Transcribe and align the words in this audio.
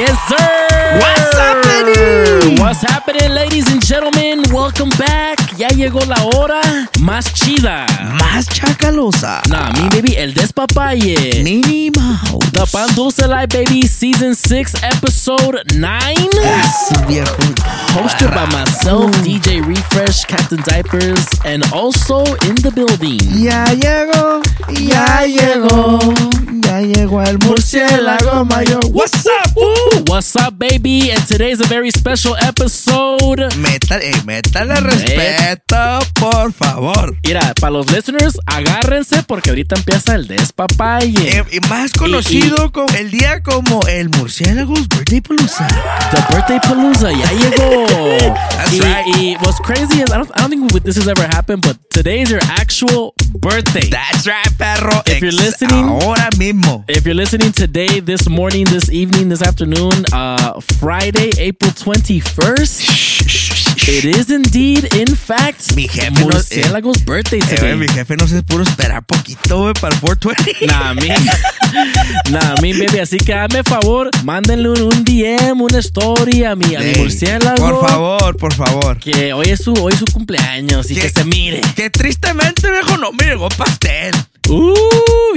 Yes, 0.00 0.16
sir. 0.30 0.96
What's 0.96 1.36
happening? 1.36 2.56
What's 2.58 2.80
happening, 2.80 3.32
ladies 3.32 3.70
and 3.70 3.84
gentlemen? 3.84 4.44
Welcome 4.50 4.88
back. 4.96 5.39
Ya 5.60 5.68
llegó 5.68 6.00
la 6.06 6.16
hora 6.24 6.62
más 7.00 7.34
chida. 7.34 7.84
Más 8.18 8.48
chacalosa. 8.48 9.42
Nah, 9.50 9.70
me 9.72 9.90
baby, 9.90 10.14
el 10.16 10.32
despapalle. 10.32 11.42
Minnie 11.44 11.90
Mouse. 11.90 12.50
The 12.52 12.64
Pan 12.72 12.88
Dulce 12.94 13.28
Live, 13.28 13.48
baby, 13.48 13.82
season 13.82 14.34
6, 14.34 14.72
episode 14.82 15.62
9. 15.74 16.14
Eso, 16.14 17.06
viejo. 17.06 17.36
Hosted 17.92 18.30
by 18.34 18.46
myself, 18.46 19.10
DJ 19.22 19.60
Refresh, 19.66 20.24
Captain 20.24 20.62
Diapers, 20.62 21.26
and 21.44 21.62
also 21.74 22.24
in 22.46 22.54
the 22.62 22.70
building. 22.74 23.18
Ya 23.36 23.64
llegó, 23.74 24.40
ya 24.68 25.26
llegó, 25.26 25.98
ya 26.62 26.80
llegó 26.80 27.20
el 27.22 27.38
murciélago 27.38 28.46
mayor. 28.46 28.80
What's 28.92 29.26
up? 29.26 29.54
Woo! 29.56 30.04
What's 30.06 30.34
up, 30.36 30.58
baby? 30.58 31.10
And 31.10 31.26
today's 31.26 31.60
a 31.60 31.66
very 31.66 31.90
special 31.90 32.36
episode. 32.36 33.48
Métale, 33.56 34.10
eh, 34.10 34.22
métale 34.24 34.80
respeto, 34.80 35.49
por 36.14 36.52
favor. 36.52 37.16
Mira, 37.24 37.52
para 37.60 37.72
los 37.72 37.90
listeners, 37.90 38.38
agárrense 38.46 39.22
porque 39.22 39.50
ahorita 39.50 39.76
empieza 39.76 40.14
el 40.14 40.26
despapalle. 40.26 41.38
Eh, 41.38 41.44
y 41.52 41.60
más 41.68 41.92
conocido 41.92 42.70
como 42.72 42.88
el 42.96 43.10
día 43.10 43.42
como 43.42 43.80
el 43.88 44.08
murciélagos 44.10 44.88
Birthday 44.88 45.20
Palooza. 45.20 45.66
The 46.10 46.34
birthday 46.34 46.60
palooza, 46.60 47.10
ya 47.12 47.32
llegó. 47.32 47.86
That's 48.50 48.72
y, 48.72 48.80
right. 48.80 49.06
y 49.16 49.36
what's 49.44 49.60
crazy 49.60 50.02
is 50.02 50.10
I 50.10 50.18
don't, 50.18 50.30
I 50.36 50.40
don't 50.46 50.50
think 50.50 50.84
this 50.84 50.96
has 50.96 51.08
ever 51.08 51.26
happened, 51.26 51.62
but 51.66 51.76
today 51.90 52.20
is 52.22 52.30
your 52.30 52.40
actual 52.44 53.14
birthday. 53.38 53.88
That's 53.90 54.26
right, 54.26 54.46
perro. 54.58 55.02
If 55.06 55.20
you're 55.20 55.32
listening- 55.32 55.88
ahora 55.88 56.28
mismo. 56.38 56.84
If 56.88 57.04
you're 57.04 57.14
listening 57.14 57.52
today, 57.52 58.00
this 58.00 58.28
morning, 58.28 58.64
this 58.66 58.88
evening, 58.90 59.28
this 59.28 59.42
afternoon, 59.42 60.04
uh, 60.12 60.60
Friday, 60.78 61.30
April 61.38 61.72
21st, 61.72 63.59
it 63.88 64.04
is 64.04 64.30
indeed, 64.30 64.92
in 64.94 65.14
fact, 65.16 65.74
Mi 65.74 65.88
jefe 65.88 66.10
no- 66.12 66.26
Murciélago's 66.28 67.04
birthday 67.04 67.38
Eh, 67.40 67.56
today. 67.56 67.76
mi 67.76 67.88
jefe 67.88 68.16
no 68.16 68.26
se 68.26 68.42
puro 68.42 68.62
esperar 68.64 69.02
poquito, 69.04 69.58
güey, 69.62 69.74
para 69.74 69.94
el 69.94 70.00
420. 70.00 70.66
Nah, 70.66 70.94
me. 70.94 71.08
nah, 72.30 72.54
me, 72.60 72.72
baby. 72.72 72.98
Así 73.00 73.16
que 73.18 73.32
hazme 73.34 73.62
favor, 73.62 74.10
mándenle 74.24 74.68
un, 74.70 74.82
un 74.82 75.04
DM, 75.04 75.60
una 75.60 75.78
story 75.78 76.44
a 76.44 76.54
mi, 76.54 76.74
a 76.76 76.80
mi 76.80 76.94
murciélago. 76.96 77.56
Por 77.56 77.88
favor, 77.88 78.36
por 78.36 78.54
favor. 78.54 78.98
Que 78.98 79.32
hoy 79.32 79.46
es 79.48 79.60
su, 79.62 79.72
hoy 79.74 79.92
es 79.92 79.98
su 79.98 80.04
cumpleaños 80.06 80.90
y 80.90 80.94
que 80.96 81.08
se 81.08 81.24
mire. 81.24 81.60
Que 81.76 81.90
tristemente, 81.90 82.70
viejo, 82.70 82.96
no 82.98 83.12
me 83.12 83.24
llegó 83.24 83.48
pastel. 83.50 84.14
Uh, 84.48 84.74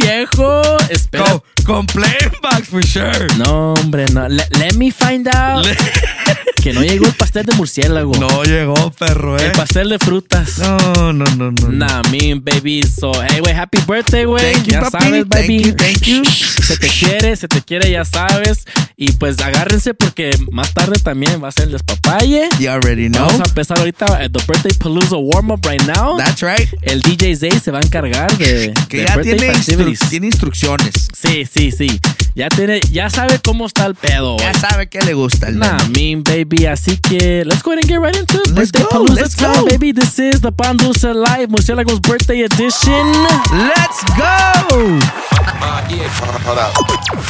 viejo. 0.01 0.61
Espera. 0.89 1.25
Con, 1.25 1.41
con 1.65 1.85
playback, 1.85 2.63
for 2.65 2.83
sure. 2.85 3.27
No, 3.37 3.73
hombre, 3.73 4.05
no. 4.11 4.27
Le- 4.27 4.47
let 4.59 4.73
me 4.73 4.91
find 4.91 5.27
out 5.27 5.65
Le- 5.65 5.75
que 6.63 6.71
no 6.73 6.81
llegó 6.81 7.05
el 7.05 7.13
pastel 7.13 7.45
de 7.45 7.53
murciélago. 7.55 8.13
no 8.19 8.43
llegó, 8.43 8.89
perro, 8.91 9.37
eh. 9.37 9.47
El 9.47 9.51
pastel 9.51 9.89
de 9.89 9.99
frutas. 9.99 10.59
No, 10.59 11.11
no, 11.11 11.25
no, 11.35 11.51
no. 11.51 11.67
Nah, 11.69 12.01
baby. 12.41 12.81
So, 12.83 13.11
hey, 13.21 13.39
güey, 13.41 13.53
happy 13.53 13.79
birthday, 13.85 14.23
güey. 14.23 14.53
Thank 14.53 14.67
Ya 14.67 14.79
papi. 14.81 15.03
sabes, 15.03 15.25
Thank 15.29 15.29
baby. 15.29 15.63
you, 15.63 15.75
thank 15.75 16.01
you. 16.03 16.23
Se 16.25 16.77
te 16.77 16.87
quiere, 16.87 17.35
se 17.35 17.47
te 17.49 17.61
quiere, 17.61 17.91
ya 17.91 18.05
sabes. 18.05 18.65
Y 18.95 19.11
pues 19.13 19.39
agárrense 19.41 19.93
porque 19.93 20.31
más 20.51 20.73
tarde 20.73 20.97
también 21.03 21.43
va 21.43 21.49
a 21.49 21.51
ser 21.51 21.65
el 21.65 21.71
despapalle. 21.73 22.47
You 22.59 22.69
already 22.69 23.09
know. 23.09 23.25
Vamos 23.25 23.41
a 23.41 23.49
empezar 23.49 23.79
ahorita 23.79 24.23
eh, 24.23 24.29
The 24.29 24.39
Birthday 24.47 24.71
Palooza 24.77 25.17
Warm 25.17 25.51
Up 25.51 25.59
right 25.67 25.83
now. 25.83 26.17
That's 26.17 26.41
right. 26.41 26.69
el 26.83 27.01
DJ 27.01 27.35
Zay 27.35 27.51
se 27.59 27.71
va 27.71 27.79
a 27.79 27.81
encargar 27.81 28.35
de, 28.37 28.73
Que 28.87 28.97
de 28.97 29.03
ya 29.05 29.15
instru- 29.15 30.09
tiene 30.09 30.27
instrucciones. 30.27 30.93
Sí, 31.13 31.45
sí, 31.51 31.71
sí. 31.71 31.99
Ya 32.35 32.49
tiene, 32.49 32.79
ya 32.91 33.11
sabe 33.11 33.39
cómo 33.39 33.67
está 33.67 33.85
el 33.85 33.93
pedo. 33.93 34.37
Ya 34.37 34.53
sabe 34.55 34.87
que 34.87 34.99
le 35.01 35.13
gusta 35.13 35.49
el 35.49 35.59
Nah, 35.59 35.77
mean 35.95 36.23
baby. 36.23 36.65
Así 36.65 36.97
que 36.97 37.43
let's 37.45 37.61
go 37.61 37.71
ahead 37.73 37.83
and 37.83 37.87
get 37.87 37.99
right 37.99 38.15
into 38.15 38.39
it. 38.41 38.47
Let's 38.49 38.71
birthday 38.71 38.83
go, 38.83 38.89
Palooza 38.89 39.15
let's 39.21 39.35
time, 39.35 39.53
go. 39.61 39.65
baby. 39.67 39.91
This 39.91 40.17
is 40.17 40.41
the 40.41 40.51
Pandusa 40.51 41.13
Live 41.13 41.49
Murcielago's 41.49 41.99
birthday 41.99 42.41
edition. 42.41 43.05
Let's 43.53 44.03
go. 44.17 44.99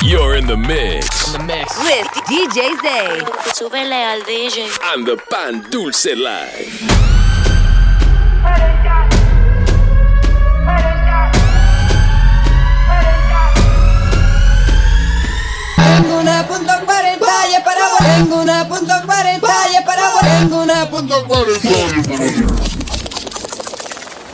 You're 0.02 0.36
in 0.38 0.48
the 0.48 0.56
mix 0.58 1.34
With 1.34 2.08
DJ 2.28 2.72
Zay. 2.82 3.20
Súbele 3.54 3.94
al 4.06 4.22
DJ. 4.22 4.70
on 4.96 5.04
the 5.04 5.18
Pan 5.30 5.66
Dulce 5.70 6.16
Live. 6.16 6.80
Tengo 16.24 16.38
una 16.38 16.48
punto 16.48 16.74
cuarenta 16.86 17.50
y 17.50 17.64
para 17.64 17.90
vos. 17.90 17.98
Tengo 18.00 18.36
una 18.38 18.68
punto 18.70 18.94
cuarenta 19.06 19.54
y 19.70 19.84
para 19.84 20.10
vos. 20.10 20.22
Tengo 20.22 20.64
una 20.64 20.90
punto 20.90 21.28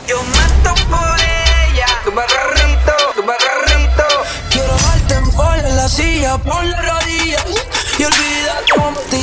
Yo 0.06 0.22
mato 0.22 0.74
por 0.88 1.20
ella. 1.20 1.86
Tu 2.04 2.12
barrito, 2.12 2.94
tu 3.16 3.22
barrito. 3.24 4.06
Quiero 4.50 4.72
darte 4.72 5.14
en 5.14 5.66
en 5.66 5.76
la 5.76 5.88
silla, 5.88 6.38
por 6.38 6.64
la 6.64 6.80
rodilla. 6.80 7.44
Y 7.98 8.04
olvidar 8.04 8.62
cómo 8.72 9.00
tirarte 9.10 9.19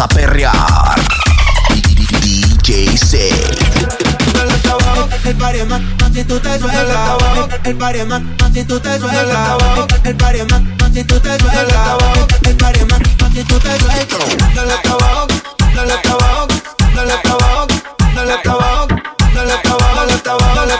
a 0.00 0.08
perrear. 0.08 0.94
DJ 2.62 3.30
El 5.24 5.36
party 5.36 5.58
si 6.14 6.24
tú 6.24 6.38
te 6.40 6.58
sueltas 6.58 7.18
El 7.64 7.76
party 7.76 7.98
si 8.54 8.64
tú 8.64 8.80
te 8.80 8.98
sueltas 8.98 9.58
El 10.04 10.16
party 10.16 10.40
si 10.94 11.04
tú 11.04 11.20
te 11.20 11.38
sueltas 11.38 11.98
El 12.44 12.56
party 12.56 12.80
si 13.34 13.44
tú 13.44 13.58
te 13.58 13.78
sueltas 13.78 14.54
Dale 14.54 14.72
hasta 14.72 14.92
abajo, 14.92 15.26
dale 15.74 15.92
hasta 15.92 16.12
abajo 16.12 16.46
Dale 16.94 17.12
hasta 17.12 17.32
abajo, 17.32 17.66
dale 18.14 18.32
hasta 18.32 18.50
abajo 18.50 18.88
Dale 19.34 19.52
Dale 20.54 20.72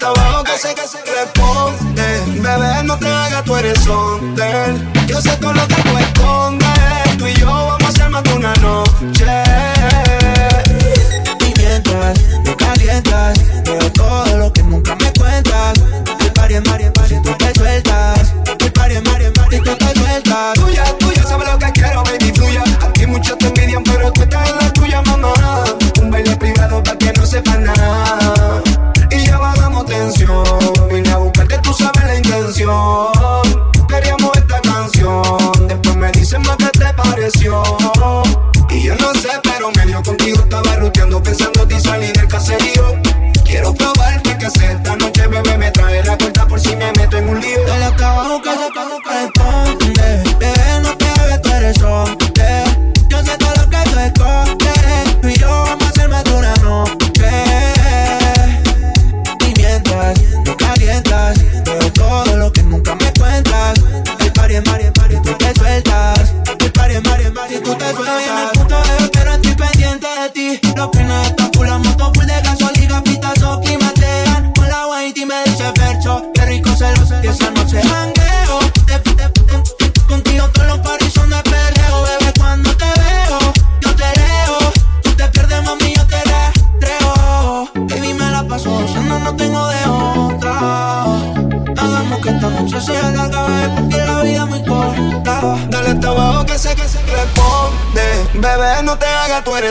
Dale 0.00 0.44
Que 0.44 0.58
sé 0.58 0.74
que 0.74 0.88
se 0.88 0.98
responde 1.04 2.22
Bebé, 2.40 2.82
no 2.84 2.98
te 2.98 3.08
hagas, 3.08 3.44
tú 3.44 3.56
eres 3.56 3.78
son 3.80 4.36
Yo 5.06 5.20
sé 5.20 5.36
todo 5.36 5.52
lo 5.52 5.66
que 5.68 5.75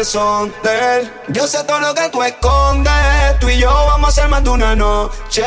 son 0.06 0.54
de. 0.63 1.10
Yo 1.30 1.48
sé 1.48 1.63
todo 1.63 1.80
lo 1.80 1.94
que 1.94 2.07
tú 2.10 2.22
escondes. 2.24 2.94
Tú 3.40 3.50
y 3.50 3.57
yo 3.57 3.69
vamos 3.69 4.10
a 4.10 4.22
ser 4.22 4.30
más 4.30 4.44
de 4.44 4.50
una 4.50 4.75
noche. 4.75 5.44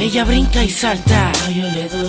Ella 0.00 0.24
brinca 0.24 0.62
y 0.62 0.70
salta, 0.70 1.32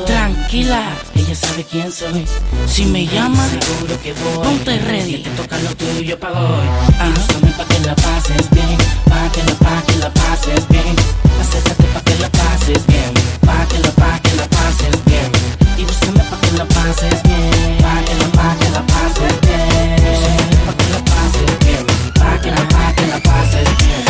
tranquila, 0.05 0.95
ella 1.15 1.35
sabe 1.35 1.63
quién 1.63 1.91
soy. 1.91 2.23
Si 2.67 2.85
me 2.85 3.07
llama, 3.07 3.43
seguro 3.47 3.99
que 4.01 4.13
voy. 4.13 4.47
Ponte 4.47 4.77
ready, 4.79 5.23
te 5.23 5.29
toca 5.31 5.57
lo 5.57 5.75
tuyo 5.75 6.19
para 6.19 6.39
hoy. 6.39 6.67
Acércate 6.99 7.51
pa' 7.57 7.65
que 7.65 7.79
la 7.79 7.95
pases 7.95 8.49
bien, 8.51 8.77
pa' 9.05 9.31
que 9.31 9.43
la 9.43 9.53
pa' 9.55 9.81
que 9.87 9.95
la 9.97 10.13
pases 10.13 10.67
bien. 10.69 10.95
Acércate 11.41 11.83
pa' 11.93 12.01
que 12.01 12.15
la 12.19 12.29
pases 12.29 12.85
bien, 12.85 13.13
pa' 13.41 13.65
que 13.67 13.79
la 13.79 13.91
pa' 13.91 14.19
que 14.21 14.35
la 14.35 14.47
pases 14.47 15.05
bien. 15.05 15.31
Y 15.77 15.83
búscame 15.83 16.23
pa' 16.29 16.39
que 16.41 16.51
la 16.57 16.65
pases 16.65 17.23
bien, 17.23 17.77
pa' 17.81 18.01
que 18.05 18.15
la 18.21 18.27
pa' 18.37 18.55
que 18.59 18.69
la 18.69 18.81
pases 18.85 19.41
bien. 19.41 19.97
Búscame 20.05 20.61
pa' 20.65 20.75
que 20.77 20.89
la 20.93 21.01
pases 21.09 21.51
bien, 21.65 21.85
pa' 22.13 22.39
que 22.39 22.51
la 22.51 22.67
pa' 22.69 22.93
que 22.95 23.07
la 23.07 23.19
pases 23.19 23.69
bien. 23.81 24.05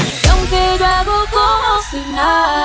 Como 1.32 1.82
si. 1.90 2.59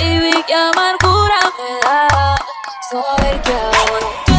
Baby, 0.00 0.42
qué 0.46 0.54
amargura 0.54 1.40
me 1.58 1.78
da. 1.84 2.36
Saber 2.90 3.42
que 3.42 3.52
ahora 3.52 4.29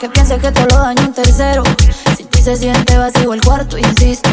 que 0.00 0.08
piense 0.08 0.38
que 0.38 0.50
todo 0.50 0.66
lo 0.66 0.78
daño 0.78 1.02
un 1.02 1.12
tercero. 1.12 1.62
Sin 2.16 2.26
ti 2.28 2.40
se 2.40 2.56
siente 2.56 2.96
vacío 2.96 3.34
el 3.34 3.40
cuarto, 3.42 3.76
insisto. 3.76 4.30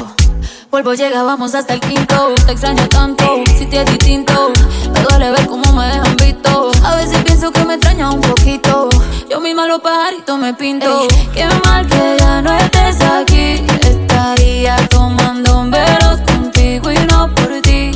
Vuelvo, 0.72 0.94
llega, 0.94 1.24
vamos 1.24 1.56
hasta 1.56 1.74
el 1.74 1.82
quinto. 1.82 2.34
Te 2.46 2.54
extraño 2.54 2.88
tanto, 2.88 3.44
si 3.58 3.66
te 3.66 3.82
es 3.82 3.86
distinto. 3.86 4.54
Me 4.94 5.02
duele 5.02 5.32
ver 5.32 5.46
cómo 5.48 5.74
me 5.74 5.88
dejan 5.88 6.16
visto. 6.16 6.72
A 6.86 6.96
veces 6.96 7.22
pienso 7.26 7.52
que 7.52 7.66
me 7.66 7.74
extraña 7.74 8.12
un 8.12 8.22
poquito. 8.22 8.88
Yo 9.30 9.42
misma 9.42 9.68
los 9.68 9.82
pajaritos 9.82 10.40
me 10.40 10.54
pinto. 10.54 11.02
Ey, 11.02 11.30
qué 11.34 11.46
mal 11.66 11.86
que 11.86 12.16
ya 12.18 12.42
no 12.42 12.54
estés 12.54 13.02
aquí. 13.02 13.66
Estaría 13.82 14.78
tomando 14.88 15.70
veros 15.70 16.22
contigo 16.22 16.92
y 16.92 16.98
no 17.12 17.30
por 17.36 17.62
ti, 17.62 17.92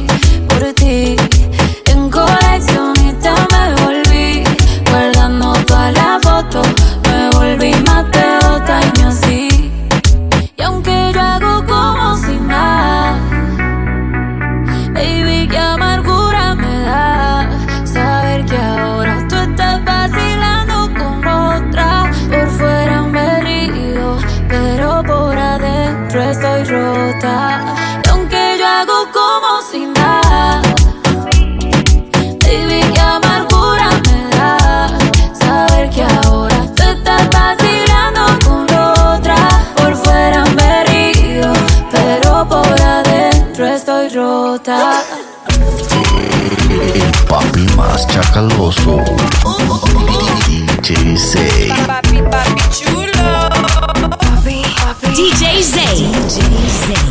por 0.50 0.74
ti. 0.74 1.16
Y 10.58 10.62
aunque 10.62 11.12
yo 11.13 11.22
hago 11.22 11.65
como 11.65 12.15
si 12.18 12.36
nada, 12.39 13.18
baby, 14.94 15.48
qué 15.50 15.58
amargura 15.58 16.56
me 16.56 16.82
da 16.84 17.50
saber 17.86 18.46
que 18.46 18.58
ahora 18.58 19.27
tú 19.27 19.36
estás 19.36 19.84
vacilando 19.84 20.94
con 20.94 21.27
otra. 21.27 22.12
Por 22.30 22.48
fuera 22.50 23.01
me 23.03 23.41
río, 23.41 24.18
pero 24.48 25.03
por 25.03 25.38
adentro 25.38 26.22
estoy 26.22 26.63
rota. 26.65 27.50
derrota. 44.12 45.03
Papi 47.30 47.62
más 47.77 48.06
chacaloso. 48.08 49.00
DJ 50.48 51.18
Zay. 51.18 51.70
Papi, 51.88 52.22
papi 52.30 52.62
chulo. 52.72 53.50
Papi, 54.10 54.63
papi. 54.84 55.08
DJ 55.15 55.63
Zay. 55.63 56.12
DJ 56.12 56.41
Zay. 56.86 57.11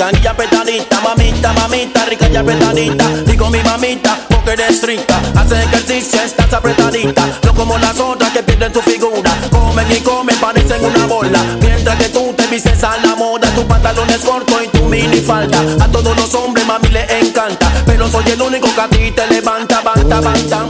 Ricanilla 0.00 0.34
petadita, 0.34 0.98
mamita, 1.02 1.52
mamita, 1.52 2.06
rica 2.06 2.26
ya 2.28 2.42
petadita. 2.42 3.06
Digo 3.26 3.50
mi 3.50 3.62
mamita, 3.62 4.16
porque 4.30 4.52
eres 4.52 4.82
rica. 4.82 5.20
Hace 5.36 5.62
ejercicio, 5.62 6.22
estás 6.22 6.50
apretadita. 6.54 7.22
No 7.44 7.54
como 7.54 7.76
las 7.76 8.00
otras 8.00 8.30
que 8.30 8.42
pierden 8.42 8.72
tu 8.72 8.80
figura. 8.80 9.30
Comen 9.50 9.92
y 9.92 10.00
comen, 10.00 10.34
parecen 10.38 10.82
una 10.82 11.04
bola. 11.04 11.44
Mientras 11.60 11.98
que 11.98 12.08
tú 12.08 12.32
te 12.34 12.46
vistes 12.46 12.82
a 12.82 12.96
la 12.96 13.14
moda, 13.14 13.50
tu 13.54 13.66
pantalón 13.68 14.08
es 14.08 14.20
corto 14.20 14.56
y 14.64 14.68
tu 14.68 14.86
mini 14.86 15.20
falta. 15.20 15.58
A 15.78 15.86
todos 15.88 16.16
los 16.16 16.32
hombres, 16.34 16.66
mami, 16.66 16.88
le 16.88 17.04
encanta. 17.20 17.70
Pero 17.84 18.08
soy 18.08 18.24
el 18.30 18.40
único 18.40 18.74
que 18.74 18.80
a 18.80 18.88
ti 18.88 19.10
te 19.10 19.26
levanta, 19.26 19.82
banta, 19.82 20.18
banta. 20.22 20.64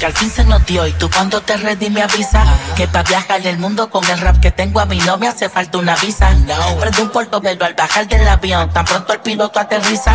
Que 0.00 0.06
al 0.06 0.14
fin 0.14 0.30
se 0.30 0.44
nos 0.44 0.64
dio 0.64 0.86
y 0.86 0.92
tú 0.92 1.10
cuando 1.10 1.42
te 1.42 1.58
ready 1.58 1.90
me 1.90 2.00
avisa 2.00 2.42
que 2.74 2.88
para 2.88 3.06
viajar 3.06 3.46
el 3.46 3.58
mundo 3.58 3.90
con 3.90 4.02
el 4.06 4.18
rap 4.18 4.40
que 4.40 4.50
tengo 4.50 4.80
a 4.80 4.86
mí 4.86 4.98
no 5.04 5.18
me 5.18 5.28
hace 5.28 5.50
falta 5.50 5.76
una 5.76 5.94
visa. 5.96 6.34
Prende 6.80 7.02
un 7.02 7.10
portobelo 7.10 7.66
al 7.66 7.74
bajar 7.74 8.08
del 8.08 8.26
avión, 8.26 8.70
tan 8.72 8.86
pronto 8.86 9.12
el 9.12 9.20
piloto 9.20 9.60
aterriza. 9.60 10.14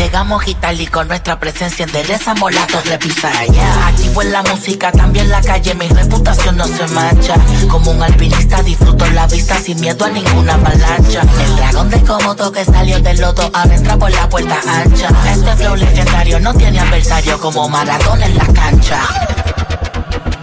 Llegamos 0.00 0.42
y 0.48 0.86
con 0.86 1.08
nuestra 1.08 1.38
presencia 1.38 1.84
enderezamos 1.84 2.54
la 2.54 2.66
torre 2.66 2.96
pisa. 2.96 3.30
Yeah. 3.44 3.88
Activo 3.88 4.22
en 4.22 4.32
la 4.32 4.42
música, 4.44 4.90
también 4.90 5.28
la 5.28 5.42
calle, 5.42 5.74
mi 5.74 5.88
reputación 5.88 6.56
no 6.56 6.66
se 6.66 6.86
mancha. 6.86 7.34
Como 7.68 7.90
un 7.90 8.02
alpinista 8.02 8.62
disfruto 8.62 9.04
la 9.10 9.26
vista 9.26 9.58
sin 9.58 9.78
miedo 9.78 10.06
a 10.06 10.08
ninguna 10.08 10.54
avalancha. 10.54 11.20
El 11.44 11.56
dragón 11.56 11.90
de 11.90 12.00
Komodo 12.00 12.50
que 12.50 12.64
salió 12.64 12.98
del 13.00 13.20
lodo 13.20 13.50
ahora 13.52 13.98
por 13.98 14.10
la 14.10 14.26
puerta 14.26 14.58
ancha. 14.66 15.10
Este 15.30 15.56
flow 15.56 15.76
legendario 15.76 16.40
no 16.40 16.54
tiene 16.54 16.80
adversario 16.80 17.38
como 17.38 17.68
Maradona 17.68 18.24
en 18.24 18.38
la 18.38 18.46
cancha. 18.46 19.02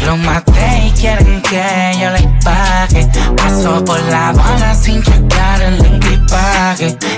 Lo 0.06 0.18
maté 0.18 0.86
y 0.86 0.92
quieren 0.92 1.42
que 1.42 1.98
yo 2.00 2.12
les 2.12 2.44
pague. 2.44 3.10
Paso 3.36 3.84
por 3.84 4.00
la 4.04 4.30
aduana 4.30 4.76
sin 4.76 5.02
checar 5.02 5.62
el 5.64 6.17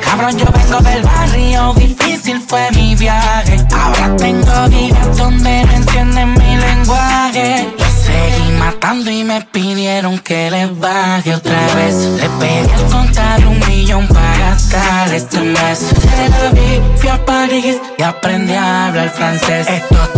Cabrón, 0.03 0.37
yo 0.37 0.45
vengo 0.45 0.79
del 0.81 1.03
barrio, 1.03 1.73
difícil 1.75 2.41
fue 2.47 2.69
mi 2.71 2.95
viaje. 2.95 3.57
Ahora 3.75 4.15
tengo 4.17 4.67
vidas 4.69 5.17
donde 5.17 5.63
no 5.65 5.71
entienden 5.73 6.33
mi 6.33 6.55
lenguaje. 6.55 7.67
Los 7.77 7.87
seguí 7.87 8.51
matando 8.57 9.11
y 9.11 9.23
me 9.23 9.41
pidieron 9.41 10.19
que 10.19 10.51
les 10.51 10.77
baje 10.79 11.35
otra 11.35 11.59
vez. 11.75 11.95
Le 11.95 12.29
pedí 12.39 12.71
al 12.73 12.85
contar 12.91 13.45
un 13.47 13.59
millón 13.67 14.07
para 14.07 14.37
gastar 14.37 15.13
este 15.13 15.39
mes. 15.41 15.79
Se 15.79 16.29
la 16.29 16.51
vi, 16.51 16.81
fui 16.97 17.09
a 17.09 17.25
París 17.25 17.77
y 17.97 18.03
aprendí 18.03 18.53
a 18.53 18.87
hablar 18.87 19.09
francés. 19.09 19.67
Estos 19.67 20.09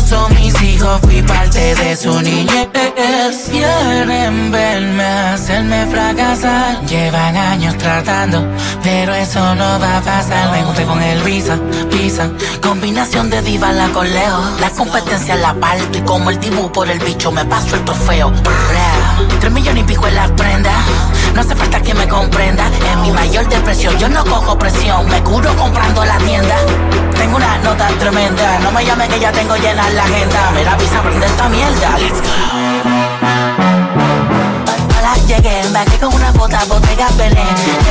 son 0.00 0.34
mis 0.34 0.60
hijos, 0.62 1.00
fui 1.02 1.22
parte 1.22 1.74
de 1.74 1.96
su 1.96 2.20
niñez. 2.20 2.68
Quieren 3.50 4.50
verme 4.50 5.04
hacerme 5.04 5.86
fracasar. 5.86 6.84
Llevan 6.86 7.36
años 7.36 7.76
tratando, 7.78 8.46
pero 8.82 9.14
eso 9.14 9.54
no 9.54 9.78
va 9.80 9.98
a 9.98 10.00
pasar. 10.00 10.50
Me 10.52 10.62
junté 10.62 10.84
con 10.84 11.02
el 11.02 11.22
Visa, 11.22 11.58
Visa. 11.90 12.30
Combinación 12.62 13.30
de 13.30 13.42
diva 13.42 13.72
la 13.72 13.88
coleo. 13.88 14.40
La 14.60 14.70
competencia 14.70 15.36
la 15.36 15.54
parto 15.54 15.98
y 15.98 16.00
como 16.02 16.30
el 16.30 16.40
dibujo 16.40 16.72
por 16.72 16.90
el 16.90 16.98
bicho 17.00 17.30
me 17.30 17.44
paso 17.44 17.76
el 17.76 17.84
trofeo. 17.84 18.32
Tres 19.40 19.52
millones 19.52 19.84
y 19.84 19.86
pico 19.86 20.06
en 20.06 20.14
las 20.14 20.30
prendas. 20.32 20.74
No 21.38 21.42
hace 21.42 21.54
falta 21.54 21.80
que 21.80 21.94
me 21.94 22.08
comprenda. 22.08 22.68
En 22.90 23.00
mi 23.00 23.12
mayor 23.12 23.48
depresión 23.48 23.96
yo 23.96 24.08
no 24.08 24.24
cojo 24.24 24.58
presión. 24.58 25.08
Me 25.08 25.22
curo 25.22 25.54
comprando 25.54 26.04
la 26.04 26.18
tienda. 26.18 26.56
Tengo 27.14 27.36
una 27.36 27.58
nota 27.58 27.86
tremenda. 28.00 28.58
No 28.58 28.72
me 28.72 28.84
llame 28.84 29.06
que 29.06 29.20
ya 29.20 29.30
tengo 29.30 29.54
llena 29.54 29.88
la 29.90 30.02
agenda. 30.02 30.50
Mira, 30.56 30.74
visa, 30.74 31.00
prende 31.00 31.26
esta 31.26 31.48
mierda. 31.48 31.96
Let's 32.00 32.20
go. 32.22 33.28
Llegué, 35.28 35.62
me 35.68 35.84
con 35.98 36.14
una 36.14 36.32
bota, 36.32 36.64
botella 36.64 37.06
Belén. 37.18 37.87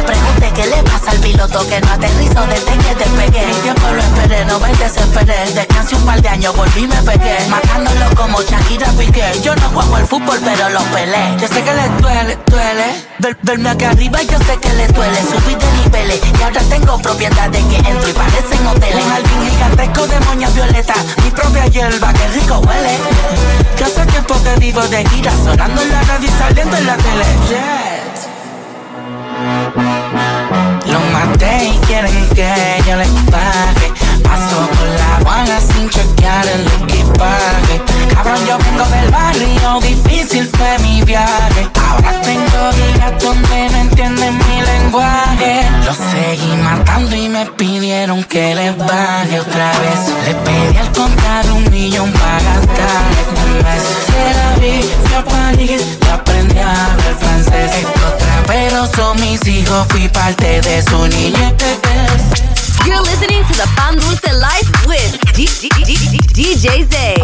Qué 0.57 0.65
le 0.65 0.81
pasa 0.81 1.11
al 1.11 1.19
piloto 1.19 1.67
que 1.67 1.79
no 1.81 1.91
aterrizó 1.91 2.41
desde 2.47 2.77
que 2.83 2.95
despegué. 2.95 3.43
El 3.43 3.55
tiempo 3.61 3.87
lo 3.91 4.01
esperé, 4.01 4.43
no 4.45 4.59
me 4.59 4.69
desesperé. 4.73 5.53
Descansé 5.53 5.95
un 5.95 6.03
par 6.05 6.19
de 6.19 6.29
años, 6.29 6.55
volví 6.55 6.83
y 6.83 6.87
me 6.87 6.95
pegué. 7.03 7.37
Matándolo 7.47 8.05
como 8.15 8.41
Shakira 8.41 8.87
Piqué. 8.97 9.39
Yo 9.43 9.55
no 9.55 9.69
juego 9.69 9.95
al 9.97 10.07
fútbol, 10.07 10.39
pero 10.43 10.69
lo 10.69 10.81
peleé. 10.85 11.37
Yo 11.39 11.47
sé 11.47 11.61
que 11.63 11.73
le 11.73 11.87
duele, 12.01 12.37
duele. 12.47 13.05
Ver- 13.19 13.37
verme 13.43 13.69
acá 13.69 13.89
arriba, 13.89 14.19
yo 14.23 14.37
sé 14.39 14.57
que 14.59 14.73
le 14.73 14.87
duele. 14.87 15.19
Subí 15.21 15.53
de 15.53 15.71
niveles 15.83 16.21
y 16.39 16.41
ahora 16.41 16.61
tengo 16.69 16.97
propiedades 17.03 17.63
que 17.65 17.77
entro 17.77 18.09
y 18.09 18.13
parecen 18.13 18.65
hoteles. 18.67 19.03
Un 19.05 19.09
jardín 19.11 19.49
gigantesco 19.51 20.07
de 20.07 20.19
moñas 20.21 20.55
violetas. 20.55 20.97
Mi 21.23 21.29
propia 21.29 21.67
hierba, 21.67 22.11
que 22.13 22.27
rico 22.29 22.57
huele. 22.65 22.97
Que 23.77 23.83
hace 23.83 24.05
tiempo 24.07 24.33
que 24.43 24.55
vivo 24.59 24.81
de 24.87 25.05
gira, 25.09 25.31
sonando 25.43 25.81
en 25.83 25.91
la 25.91 26.01
radio 26.01 26.27
y 26.27 26.31
saliendo 26.41 26.77
en 26.77 26.87
la 26.87 26.97
tele. 26.97 27.76
Quieren 32.01 32.29
que 32.29 32.89
yo 32.89 32.95
les 32.95 33.09
pague. 33.31 33.87
Paso 34.23 34.69
por 34.77 34.87
la 34.87 35.17
aduana 35.17 35.59
sin 35.59 35.89
chequear 35.89 36.45
el 36.47 36.67
equipaje. 36.83 37.81
Cabrón, 38.13 38.45
yo 38.47 38.57
vengo 38.57 38.85
del 38.85 39.09
barrio, 39.11 39.79
difícil 39.81 40.49
fue 40.57 40.77
mi 40.79 41.01
viaje. 41.03 41.69
Ahora 41.89 42.21
tengo 42.21 42.71
días 42.73 43.23
donde 43.23 43.69
no 43.69 43.77
entienden 43.77 44.37
mi 44.37 44.61
lenguaje. 44.61 45.65
Los 45.85 45.97
seguí 45.97 46.55
matando 46.63 47.15
y 47.15 47.29
me 47.29 47.45
pidieron 47.45 48.23
que 48.25 48.55
les 48.55 48.77
baje 48.77 49.39
otra 49.39 49.71
vez. 49.79 49.99
Le 50.25 50.35
pedí 50.35 50.77
al 50.77 50.91
contar 50.91 51.51
un 51.51 51.69
millón 51.71 52.11
para 52.11 52.39
gastar 52.43 53.03
este 53.23 53.63
mes. 53.63 53.83
Se 54.07 54.33
la 54.37 54.49
vi, 54.59 54.81
fui 55.03 55.15
a 55.15 55.23
París 55.23 55.81
aprendí 56.11 56.59
a 56.59 56.69
hablar 56.69 57.15
francés. 57.19 58.26
Traperos 58.47 58.89
son 58.95 59.19
mis 59.19 59.45
hijos, 59.47 59.85
fui 59.89 60.07
parte 60.07 60.61
de 60.61 60.81
su 60.81 61.07
niñez. 61.07 61.53
You're 62.85 63.01
listening 63.01 63.43
to 63.43 63.53
the 63.53 63.67
Pan 63.75 63.97
Dulce 63.97 64.31
Life 64.33 64.71
with 64.87 65.19
D- 65.35 65.49
D- 65.61 65.69
D- 65.85 65.97
D- 66.09 66.19
DJ 66.33 66.87
Zay. 66.89 67.15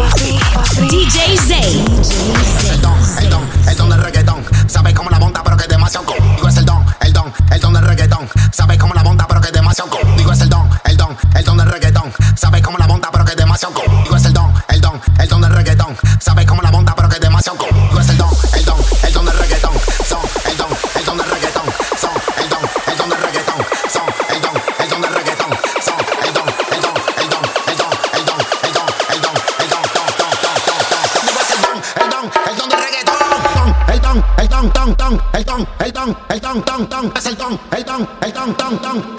DJ 0.90 1.38
Zay. 1.38 1.84
El 2.70 2.80
don, 2.82 2.94
el 3.18 3.30
don, 3.30 3.42
el 3.68 3.76
don 3.76 3.88
del 3.88 4.02
reggaetón. 4.02 4.44
Sabes 4.66 4.92
cómo 4.94 5.08
la 5.08 5.18
monta, 5.18 5.42
pero 5.42 5.56
que 5.56 5.62
es 5.62 5.68
demasiado 5.70 6.04
cool. 6.04 6.18
Digo, 6.36 6.48
es 6.48 6.56
el 6.58 6.66
don, 6.66 6.84
el 7.00 7.12
don, 7.14 7.32
el 7.50 7.60
don 7.60 7.72
del 7.72 7.84
reggaetón. 7.84 8.28
Sabes 8.52 8.76
cómo 8.78 8.92
la 8.92 9.02
monta, 9.02 9.26
pero 9.26 9.40
que 9.40 9.46
es 9.48 9.52
demasiado 9.54 9.90
cool. 9.90 10.16
Digo, 10.18 10.32
es 10.32 10.40
el 10.42 10.50
don, 10.50 10.68
el 10.84 10.96
don, 10.98 11.16
el 11.34 11.44
don 11.44 11.56
del 11.56 11.70
reggaetón. 11.70 12.12
Sabes 12.36 12.60
cómo 12.60 12.76
la 12.76 12.86
monta, 12.86 13.10
pero 13.10 13.24
que 13.24 13.30
es 13.32 13.36
demasiado 13.38 13.72
cool. 13.74 14.02
Digo, 14.04 14.16
es 14.16 14.24
el 14.26 14.34
don, 14.34 14.43
Don't. 38.82 39.13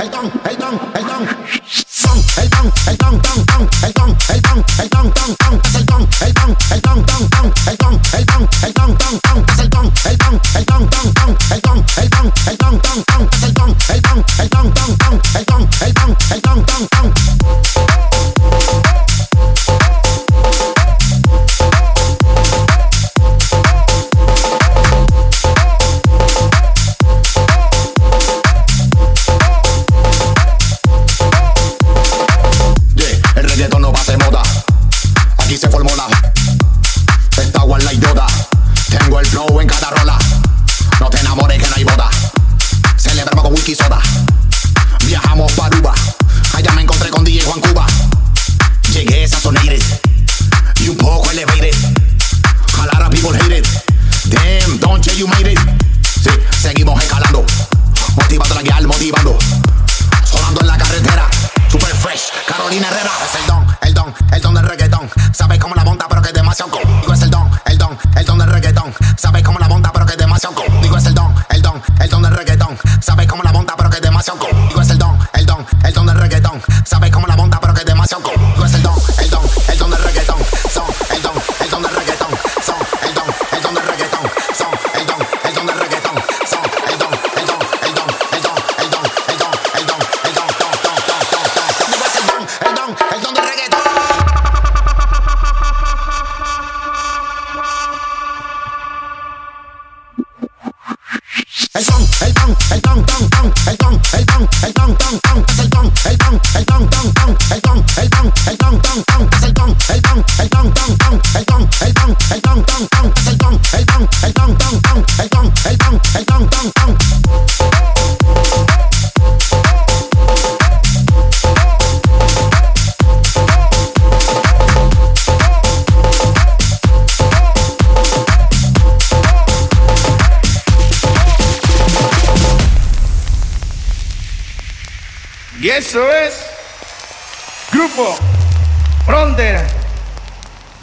monta, 66.05 66.09
pero 66.09 66.21
que 66.21 66.27
es 66.29 66.33
demasiado 66.33 66.71
conmigo 66.71 67.13
es 67.13 67.21
el 67.21 67.29
don, 67.29 67.49
el 67.65 67.77
don, 67.77 67.97
el 68.15 68.25
don 68.25 68.37
del 68.37 68.49
reggaetón. 68.49 68.93
Sabes 69.17 69.43
cómo 69.43 69.59
la 69.59 69.67
monta, 69.67 69.91
pero 69.91 70.05
que 70.05 70.13
es 70.13 70.17
demasiado 70.17 70.55
conmigo 70.55 70.97
es 70.97 71.05
el 71.05 71.13
don, 71.13 71.33
el 71.49 71.61
don, 71.61 71.81
el 71.99 72.09
don 72.09 72.21
del 72.21 72.33
reggaetón. 72.33 72.77
Sabes 73.01 73.27
cómo 73.27 73.43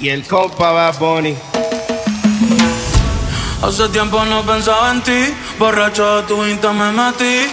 y 0.02 0.08
el 0.08 0.26
compa 0.26 0.72
Bad 0.72 0.98
Bunny. 0.98 1.36
Hace 3.62 3.88
tiempo 3.90 4.24
no 4.24 4.42
pensaba 4.42 4.90
en 4.90 5.00
ti, 5.02 5.34
borracho 5.60 6.16
de 6.16 6.22
tu 6.24 6.44
insta 6.44 6.72
me 6.72 6.90
metí. 6.90 7.46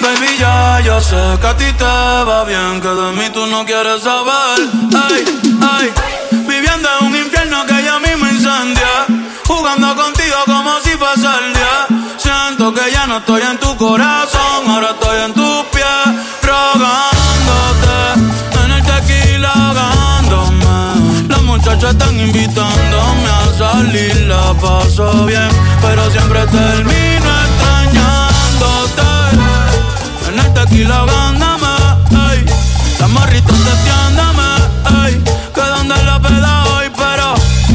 Baby, 0.00 0.36
ya, 0.38 0.80
yo 0.80 1.00
sé 1.00 1.16
que 1.40 1.46
a 1.46 1.56
ti 1.56 1.64
te 1.72 1.84
va 1.84 2.44
bien, 2.44 2.80
que 2.82 2.88
de 2.88 3.12
mí 3.12 3.30
tú 3.32 3.46
no 3.46 3.64
quieres 3.64 4.02
saber. 4.02 4.68
Ay, 5.08 5.24
ay, 5.62 5.92
viviendo 6.46 6.88
en 7.00 7.06
un 7.06 7.16
infierno 7.16 7.64
que 7.64 7.82
ya 7.82 7.98
mismo 7.98 8.26
incendia. 8.26 9.06
Jugando 9.46 9.96
contigo 9.96 10.36
como 10.44 10.78
si 10.80 10.90
fuese 10.90 11.26
el 11.26 11.54
día. 11.54 11.86
Siento 12.18 12.74
que 12.74 12.92
ya 12.92 13.06
no 13.06 13.16
estoy 13.16 13.40
en 13.40 13.58
tu 13.58 13.74
corazón, 13.78 14.68
ahora 14.68 14.90
estoy 14.90 15.20
en 15.24 15.32
tus 15.32 15.64
pies, 15.72 16.06
rogándote. 16.42 17.17
Están 21.72 22.18
invitándome 22.18 23.28
a 23.28 23.58
salir, 23.58 24.16
la 24.22 24.54
paso 24.54 25.26
bien, 25.26 25.48
pero 25.82 26.10
siempre 26.10 26.40
termino 26.46 27.30
extrañándote. 27.46 29.02
En 30.28 30.38
el 30.38 30.54
tequila 30.54 30.96
ahogándome, 30.96 31.66
ey. 32.32 32.44
Las 32.98 33.10
morritas 33.10 33.56
testeándome, 33.64 34.48
ey. 35.06 35.22
Que 35.54 35.60
donde 35.60 36.04
la 36.04 36.20
peda 36.20 36.64
hoy, 36.74 36.86
pero 36.96 37.34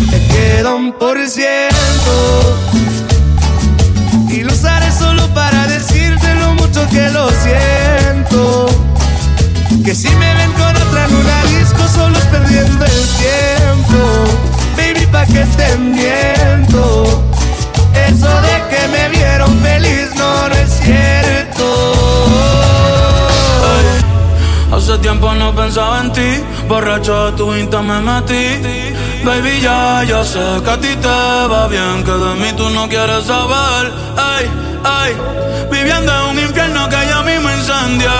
Te 0.09 0.27
queda 0.27 0.73
un 0.73 0.91
por 0.93 1.17
ciento 1.29 1.73
y 4.29 4.43
lo 4.43 4.51
usaré 4.51 4.91
solo 4.91 5.27
para 5.35 5.67
decirte 5.67 6.33
lo 6.35 6.53
mucho 6.55 6.87
que 6.89 7.09
lo 7.09 7.29
siento. 7.29 8.65
Que 9.85 9.93
si 9.93 10.09
me 10.09 10.33
ven 10.35 10.51
con 10.53 10.75
otra 10.75 11.05
en 11.05 11.52
disco 11.73 11.87
solo 11.87 12.17
es 12.17 12.25
perdiendo 12.25 12.85
el 12.85 13.07
tiempo. 13.21 13.99
Baby, 14.77 15.05
pa' 15.07 15.25
que 15.25 15.45
te 15.57 15.77
miento. 15.77 17.23
Eso 18.07 18.27
de 18.41 18.55
que 18.69 18.87
me 18.87 19.09
vieron 19.09 19.59
feliz 19.59 20.09
no, 20.15 20.49
no 20.49 20.55
es 20.55 20.71
cierto. 20.71 21.93
Hace 24.75 24.97
tiempo 24.97 25.33
no 25.33 25.55
pensaba 25.55 26.01
en 26.01 26.11
ti, 26.11 26.43
borracho 26.67 27.25
de 27.27 27.31
tu 27.37 27.53
insta 27.55 27.81
me 27.81 28.01
metí. 28.01 28.59
Baby, 29.23 29.61
ya, 29.61 30.03
yo 30.03 30.23
sé 30.25 30.39
que 30.63 30.69
a 30.69 30.77
ti 30.77 30.95
te 30.95 31.07
va 31.07 31.67
bien, 31.67 32.03
que 32.03 32.11
de 32.11 32.35
mí 32.35 32.51
tú 32.57 32.69
no 32.71 32.89
quieres 32.89 33.23
saber. 33.25 33.93
Ay, 34.17 34.49
ay, 34.83 35.15
viviendo 35.71 36.11
en 36.11 36.29
un 36.31 36.39
infierno 36.39 36.89
que 36.89 36.97
ya 37.07 37.21
mismo 37.21 37.49
incendia. 37.51 38.11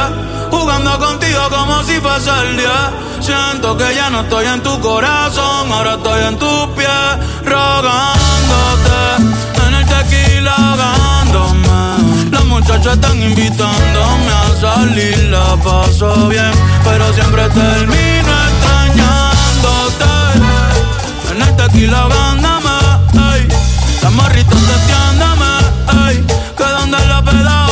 Jugando 0.51 0.97
contigo 0.99 1.41
como 1.49 1.83
si 1.83 1.99
fuese 1.99 2.29
el 2.29 2.57
día. 2.57 2.91
Siento 3.23 3.77
que 3.77 3.95
ya 3.95 4.09
no 4.09 4.19
estoy 4.19 4.45
en 4.47 4.61
tu 4.61 4.77
corazón, 4.81 5.71
ahora 5.71 5.93
estoy 5.93 6.23
en 6.25 6.37
tus 6.37 6.67
pies, 6.75 6.89
rogándote. 7.45 8.99
En 9.65 9.73
el 9.75 9.85
tequila 9.85 10.53
ahogándome. 10.53 12.31
Las 12.31 12.43
muchachas 12.43 12.95
están 12.95 13.23
invitándome 13.23 14.29
a 14.29 14.59
salir, 14.59 15.17
la 15.29 15.55
paso 15.63 16.27
bien, 16.27 16.51
pero 16.83 17.13
siempre 17.13 17.47
termino 17.47 18.33
extrañándote. 18.49 20.11
En 21.31 21.41
el 21.43 21.55
tequila 21.55 22.01
ahogándome, 22.01 22.71
ey. 23.35 23.47
Las 24.01 24.11
morritas 24.11 24.59
testeándome, 24.59 26.09
ey. 26.09 26.25
Que 26.57 26.63
donde 26.65 27.07
la 27.07 27.21
peda 27.21 27.62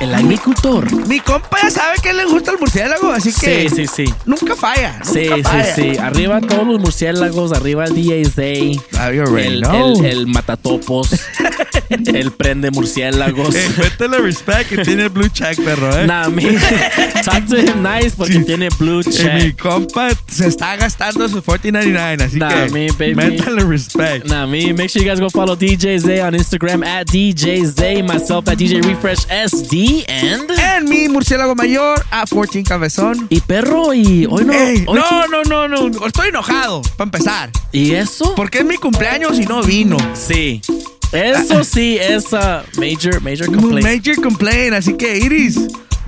El 0.00 0.12
agricultor. 0.14 0.90
Mi 1.06 1.20
compa 1.20 1.56
ya 1.62 1.70
sabe 1.70 1.96
que 2.02 2.12
le 2.12 2.24
gusta 2.24 2.50
el 2.50 2.58
murciélago, 2.58 3.12
así 3.12 3.32
que. 3.32 3.68
Sí, 3.68 3.86
sí, 3.86 3.86
sí. 4.06 4.14
Nunca 4.26 4.56
falla. 4.56 4.94
Nunca 4.94 5.04
Sí, 5.12 5.28
sí, 5.36 5.42
falla. 5.42 5.74
sí. 5.76 5.96
Arriba 5.98 6.40
todos 6.40 6.66
los 6.66 6.80
murciélagos, 6.80 7.52
arriba 7.52 7.84
el 7.84 7.94
DJ 7.94 8.24
Zay. 8.28 8.80
El, 9.00 9.64
el, 9.64 10.04
el 10.04 10.26
matatopos. 10.26 11.10
el 12.14 12.32
prende 12.32 12.70
murciélagos. 12.70 13.54
Eh, 13.54 13.68
métele 13.78 14.18
respect 14.18 14.68
que 14.70 14.78
tiene 14.84 15.08
blue 15.08 15.28
check, 15.28 15.56
perro, 15.62 15.96
eh. 15.98 16.06
Nah, 16.06 16.28
me, 16.28 16.42
talk 17.24 17.46
to 17.48 17.56
him 17.56 17.82
nice 17.82 18.14
porque 18.16 18.40
tiene 18.40 18.68
blue 18.78 19.00
Eh, 19.00 19.04
mi 19.34 19.40
check. 19.52 19.58
compa 19.60 20.08
se 20.28 20.46
está 20.48 20.76
gastando 20.76 21.28
sus 21.28 21.42
40.99, 21.44 22.22
así 22.22 22.38
Nah, 22.38 22.48
que 22.66 22.70
me, 22.70 22.86
baby. 22.92 23.14
métale 23.14 23.64
respect. 23.64 24.26
Nah, 24.26 24.46
me. 24.46 24.72
Make 24.72 24.88
sure 24.88 25.02
you 25.02 25.08
guys 25.08 25.20
go 25.20 25.28
follow 25.30 25.56
DJ 25.56 25.98
Zay 25.98 26.20
on 26.20 26.34
Instagram 26.34 26.84
at 26.84 27.06
DJ 27.08 27.64
Zay, 27.66 28.02
myself 28.02 28.48
at 28.48 28.56
DJ 28.58 28.80
Refresh 28.82 29.26
SD, 29.28 30.04
and. 30.08 30.50
En 30.82 30.88
mi 30.88 31.08
murciélago 31.08 31.54
mayor 31.54 32.04
a 32.10 32.24
14 32.26 32.62
cabezón. 32.64 33.26
Y 33.30 33.40
perro, 33.40 33.92
y 33.94 34.26
hoy 34.28 34.44
no. 34.44 34.52
Hoy- 34.52 34.84
no, 34.86 35.26
no, 35.28 35.42
no, 35.68 35.68
no. 35.68 36.06
Estoy 36.06 36.28
enojado, 36.28 36.82
para 36.96 37.04
empezar. 37.08 37.50
¿Y 37.72 37.92
eso? 37.92 38.34
Porque 38.34 38.58
es 38.58 38.64
mi 38.64 38.76
cumpleaños 38.76 39.38
y 39.38 39.44
no 39.44 39.62
vino. 39.62 39.96
Sí. 40.14 40.60
Eso 41.12 41.62
sí 41.64 41.98
es 42.00 42.32
uh, 42.32 42.62
major, 42.78 43.20
major 43.20 43.46
complaint. 43.46 43.84
Major 43.84 44.16
complaint, 44.22 44.74
así 44.74 44.94
que 44.94 45.18
Iris. 45.18 45.58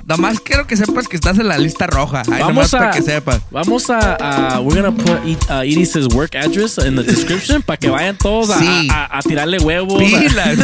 Nada 0.06 0.20
más 0.20 0.38
quiero 0.38 0.66
que 0.66 0.76
sepas 0.76 1.08
que 1.08 1.16
estás 1.16 1.38
en 1.38 1.48
la 1.48 1.56
lista 1.56 1.86
roja. 1.86 2.22
Vamos 2.28 2.74
a, 2.74 2.78
para 2.78 2.90
que 2.90 3.00
sepas. 3.00 3.40
vamos 3.50 3.88
a, 3.88 4.60
we're 4.60 4.82
gonna 4.82 4.92
put 4.94 5.18
uh, 5.50 5.62
Iris's 5.64 6.06
work 6.14 6.34
address 6.34 6.76
in 6.76 6.94
the 6.96 7.02
description 7.02 7.62
para 7.62 7.78
que 7.78 7.88
vayan 7.88 8.16
todos 8.18 8.50
a, 8.50 8.58
Sí. 8.58 8.88
a- 8.90 9.18
a 9.18 9.22
tirarle 9.22 9.58
huevos. 9.60 10.02
Pilas. 10.02 10.58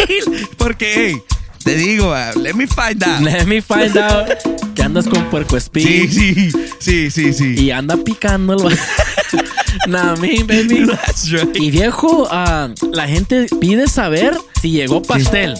Porque, 0.56 0.92
hey, 0.94 1.22
te 1.62 1.74
digo, 1.76 2.12
ah, 2.14 2.32
let 2.36 2.54
me 2.54 2.66
find 2.66 3.02
out. 3.04 3.20
Let 3.20 3.44
me 3.44 3.60
find 3.60 3.96
out 3.98 4.28
que 4.74 4.82
andas 4.82 5.06
con 5.06 5.24
puerco 5.30 5.58
espín. 5.58 5.86
Sí, 5.86 6.08
sí, 6.08 6.50
sí, 6.78 7.10
sí, 7.10 7.32
sí. 7.34 7.54
Y 7.64 7.70
anda 7.72 7.96
picándolo. 7.98 8.70
nah, 9.86 10.16
me, 10.16 10.42
baby. 10.42 10.86
That's 11.06 11.30
right. 11.30 11.56
Y 11.56 11.70
viejo, 11.70 12.28
ah, 12.30 12.68
la 12.92 13.06
gente 13.06 13.46
pide 13.60 13.88
saber 13.88 14.36
si 14.60 14.70
llegó 14.70 15.02
pastel. 15.02 15.54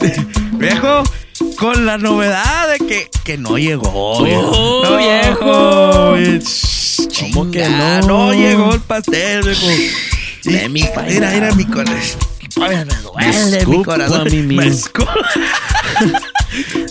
Viejo, 0.52 1.02
con 1.58 1.86
la 1.86 1.98
novedad 1.98 2.70
de 2.70 2.86
que, 2.86 3.10
que 3.24 3.38
no 3.38 3.58
llegó. 3.58 3.90
Oh, 3.92 4.82
no, 4.84 4.96
viejo. 4.96 6.42
¿Cómo 7.20 7.50
que 7.50 7.68
no? 7.68 8.00
No 8.02 8.32
llegó 8.32 8.74
el 8.74 8.80
pastel, 8.80 9.42
viejo. 9.42 9.66
Me 10.44 10.68
find 10.68 11.08
mira, 11.08 11.30
mira 11.30 11.54
mi 11.54 11.64
corazón. 11.64 12.20
Me 12.56 12.84
duele 13.02 13.66
mi 13.66 13.84
corazón. 13.84 14.28
mi 14.46 14.56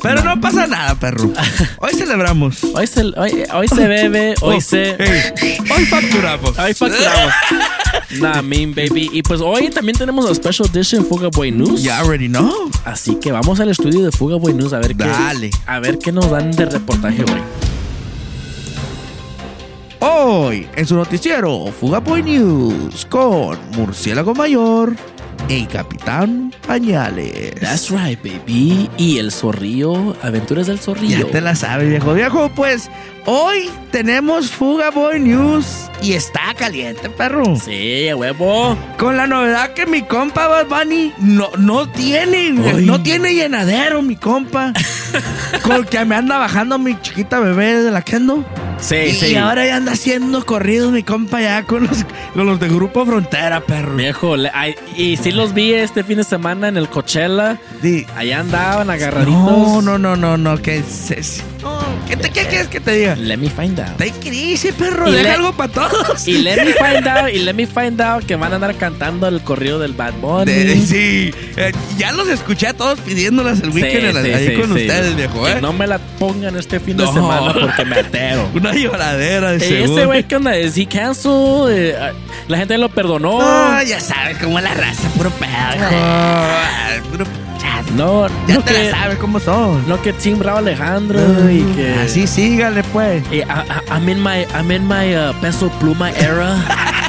Pero 0.01 0.23
no 0.23 0.39
pasa 0.39 0.67
nada, 0.67 0.95
perro. 0.95 1.31
Hoy 1.79 1.93
celebramos. 1.93 2.63
Hoy 2.73 2.87
se, 2.87 3.01
hoy, 3.17 3.43
hoy 3.53 3.67
se 3.67 3.87
bebe, 3.87 4.35
hoy 4.41 4.57
Oh, 4.57 4.61
se. 4.61 4.95
hoy 5.73 5.85
facturamos. 5.85 6.57
Hoy 6.57 6.73
facturamos. 6.73 7.33
nah, 8.19 8.41
mean 8.41 8.73
baby. 8.75 9.09
Y 9.13 9.21
pues 9.23 9.41
hoy 9.41 9.69
también 9.69 9.97
tenemos 9.97 10.29
a 10.29 10.35
Special 10.35 10.69
Edition 10.73 11.05
Fuga 11.05 11.29
Boy 11.29 11.51
News. 11.51 11.83
You 11.83 11.91
already 11.91 12.27
know. 12.27 12.69
Así 12.85 13.15
que 13.15 13.31
vamos 13.31 13.59
al 13.59 13.69
estudio 13.69 14.03
de 14.03 14.11
Fuga 14.11 14.35
Boy 14.37 14.53
News 14.53 14.73
a 14.73 14.79
ver 14.79 14.95
qué. 14.95 15.05
Dale. 15.05 15.49
A 15.65 15.79
ver 15.79 15.97
qué 15.99 16.11
nos 16.11 16.29
dan 16.29 16.51
de 16.51 16.65
reportaje 16.65 17.23
hoy. 17.23 17.41
Hoy 19.99 20.67
en 20.75 20.85
su 20.85 20.95
noticiero 20.95 21.65
Fuga 21.79 21.99
Boy 21.99 22.21
News 22.21 23.05
con 23.09 23.57
Murciélago 23.75 24.35
Mayor 24.35 24.95
y 25.47 25.65
Capitán 25.65 26.53
Pañales. 26.67 27.55
That's 27.59 27.89
right, 27.89 28.19
baby. 28.23 28.89
Y 28.97 29.19
el 29.19 29.31
zorrillo, 29.31 30.15
aventuras 30.21 30.67
del 30.67 30.79
zorrillo. 30.79 31.25
Ya 31.25 31.31
te 31.31 31.41
la 31.41 31.55
sabes, 31.55 31.89
viejo. 31.89 32.13
Viejo, 32.13 32.49
pues 32.49 32.89
hoy 33.25 33.69
tenemos 33.91 34.49
Fuga 34.49 34.91
Boy 34.91 35.19
News 35.19 35.89
y 36.01 36.13
está 36.13 36.53
caliente, 36.57 37.09
perro. 37.09 37.55
Sí, 37.57 38.11
huevo. 38.13 38.77
Con 38.97 39.17
la 39.17 39.27
novedad 39.27 39.73
que 39.73 39.85
mi 39.85 40.01
compa 40.01 40.47
Bad 40.47 40.67
Bunny 40.67 41.13
no, 41.19 41.49
no 41.57 41.89
tiene, 41.89 42.51
no 42.51 43.01
tiene 43.03 43.33
llenadero, 43.33 44.01
mi 44.01 44.15
compa. 44.15 44.73
Con 45.63 45.85
que 45.85 46.03
me 46.05 46.15
anda 46.15 46.37
bajando 46.37 46.79
mi 46.79 46.99
chiquita 47.01 47.39
bebé 47.39 47.81
de 47.83 47.91
la 47.91 48.01
Kendo. 48.01 48.43
Sí, 48.79 48.95
y, 48.95 49.13
sí. 49.13 49.25
y 49.27 49.35
ahora 49.35 49.65
ya 49.65 49.77
anda 49.77 49.93
haciendo 49.93 50.45
corridos 50.45 50.91
mi 50.91 51.01
compa 51.01 51.41
ya 51.41 51.63
con 51.63 51.87
los, 51.87 52.05
con 52.33 52.45
los 52.45 52.59
de 52.59 52.67
Grupo 52.67 53.05
Frontera, 53.05 53.61
perro. 53.61 53.95
Viejo, 53.95 54.35
le- 54.37 54.51
ay, 54.53 54.75
y 54.95 55.17
sí 55.17 55.31
los 55.31 55.53
vi 55.53 55.73
este 55.73 56.03
fin 56.03 56.17
de 56.17 56.23
semana 56.23 56.67
en 56.67 56.77
el 56.77 56.87
Coachella. 56.89 57.57
Di- 57.81 58.05
Allá 58.15 58.41
andaban 58.41 58.89
agarraditos. 58.89 59.33
No, 59.33 59.81
no, 59.81 59.97
no, 59.97 60.15
no, 60.15 60.37
no, 60.37 60.57
que 60.61 60.83
se- 60.83 61.21
no, 61.61 61.79
¿Qué, 62.07 62.15
te, 62.17 62.29
¿Qué 62.29 62.45
quieres 62.47 62.67
que 62.67 62.79
te 62.79 62.91
diga? 62.91 63.15
Let 63.15 63.37
me 63.37 63.49
find 63.49 63.79
out. 63.79 63.99
It 64.01 64.13
easy, 64.25 64.71
perro. 64.71 65.09
Y 65.09 65.13
Deja 65.13 65.23
le- 65.23 65.31
algo 65.31 65.53
para 65.53 65.71
todos. 65.71 66.27
Y 66.27 66.39
let 66.39 66.57
me 66.63 66.73
find 66.73 67.07
out, 67.07 67.29
y 67.33 67.39
let 67.39 67.53
me 67.53 67.65
find 67.67 67.99
out 68.01 68.23
que 68.25 68.35
van 68.35 68.51
a 68.51 68.55
andar 68.55 68.75
cantando 68.75 69.27
el 69.27 69.41
corrido 69.41 69.79
del 69.79 69.93
Bad 69.93 70.13
Bunny. 70.21 70.51
De- 70.51 70.75
sí, 70.85 71.33
eh, 71.57 71.71
ya 71.97 72.11
los 72.11 72.27
escuché 72.27 72.67
a 72.67 72.73
todos 72.73 72.99
pidiéndolas 72.99 73.59
el 73.61 73.71
Sí, 73.73 73.81
weekend 73.81 74.23
sí, 74.25 74.31
ahí 74.31 74.47
sí, 74.47 74.53
con 74.55 74.65
sí. 74.75 74.81
ustedes, 74.81 75.15
viejo, 75.15 75.43
Que 75.45 75.51
¿eh? 75.53 75.61
no 75.61 75.73
me 75.73 75.87
la 75.87 75.97
pongan 76.19 76.55
este 76.57 76.79
fin 76.79 76.97
de 76.97 77.07
semana 77.07 77.53
porque 77.53 77.85
me 77.85 77.95
atero. 77.99 78.49
Una 78.53 78.73
lloradera 78.73 79.51
de 79.51 79.57
Ey, 79.65 79.69
seguro. 79.81 79.93
ese 79.97 80.05
güey, 80.05 80.23
¿qué 80.23 80.35
onda? 80.35 80.55
¿Es 80.55 80.77
he 80.77 80.85
cancel? 80.85 81.31
Eh, 81.69 81.95
ah, 81.99 82.11
la 82.47 82.57
gente 82.57 82.77
lo 82.77 82.89
perdonó. 82.89 83.39
No, 83.39 83.83
ya 83.83 83.99
sabes 83.99 84.37
cómo 84.37 84.59
la 84.59 84.73
raza, 84.73 85.07
puro 85.17 85.29
pedo. 85.31 85.49
Ah, 85.51 86.97
puro- 87.11 87.25
No, 87.95 88.27
ya 88.47 88.55
no 88.55 88.61
te 88.61 88.73
que, 88.73 88.83
la 88.91 88.91
sabes 88.99 89.17
cómo 89.19 89.39
son. 89.39 89.87
no 89.87 90.01
que 90.01 90.13
Bravo 90.35 90.57
Alejandro 90.57 91.19
y 91.51 91.61
que... 91.75 91.93
Así 91.93 92.27
sígale, 92.27 92.83
pues. 92.91 93.23
Eh, 93.31 93.37
I, 93.37 93.41
I- 93.41 93.91
I'm 93.95 94.09
in 94.09 94.21
my, 94.21 94.45
I'm 94.53 94.71
in 94.71 94.87
my 94.87 95.15
uh, 95.15 95.33
peso 95.41 95.69
pluma 95.79 96.09
era. 96.11 96.55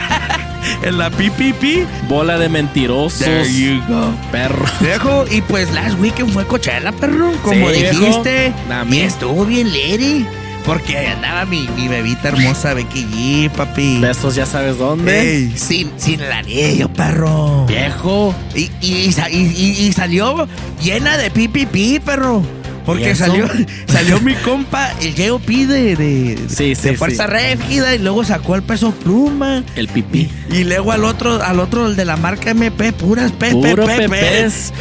En 0.82 0.98
la 0.98 1.10
PPP. 1.10 1.86
Bola 2.08 2.38
de 2.38 2.48
mentirosos. 2.48 3.20
There 3.20 3.48
you 3.50 3.80
go. 3.88 4.12
Perro. 4.30 4.64
Viejo, 4.80 5.24
y 5.30 5.40
pues 5.40 5.72
last 5.72 5.98
weekend 6.00 6.32
fue 6.32 6.44
Coachella, 6.44 6.92
perro. 6.92 7.32
Como 7.42 7.70
Sí, 7.70 7.80
viejo. 7.80 7.98
dijiste. 8.00 8.52
Nah, 8.68 8.84
y 8.84 9.00
estuvo 9.00 9.44
bien 9.46 9.68
lady. 9.68 10.26
Porque 10.66 10.98
ahí 10.98 11.07
andaba 11.07 11.44
mi, 11.44 11.68
mi 11.76 11.87
bebita 11.87 12.29
hermosa 12.29 12.74
Becky 12.74 13.05
G, 13.05 13.50
papi. 13.50 14.00
Besos 14.00 14.35
ya 14.35 14.44
sabes 14.46 14.79
dónde. 14.79 15.20
Ey, 15.20 15.55
sin, 15.57 15.92
sin 15.96 16.20
el 16.20 16.33
anillo, 16.33 16.88
perro. 16.92 17.64
Viejo. 17.66 18.35
Y, 18.55 18.70
y- 18.81 19.14
y- 19.31 19.87
y 19.87 19.92
salió 19.92 20.48
llena 20.83 21.16
de 21.18 21.31
pipipi, 21.31 22.00
perro. 22.00 22.42
¿Y 22.87 22.88
Porque 22.88 23.11
eso? 23.11 23.27
salió, 23.27 23.49
salió 23.88 24.20
mi 24.20 24.35
compa, 24.35 24.92
el 25.01 25.11
J.O.P. 25.16 25.66
de, 25.66 25.96
de, 25.96 26.38
Sí, 26.49 26.75
sí, 26.77 26.90
de 26.90 26.96
Fuerza 26.96 27.25
sí. 27.27 27.31
Régida, 27.33 27.94
y 27.94 27.99
luego 27.99 28.25
sacó 28.25 28.55
el 28.55 28.62
peso 28.62 28.92
pluma. 28.92 29.64
El 29.75 29.88
pipí. 29.88 30.31
Y 30.53 30.62
luego 30.64 30.92
al 30.92 31.05
otro, 31.05 31.42
al 31.42 31.59
otro, 31.59 31.87
el 31.88 31.96
de 31.96 32.05
la 32.05 32.16
marca 32.16 32.51
MP, 32.53 32.92
puras 32.92 33.33
P, 33.33 33.51
Puro 33.51 33.85
P, 33.87 33.96
P, 33.96 34.09
pepes. 34.09 34.72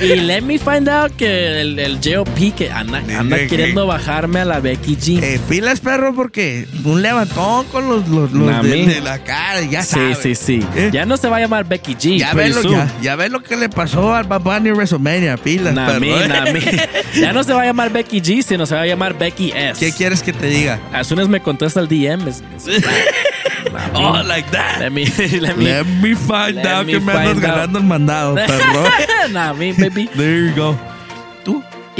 Y, 0.00 0.04
y 0.04 0.16
let 0.20 0.42
me 0.42 0.58
find 0.58 0.88
out 0.88 1.10
que 1.16 1.60
el, 1.60 1.78
el 1.78 1.98
JOP 2.02 2.54
que 2.56 2.70
anda, 2.70 3.02
anda 3.18 3.36
queriendo 3.48 3.82
que- 3.82 3.88
bajarme 3.88 4.40
a 4.40 4.44
la 4.44 4.60
Becky 4.60 4.96
G. 4.96 5.22
Eh, 5.22 5.40
pilas, 5.48 5.80
perro, 5.80 6.14
porque 6.14 6.68
un 6.84 7.02
levantón 7.02 7.66
con 7.66 7.88
los, 7.88 8.06
los, 8.08 8.30
los 8.32 8.62
de, 8.62 8.86
de 8.86 9.00
la 9.00 9.18
cara, 9.24 9.62
ya 9.62 9.82
sí, 9.82 9.94
sabes. 9.94 10.18
sí, 10.22 10.34
sí. 10.36 10.60
¿Eh? 10.76 10.90
Ya 10.92 11.04
no 11.06 11.16
se 11.16 11.28
va 11.28 11.38
a 11.38 11.40
llamar 11.40 11.64
Becky 11.66 11.94
G. 11.96 12.18
Ya 12.18 12.34
ves, 12.34 12.54
lo, 12.54 12.70
ya, 12.70 12.88
ya 13.02 13.16
ves 13.16 13.30
lo 13.32 13.42
que 13.42 13.56
le 13.56 13.68
pasó 13.68 14.14
al 14.14 14.24
Bad 14.24 14.42
Bunny 14.42 14.70
WrestleMania, 14.70 15.36
pilas, 15.36 15.74
perro. 15.74 16.04
¿eh? 16.04 16.88
Ya 17.20 17.32
no 17.32 17.42
se 17.48 17.54
va 17.54 17.62
a 17.62 17.64
llamar 17.64 17.90
Becky 17.90 18.20
G, 18.20 18.42
sino 18.42 18.66
se 18.66 18.74
va 18.74 18.82
a 18.82 18.86
llamar 18.86 19.18
Becky 19.18 19.52
S. 19.54 19.80
¿Qué 19.80 19.90
quieres 19.92 20.22
que 20.22 20.32
te 20.32 20.46
diga? 20.46 20.78
As 20.92 21.06
soon 21.06 21.18
as 21.18 21.28
me 21.28 21.40
contesta 21.40 21.80
el 21.80 21.88
DM, 21.88 22.28
es. 22.28 22.42
Oh, 23.94 24.22
like 24.24 24.50
that. 24.50 24.78
Let 24.80 24.90
me, 24.90 25.04
let 25.40 25.56
me, 25.56 25.64
Let 25.64 25.84
me 25.84 26.14
find 26.14 26.56
Let 26.56 26.66
out 26.66 26.86
me 26.86 26.92
que 26.92 27.00
me 27.00 27.12
andas 27.12 27.36
out. 27.36 27.42
ganando 27.42 27.78
el 27.78 27.84
mandado, 27.84 28.34
perro. 28.34 28.84
nah, 29.30 29.52
mi, 29.52 29.72
baby. 29.72 30.08
There 30.14 30.46
you 30.48 30.54
go. 30.54 30.76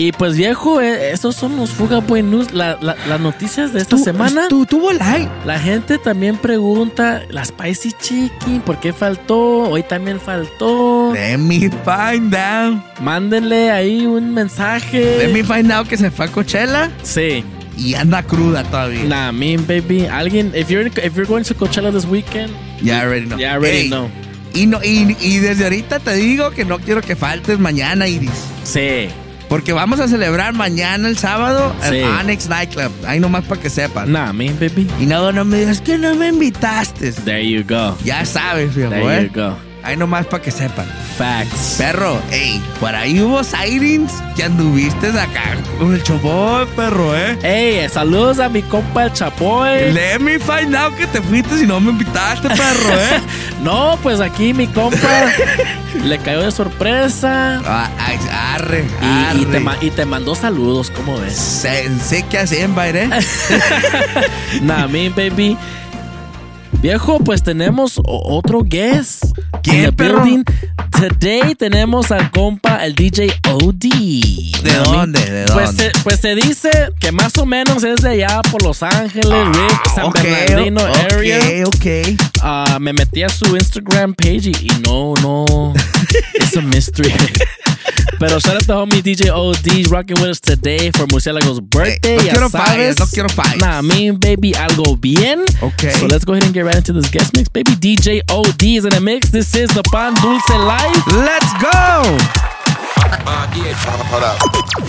Y 0.00 0.12
pues 0.12 0.36
viejo, 0.36 0.80
eh, 0.80 1.10
esos 1.10 1.34
son 1.34 1.56
los 1.56 1.70
Fuga 1.70 1.98
Buen 1.98 2.30
News, 2.30 2.52
la- 2.52 2.78
la- 2.80 2.94
las 3.08 3.18
noticias 3.18 3.72
de 3.72 3.80
esta 3.80 3.96
Tú- 3.96 4.04
semana. 4.04 4.46
Tú, 4.48 4.64
tuvo 4.64 4.92
like. 4.92 5.28
La 5.44 5.58
gente 5.58 5.98
también 5.98 6.36
pregunta, 6.36 7.22
la 7.30 7.44
Spicy 7.44 7.90
Chicken, 8.00 8.60
¿por 8.60 8.78
qué 8.78 8.92
faltó? 8.92 9.62
Hoy 9.68 9.82
también 9.82 10.20
faltó. 10.20 11.12
Let 11.12 11.38
me 11.38 11.58
find 11.84 12.32
out. 12.32 12.80
Mándenle 13.00 13.72
ahí 13.72 14.06
un 14.06 14.32
mensaje. 14.32 15.18
Let 15.18 15.32
me 15.32 15.42
find 15.42 15.72
out 15.72 15.88
que 15.88 15.96
se 15.96 16.12
fue 16.12 16.26
a 16.26 16.28
Coachella 16.28 16.92
Sí. 17.02 17.42
y 17.76 17.94
anda 17.94 18.22
cruda 18.22 18.62
todavía. 18.62 19.02
Nah, 19.02 19.32
me 19.32 19.56
baby. 19.56 20.06
Alguien, 20.06 20.52
if 20.54 20.68
you're 20.70 20.86
if 20.88 21.16
you're 21.16 21.26
going 21.26 21.42
to 21.42 21.56
Coachella 21.56 21.90
this 21.90 22.04
weekend, 22.04 22.52
Ya 22.80 23.00
already 23.00 23.26
know. 23.26 23.36
ya 23.36 23.54
already 23.54 23.88
know. 23.88 24.08
Y, 24.54 24.66
no, 24.66 24.78
y, 24.80 25.16
y 25.20 25.38
desde 25.38 25.64
ahorita 25.64 25.98
te 25.98 26.14
digo 26.14 26.52
que 26.52 26.64
no 26.64 26.78
quiero 26.78 27.00
que 27.02 27.16
faltes 27.16 27.58
mañana, 27.58 28.06
Iris. 28.06 28.30
Sí. 28.62 29.08
Porque 29.48 29.72
vamos 29.72 29.98
a 30.00 30.08
celebrar 30.08 30.52
mañana 30.52 31.08
el 31.08 31.16
sábado 31.18 31.74
Sí. 31.88 31.96
el 31.96 32.04
Onyx 32.04 32.48
Nightclub. 32.48 32.90
Ahí 33.06 33.18
nomás 33.20 33.44
para 33.44 33.60
que 33.60 33.70
sepan. 33.70 34.12
Nah, 34.12 34.32
me 34.32 34.50
baby. 34.52 34.86
Y 35.00 35.06
no, 35.06 35.32
no 35.32 35.44
me 35.44 35.58
digas 35.60 35.80
que 35.80 35.96
no 35.98 36.14
me 36.14 36.28
invitaste. 36.28 37.12
There 37.12 37.48
you 37.48 37.64
go. 37.66 37.96
Ya 38.04 38.24
sabes, 38.26 38.74
viejo, 38.74 38.90
There 38.90 39.22
¿eh? 39.22 39.30
you 39.34 39.40
go. 39.40 39.56
Ahí 39.82 39.96
nomás 39.96 40.26
para 40.26 40.42
que 40.42 40.50
sepan. 40.50 40.86
Facts. 41.16 41.76
Perro, 41.78 42.20
ey, 42.30 42.62
por 42.80 42.94
ahí 42.94 43.20
hubo 43.20 43.42
sightings 43.42 44.12
que 44.36 44.44
anduviste 44.44 45.08
acá 45.08 45.56
con 45.78 45.94
el 45.94 46.02
choboy, 46.02 46.66
perro, 46.76 47.16
¿eh? 47.16 47.38
Ey, 47.42 47.88
saludos 47.88 48.38
a 48.40 48.48
mi 48.48 48.62
compa 48.62 49.04
el 49.04 49.12
Chapoy. 49.12 49.92
Let 49.92 50.18
me 50.18 50.38
find 50.38 50.74
out 50.74 50.94
que 50.96 51.06
te 51.06 51.22
fuiste 51.22 51.58
si 51.58 51.66
no 51.66 51.80
me 51.80 51.90
invitaste, 51.90 52.48
perro, 52.48 53.00
¿eh? 53.00 53.20
No, 53.62 53.98
pues 54.02 54.20
aquí 54.20 54.52
mi 54.52 54.66
compa 54.66 55.26
le 56.04 56.18
cayó 56.18 56.42
de 56.42 56.50
sorpresa. 56.50 57.60
Ah, 57.64 57.90
arre, 58.54 58.84
Y, 59.34 59.44
te, 59.46 59.62
y 59.86 59.90
te 59.90 60.04
mandó 60.04 60.34
saludos, 60.34 60.90
¿cómo 60.90 61.18
ves? 61.20 61.34
sé, 61.34 61.88
sé 62.00 62.24
que 62.24 62.38
hacen, 62.38 62.74
¿eh? 62.78 63.10
nah, 64.62 64.86
me 64.86 65.08
baby. 65.10 65.56
Viejo, 66.80 67.18
pues 67.18 67.42
tenemos 67.42 68.00
otro 68.04 68.62
guest. 68.62 69.24
¿Quién, 69.64 69.86
the 69.86 69.92
perro? 69.92 70.22
building. 70.22 70.44
Today 70.92 71.54
tenemos 71.56 72.10
al 72.12 72.30
compa, 72.30 72.84
el 72.84 72.94
DJ 72.94 73.32
OD. 73.50 74.62
¿De 74.62 74.74
dónde? 74.84 75.20
¿De 75.20 75.44
Pues 75.52 75.66
dónde? 75.76 75.84
se, 75.92 76.00
pues 76.04 76.20
se 76.20 76.34
dice 76.36 76.70
que 77.00 77.10
más 77.10 77.36
o 77.38 77.46
menos 77.46 77.82
es 77.82 78.02
de 78.02 78.10
allá 78.24 78.40
por 78.50 78.62
Los 78.62 78.82
Ángeles, 78.84 79.24
Rick, 79.28 79.88
San 79.94 80.04
Ah, 80.04 80.08
ok, 80.08 80.22
Bernardino 80.22 80.80
ok, 80.82 81.12
area. 81.12 81.66
ok. 81.66 81.86
Ah, 82.42 82.78
me 82.80 82.92
metí 82.92 83.22
a 83.24 83.28
su 83.28 83.56
Instagram 83.56 84.14
page 84.14 84.50
y, 84.50 84.52
y 84.62 84.70
no, 84.86 85.14
no. 85.20 85.74
It's 86.34 86.56
a 86.56 86.60
mystery. 86.62 87.12
Pero 88.18 88.38
shout 88.40 88.56
out 88.56 88.62
to 88.64 88.72
homie 88.72 89.00
DJ 89.00 89.30
OD 89.30 89.90
rocking 89.90 90.16
with 90.20 90.30
us 90.30 90.40
today 90.40 90.90
for 90.90 91.06
Murciélago's 91.06 91.60
birthday. 91.60 92.16
no 92.16 92.22
ya 92.24 92.32
quiero 92.32 92.48
sabes. 92.48 92.66
fallas, 92.66 92.98
no 92.98 93.06
quiero 93.06 93.28
fallas. 93.28 93.58
Nah, 93.60 93.80
me 93.82 94.10
baby, 94.10 94.52
algo 94.52 95.00
bien. 95.00 95.44
Okay. 95.62 95.92
So 95.92 96.06
let's 96.06 96.24
go 96.24 96.32
ahead 96.32 96.44
and 96.44 96.52
get 96.52 96.64
right 96.64 96.74
into 96.74 96.92
this 96.92 97.08
guest 97.10 97.36
mix. 97.36 97.48
Baby 97.48 97.72
DJ 97.72 98.20
OD 98.28 98.62
is 98.62 98.84
in 98.84 98.92
a 98.94 99.00
mix. 99.00 99.30
This 99.30 99.54
is 99.54 99.68
the 99.70 99.82
Pan 99.92 100.14
Dulce 100.14 100.48
Life. 100.50 101.06
Let's 101.14 101.52
go! 101.62 102.18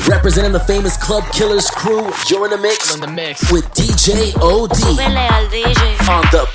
Representing 0.07 0.51
the 0.51 0.59
famous 0.59 0.97
Club 0.97 1.23
Killers 1.31 1.69
crew, 1.69 2.09
you're 2.29 2.45
in 2.45 2.51
the 2.51 2.57
mix, 2.57 2.93
in 2.95 3.01
the 3.01 3.07
mix. 3.07 3.51
with 3.51 3.65
DJ 3.73 4.33
OD 4.41 4.71
Súbele 4.71 5.27
al 5.29 5.47
DJ. 5.49 6.09
on 6.09 6.21
the 6.31 6.47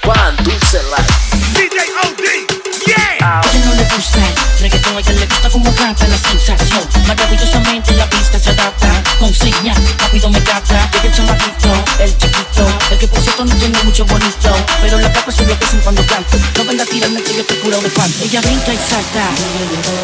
no 13.45 13.55
tiene 13.57 13.78
mucho 13.84 14.05
bonito. 14.07 14.51
Pero 14.80 14.99
la 14.99 15.12
capa 15.12 15.30
lo 15.30 15.59
que 15.59 15.66
cuando 15.82 16.07
canto. 16.07 16.38
No 16.57 16.64
venga 16.64 16.82
a 16.82 16.86
tirarme 16.86 17.22
que 17.22 17.34
yo 17.34 17.40
estoy 17.40 17.59
curado 17.59 17.82
de 17.82 17.90
pan. 17.90 18.11
Ella 18.22 18.40
brinca 18.40 18.72
y 18.72 18.76
salta, 18.76 19.24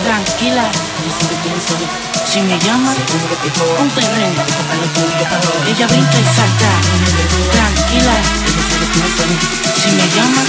tranquila. 0.05 0.71
Si 2.27 2.41
me 2.41 2.59
llama, 2.61 2.95
un 3.81 3.91
terreno. 3.91 4.43
Ella 5.67 5.87
brinca 5.87 6.19
y 6.19 6.25
salta, 6.37 6.71
tranquila. 7.53 8.17
Si 9.81 9.89
me 9.91 10.07
llama, 10.15 10.43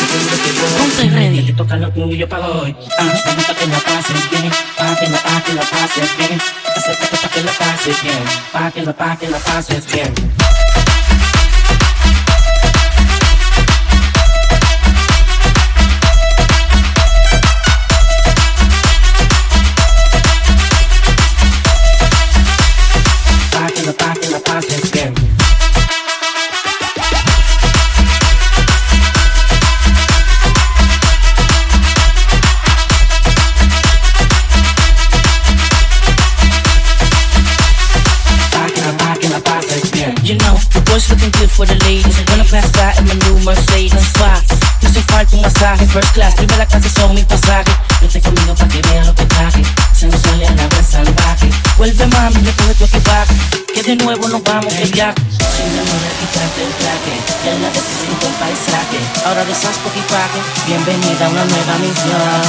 ponte 0.77 1.09
ready. 1.09 1.45
Te 1.45 1.53
toca 1.53 1.77
lo 1.77 1.89
tuyo 1.91 2.27
para 2.27 2.47
hoy. 2.47 2.75
Ah, 2.97 3.05
pa' 3.47 3.55
que 3.55 3.67
la 3.67 3.79
pases 3.79 4.29
bien, 4.29 4.51
pa' 4.77 4.95
que 4.99 5.07
la, 5.09 5.17
pa' 5.17 5.43
que 5.43 5.53
la 5.53 5.61
pases 5.61 6.17
bien. 6.17 6.41
Acércate 6.75 7.17
pa' 7.17 7.29
que 7.29 7.43
la 7.43 7.51
pases 7.51 8.03
bien, 8.03 8.23
pa' 8.51 8.71
que 8.71 8.81
la, 8.81 8.93
pa' 8.93 9.17
que 9.17 9.29
la 9.29 9.39
pases 9.39 9.85
bien. 9.91 10.13
First 45.91 46.13
class. 46.13 46.33
Primera 46.35 46.65
clase 46.65 46.89
son 46.89 47.13
mi 47.13 47.23
pasaje. 47.23 47.71
Vete 48.01 48.21
conmigo 48.21 48.55
pa' 48.55 48.67
que 48.67 48.81
vea 48.87 49.03
lo 49.03 49.13
que 49.13 49.25
traje. 49.25 49.61
Se 49.93 50.07
nos 50.07 50.19
sale 50.21 50.47
a 50.47 50.51
la 50.51 50.67
vez 50.67 50.87
salvaje. 50.87 51.49
Vuelve 51.77 52.05
mami, 52.07 52.39
recoge 52.45 52.73
tu 52.75 52.85
equipaje. 52.85 53.35
Que 53.73 53.83
de 53.83 53.95
nuevo 53.97 54.27
nos 54.27 54.43
vamos 54.43 54.73
de 54.73 54.85
viaje. 54.85 55.19
Sin 55.55 55.69
demora, 55.75 56.09
quitarte 56.19 56.61
el 56.63 56.73
traje. 56.79 57.13
Ya 57.43 57.53
la 57.59 57.69
necesito 57.69 58.25
el 58.31 58.35
paisaje. 58.41 58.99
Ahora 59.25 59.43
desaspo 59.45 59.89
equipaje. 59.89 60.39
Bienvenida 60.65 61.25
a 61.25 61.29
una 61.29 61.45
nueva 61.45 61.75
misión. 61.83 62.41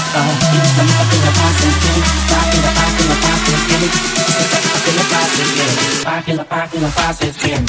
Y 0.55 0.57
estamos 0.63 0.95
pa' 0.99 1.07
que 1.11 1.19
la 1.27 1.33
pases 1.41 1.75
bien. 1.83 2.01
Pa' 2.31 2.45
que 2.51 2.59
la, 2.65 2.71
pa' 2.79 2.91
que 2.97 3.05
la 3.11 3.17
pases 3.25 3.61
bien. 3.67 3.91
Pa' 4.53 4.81
que 4.85 4.93
la 4.99 5.05
pases 5.13 5.49
bien. 5.55 5.73
Pa' 6.05 6.23
que 6.25 6.33
la, 6.35 6.45
pa' 6.45 6.69
que 6.71 6.79
la 6.81 6.89
pases 6.89 7.35
bien. 7.43 7.65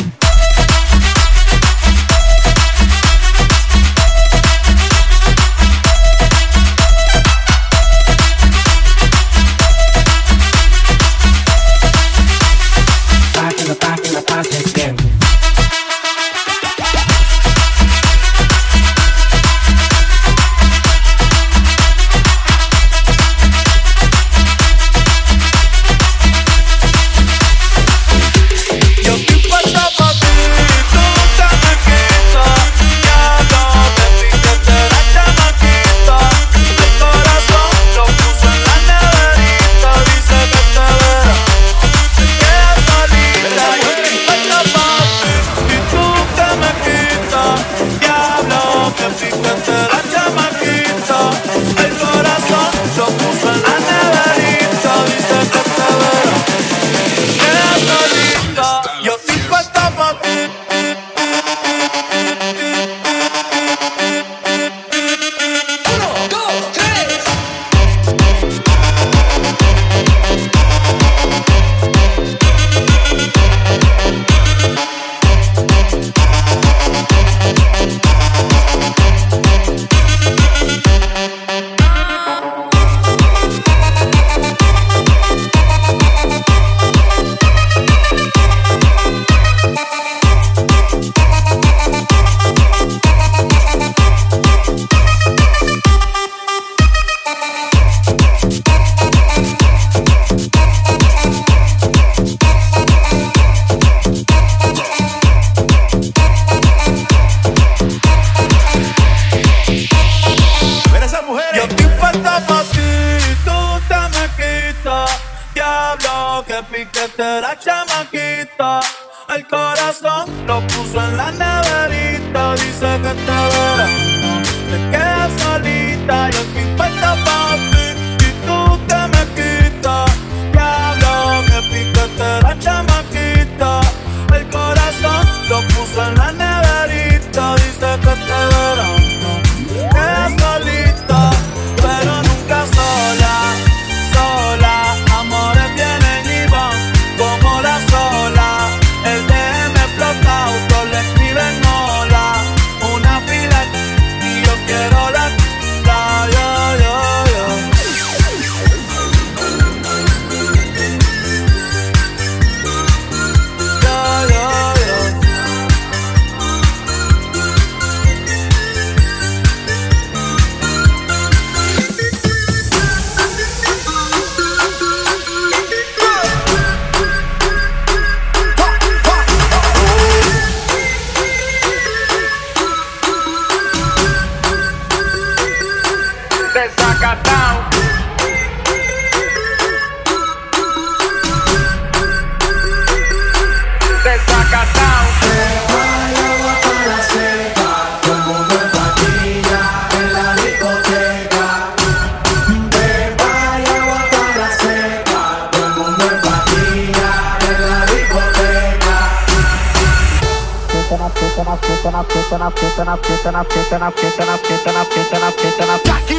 peta 211.84 211.92
na 211.92 212.04
peta 212.06 212.38
na 212.38 212.50
peta 212.50 212.86
na 212.86 212.98
peta 212.98 213.32
na 213.32 213.44
peta 213.44 213.78
na 213.78 213.92
peta 213.92 214.26
na 214.26 214.38
peta 214.38 214.72
na 214.72 214.86
peta 214.86 215.20
na 215.20 215.32
peta 215.32 215.66
na 215.66 215.78
peta. 215.78 215.94
na 216.00 216.14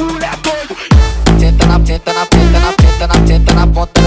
o 0.00 0.18
na 0.18 0.26
é 0.26 0.30
na 0.30 1.40
Senta 1.40 1.66
na 1.66 1.80
peta 1.80 2.12
na 2.12 2.26
peta 2.26 2.60
na 2.60 2.72
peta 2.72 3.06
na 3.08 3.14
peta 3.26 3.54
na 3.54 3.66
ponta. 3.66 4.01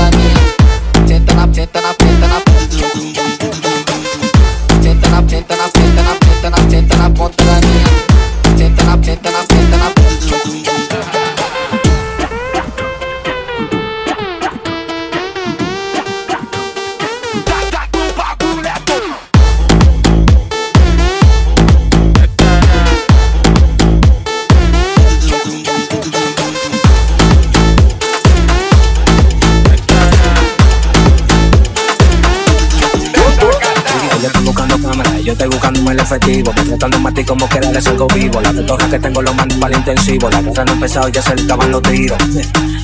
Me 36.28 36.42
tratando 36.42 37.00
más 37.02 37.14
ti 37.14 37.24
como 37.24 37.48
que 37.48 37.60
darles 37.60 37.86
algo 37.86 38.08
vivo. 38.08 38.42
La 38.42 38.52
torre 38.52 38.90
que 38.90 38.98
tengo 38.98 39.22
lo 39.22 39.32
mando 39.36 39.60
para 39.60 39.74
el 39.74 39.80
intensivo. 39.80 40.28
La 40.32 40.42
guerra 40.42 40.66
no 40.66 40.74
empezado, 40.74 41.08
ya 41.10 41.22
se 41.22 41.36
le 41.36 41.44
acaban 41.44 41.70
los 41.70 41.84
tiros. 41.84 42.18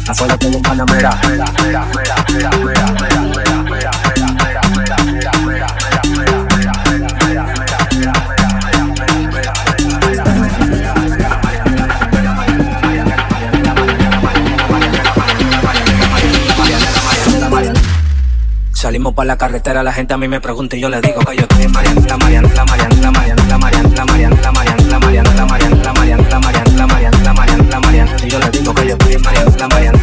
Afuera 0.08 0.38
tengo 0.38 0.58
un 0.58 0.62
panamera. 0.62 1.20
Para 19.16 19.28
la 19.28 19.38
carretera, 19.38 19.84
la 19.84 19.92
gente 19.92 20.14
a 20.14 20.18
mí 20.18 20.28
me 20.28 20.40
pregunta 20.40 20.78
y 20.78 20.80
yo 20.80 20.90
le 20.90 21.02
digo 21.02 21.20
que 21.20 21.36
yo 21.36 21.42
estoy 21.42 21.64
en 21.64 21.72
Mariana, 21.72 22.02
la 22.08 22.18
Mariana, 22.18 22.50
la 22.56 22.66
Mariana, 22.66 22.96
la 23.02 23.12
Mariana, 23.12 23.44
la 23.48 23.58
Mariana, 23.58 23.92
la 23.96 24.08
Mariana, 24.08 24.38
la 24.42 24.52
Mariana, 24.52 24.82
la 24.90 25.00
Mariana, 25.00 25.34
la 25.34 25.46
Mariana, 25.46 25.84
la 25.84 25.94
Mariana, 25.94 26.24
la 26.30 26.40
Mariana, 26.40 26.72
la 26.78 26.88
Mariana, 26.88 27.18
la 27.24 27.34
Mariana, 27.34 27.64
la 27.70 27.80
Mariana, 27.80 28.16
y 28.24 28.30
yo 28.30 28.40
le 28.40 28.50
digo 28.50 28.74
que 28.74 28.88
yo 28.88 28.94
estoy 28.94 29.14
en 29.14 29.22
Mariana, 29.22 29.52
la 29.58 29.68
Mariana, 29.68 30.01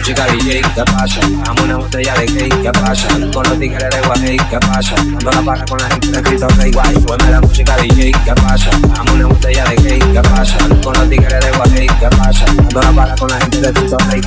música 0.00 0.26
DJ, 0.28 0.62
¿qué 0.74 0.82
pasa? 0.84 1.20
Dame 1.44 1.62
una 1.62 1.76
botella 1.76 2.14
de 2.14 2.26
cake, 2.26 2.62
¿qué 2.62 2.72
pasa? 2.72 3.08
Con 3.08 3.44
los 3.44 3.58
tigres 3.58 3.90
de 3.90 4.00
Guay, 4.00 4.36
¿qué 4.48 4.58
pasa? 4.58 4.94
Dando 4.94 5.30
la 5.30 5.40
barra 5.42 5.64
con 5.66 5.78
la 5.78 5.90
gente 5.90 6.10
de 6.10 6.22
Cristo 6.22 6.48
Rey, 6.56 6.72
guay, 6.72 6.94
súbeme 6.94 7.30
la 7.30 7.40
música 7.40 7.76
DJ, 7.76 8.12
¿qué 8.24 8.32
pasa? 8.34 8.70
Dame 8.80 9.12
una 9.12 9.26
botella 9.26 9.64
de 9.64 9.76
cake, 9.76 10.12
¿qué 10.12 10.22
pasa? 10.22 10.56
Con 10.82 10.94
los 10.94 11.10
tigres 11.10 11.44
de 11.44 11.50
Guay, 11.50 11.86
¿qué 11.86 12.08
pasa? 12.16 12.44
Dando 12.46 12.80
la 12.80 12.90
barra 12.92 13.14
con 13.16 13.28
la 13.28 13.40
gente 13.40 13.60
de 13.60 13.72
Cristo 13.72 13.96
Rey, 14.10 14.20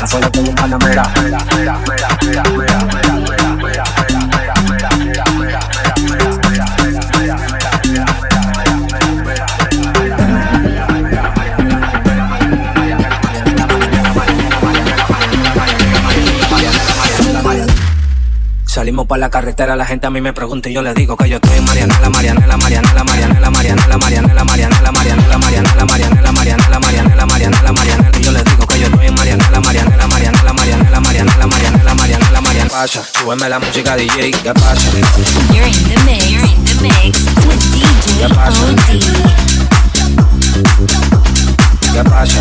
afuera 0.00 0.30
tengo 0.30 0.50
un 0.50 0.54
panamera. 0.54 1.02
Salimos 18.74 19.06
para 19.06 19.20
la 19.20 19.30
carretera, 19.30 19.76
la 19.76 19.86
gente 19.86 20.08
a 20.08 20.10
mí 20.10 20.20
me 20.20 20.32
pregunta 20.32 20.68
y 20.68 20.72
yo 20.72 20.82
le 20.82 20.94
digo 20.94 21.16
que 21.16 21.28
yo 21.28 21.36
estoy 21.36 21.58
en 21.58 21.64
Mariana, 21.64 21.96
la 22.00 22.10
Mariana, 22.10 22.44
la 22.44 22.56
Mariana, 22.56 22.92
la 22.92 23.04
Mariana, 23.04 23.38
la 23.38 23.48
Mariana, 23.48 23.86
la 23.86 23.98
Mariana, 23.98 24.34
la 24.34 24.42
Mariana, 24.42 24.82
la 24.82 24.92
Mariana, 24.92 25.22
la 25.22 25.30
Mariana, 25.30 25.30
la 25.30 25.46
Mariana, 25.46 25.70
la 25.76 25.86
Mariana, 25.86 26.68
la 26.68 26.80
Mariana, 26.80 27.14
la 27.14 27.24
Mariana, 27.24 27.62
la 27.62 27.72
Mariana, 27.72 28.10
yo 28.20 28.32
le 28.32 28.42
digo 28.42 28.66
que 28.66 28.80
yo 28.80 28.86
estoy 28.88 29.06
en 29.06 29.14
Mariana, 29.14 29.48
la 29.52 29.60
Mariana, 29.60 29.96
la 29.96 30.08
Mariana, 30.08 30.42
la 30.42 30.52
Mariana, 30.52 30.90
la 30.90 31.00
Mariana, 31.00 31.36
la 31.38 31.46
Mariana, 31.46 31.84
la 31.84 31.94
Mariana, 31.94 32.30
la 32.32 32.40
Mariana, 32.40 32.68
pasa, 32.68 33.04
súbeme 33.16 33.48
la 33.48 33.60
música 33.60 33.94
DJ, 33.94 34.32
¿qué 34.42 34.52
pasa? 34.52 34.90
You're 35.54 35.68
in 35.68 35.84
the 35.84 35.96
mix. 36.04 36.32
You're 36.32 36.44
in 36.44 36.64
the 36.64 36.74
mix 36.82 37.22
with 37.46 37.62
DJ 37.70 38.26
¿Qué 38.26 38.34
pasa? 38.34 38.74
¿Qué 41.92 42.02
pasa? 42.10 42.40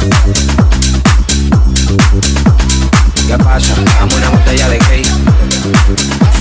¿Qué 3.28 3.38
pasa? 3.38 3.74
Dame 4.00 4.16
una 4.16 4.30
botella 4.30 4.70
de 4.70 4.78
cake. 4.80 6.33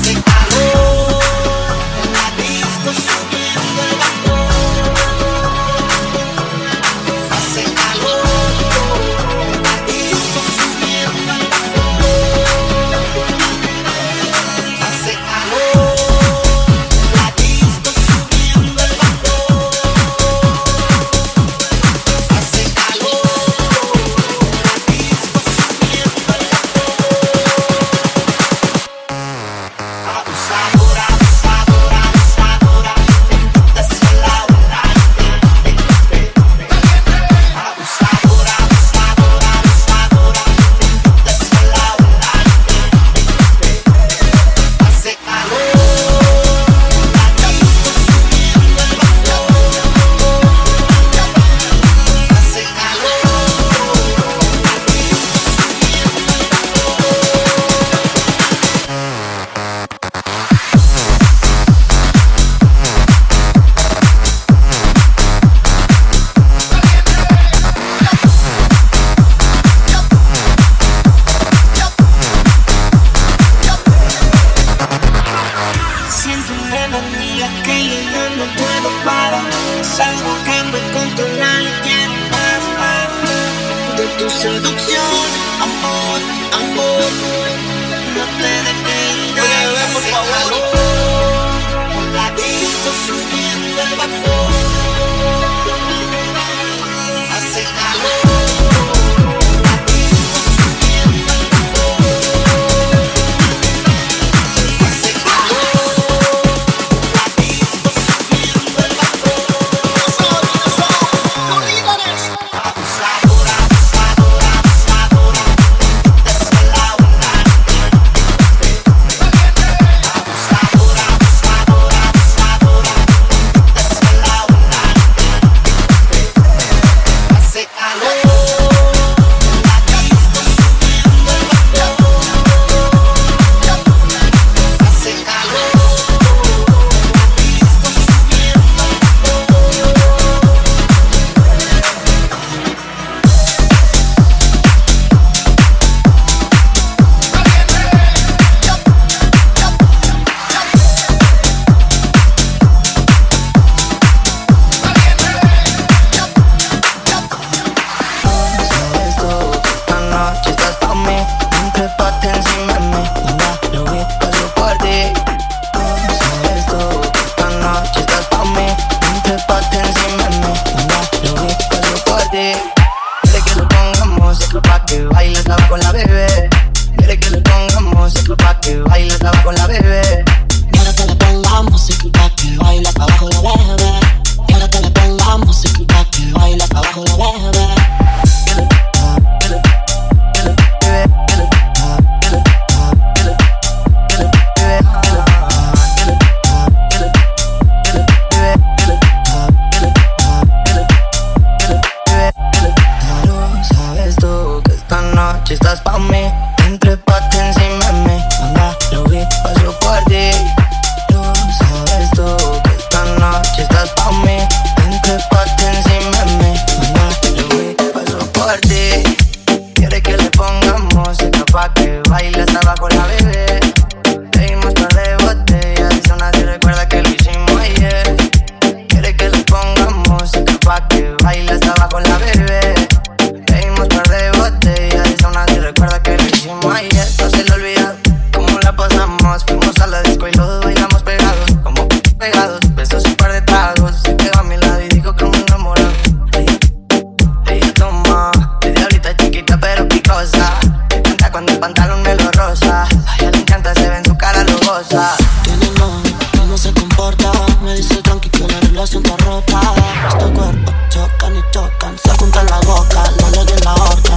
Estos 260.09 260.31
cuerpos 260.31 260.75
chocan 260.91 261.37
y 261.37 261.43
chocan. 261.51 261.99
Se 261.99 262.11
juntan 262.19 262.47
la 262.47 262.59
boca, 262.61 263.03
la 263.21 263.31
ley 263.31 263.47
en 263.57 263.65
la 263.65 263.75
horca. 263.75 264.17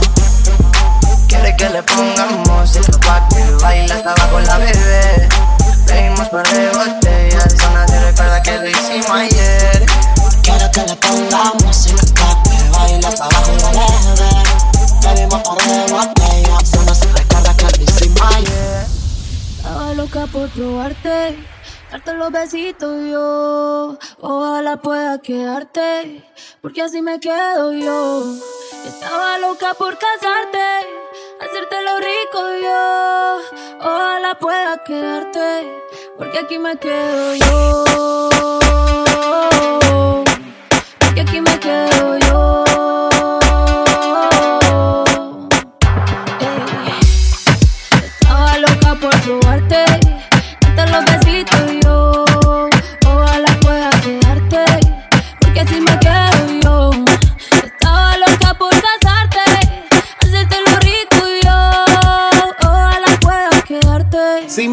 Quiere 1.27 1.55
que 1.55 1.69
le 1.69 1.83
pongamos 1.83 2.47
música 2.47 2.97
pa' 2.99 3.27
que 3.29 3.43
baile 3.61 3.93
hasta 3.93 4.11
abajo 4.11 4.39
la 4.39 4.57
bebé. 4.57 5.29
Pedimos 5.87 6.29
par 6.29 6.47
de 6.47 6.69
botellas 6.69 7.53
y 7.53 7.63
aún 7.63 7.77
así 7.77 7.97
recuerda 7.97 8.41
que 8.41 8.57
lo 8.57 8.69
hicimos 8.69 9.09
ayer. 9.09 9.85
Quiero 10.41 10.71
que 10.71 10.81
le 10.81 10.95
ponga 10.95 11.53
música 11.63 12.03
pa' 12.15 12.43
que 12.43 12.69
baile 12.77 13.07
hasta 13.07 13.25
abajo 13.25 13.51
la 13.61 13.69
bebé. 13.71 14.43
Bebimos 15.01 15.41
par 15.43 15.57
de 15.57 15.93
botellas. 15.93 16.69
Solo 16.69 16.95
se 16.95 17.05
recuerda 17.13 17.53
que 17.55 17.65
lo 17.77 17.83
hicimos 17.83 18.21
ayer. 18.35 18.85
Estaba 19.57 19.93
loca 19.93 20.27
por 20.27 20.49
probarte, 20.49 21.37
darte 21.95 22.13
los 22.13 22.29
besitos 22.29 22.93
yo. 23.09 23.97
Ojalá 24.19 24.75
pueda 24.81 25.17
quedarte, 25.21 26.23
porque 26.61 26.81
así 26.81 27.01
me 27.01 27.21
quedo 27.21 27.71
yo. 27.71 28.35
Estaba 28.85 29.37
loca 29.37 29.73
por 29.75 29.97
casarte, 29.97 30.59
hacerte 31.39 31.75
lo 31.87 31.97
rico 31.99 32.39
yo. 32.63 33.39
Ojalá 33.79 34.37
pueda 34.37 34.83
quedarte, 34.83 35.83
porque 36.17 36.39
aquí 36.39 36.59
me 36.59 36.75
quedo 36.77 37.35
yo. 37.35 38.29
Porque 40.99 41.21
aquí 41.21 41.39
me 41.39 41.59
quedo 41.59 42.17
yo. 42.17 42.24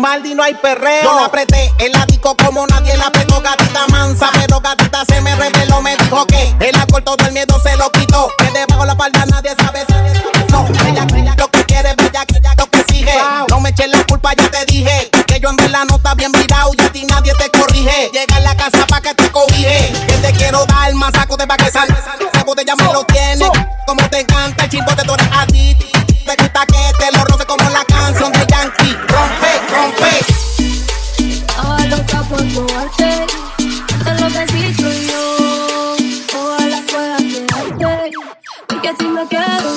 Maldi 0.02 0.34
no 0.34 0.42
hay 0.42 0.54
perreo. 0.54 1.04
Yo 1.04 1.14
la 1.14 1.26
apreté 1.26 1.72
el 1.78 1.94
ático 1.94 2.36
como 2.36 2.66
nadie 2.66 2.96
la 2.96 3.06
apretó. 3.06 3.40
Gatita 3.40 3.86
mansa, 3.86 4.30
pero 4.34 4.60
gatita 4.60 5.04
se 5.04 5.20
me 5.20 5.32
reveló. 5.36 5.80
Me 5.80 5.96
dijo 5.96 6.26
que 6.26 6.56
el 6.58 6.74
alcohol 6.74 7.04
todo 7.04 7.24
el 7.24 7.30
miedo 7.30 7.56
se 7.62 7.76
lo 7.76 7.88
quitó. 7.92 8.28
Que 8.36 8.50
debajo 8.50 8.84
la 8.84 8.96
falda 8.96 9.24
nadie 9.26 9.54
sabe. 9.56 9.86
No, 10.50 10.66
ella, 10.88 11.06
ella 11.16 11.34
lo 11.38 11.48
que 11.52 11.64
quiere 11.66 11.94
bella, 11.94 12.26
que 12.26 12.38
ella 12.38 12.52
lo 12.58 12.66
que 12.66 12.80
exige. 12.80 13.14
No 13.48 13.60
me 13.60 13.70
eches 13.70 13.90
la 13.90 14.02
culpa, 14.02 14.32
ya 14.34 14.50
te 14.50 14.64
dije. 14.66 15.08
Que 15.24 15.38
yo 15.38 15.50
en 15.50 15.56
verdad 15.56 15.84
no 15.88 15.94
está 15.94 16.14
bien 16.14 16.32
virado 16.32 16.72
y 16.76 16.82
a 16.82 16.90
ti 16.90 17.04
nadie 17.04 17.32
te 17.34 17.48
corrige. 17.56 18.10
Llega 18.12 18.36
a 18.36 18.40
la 18.40 18.56
casa 18.56 18.84
pa' 18.88 19.00
que 19.00 19.14
te 19.14 19.30
cobije. 19.30 19.92
Que 20.08 20.14
te 20.14 20.32
quiero 20.32 20.66
dar 20.66 20.92
más 20.94 21.12
saco 21.14 21.36
de 21.36 21.46
pa' 21.46 21.56
que 21.56 21.70
sal. 21.70 21.86
Esa 21.88 22.42
botella 22.42 22.74
me 22.74 22.92
lo 22.92 23.04
tiene. 23.04 23.48
Porque 39.22 39.71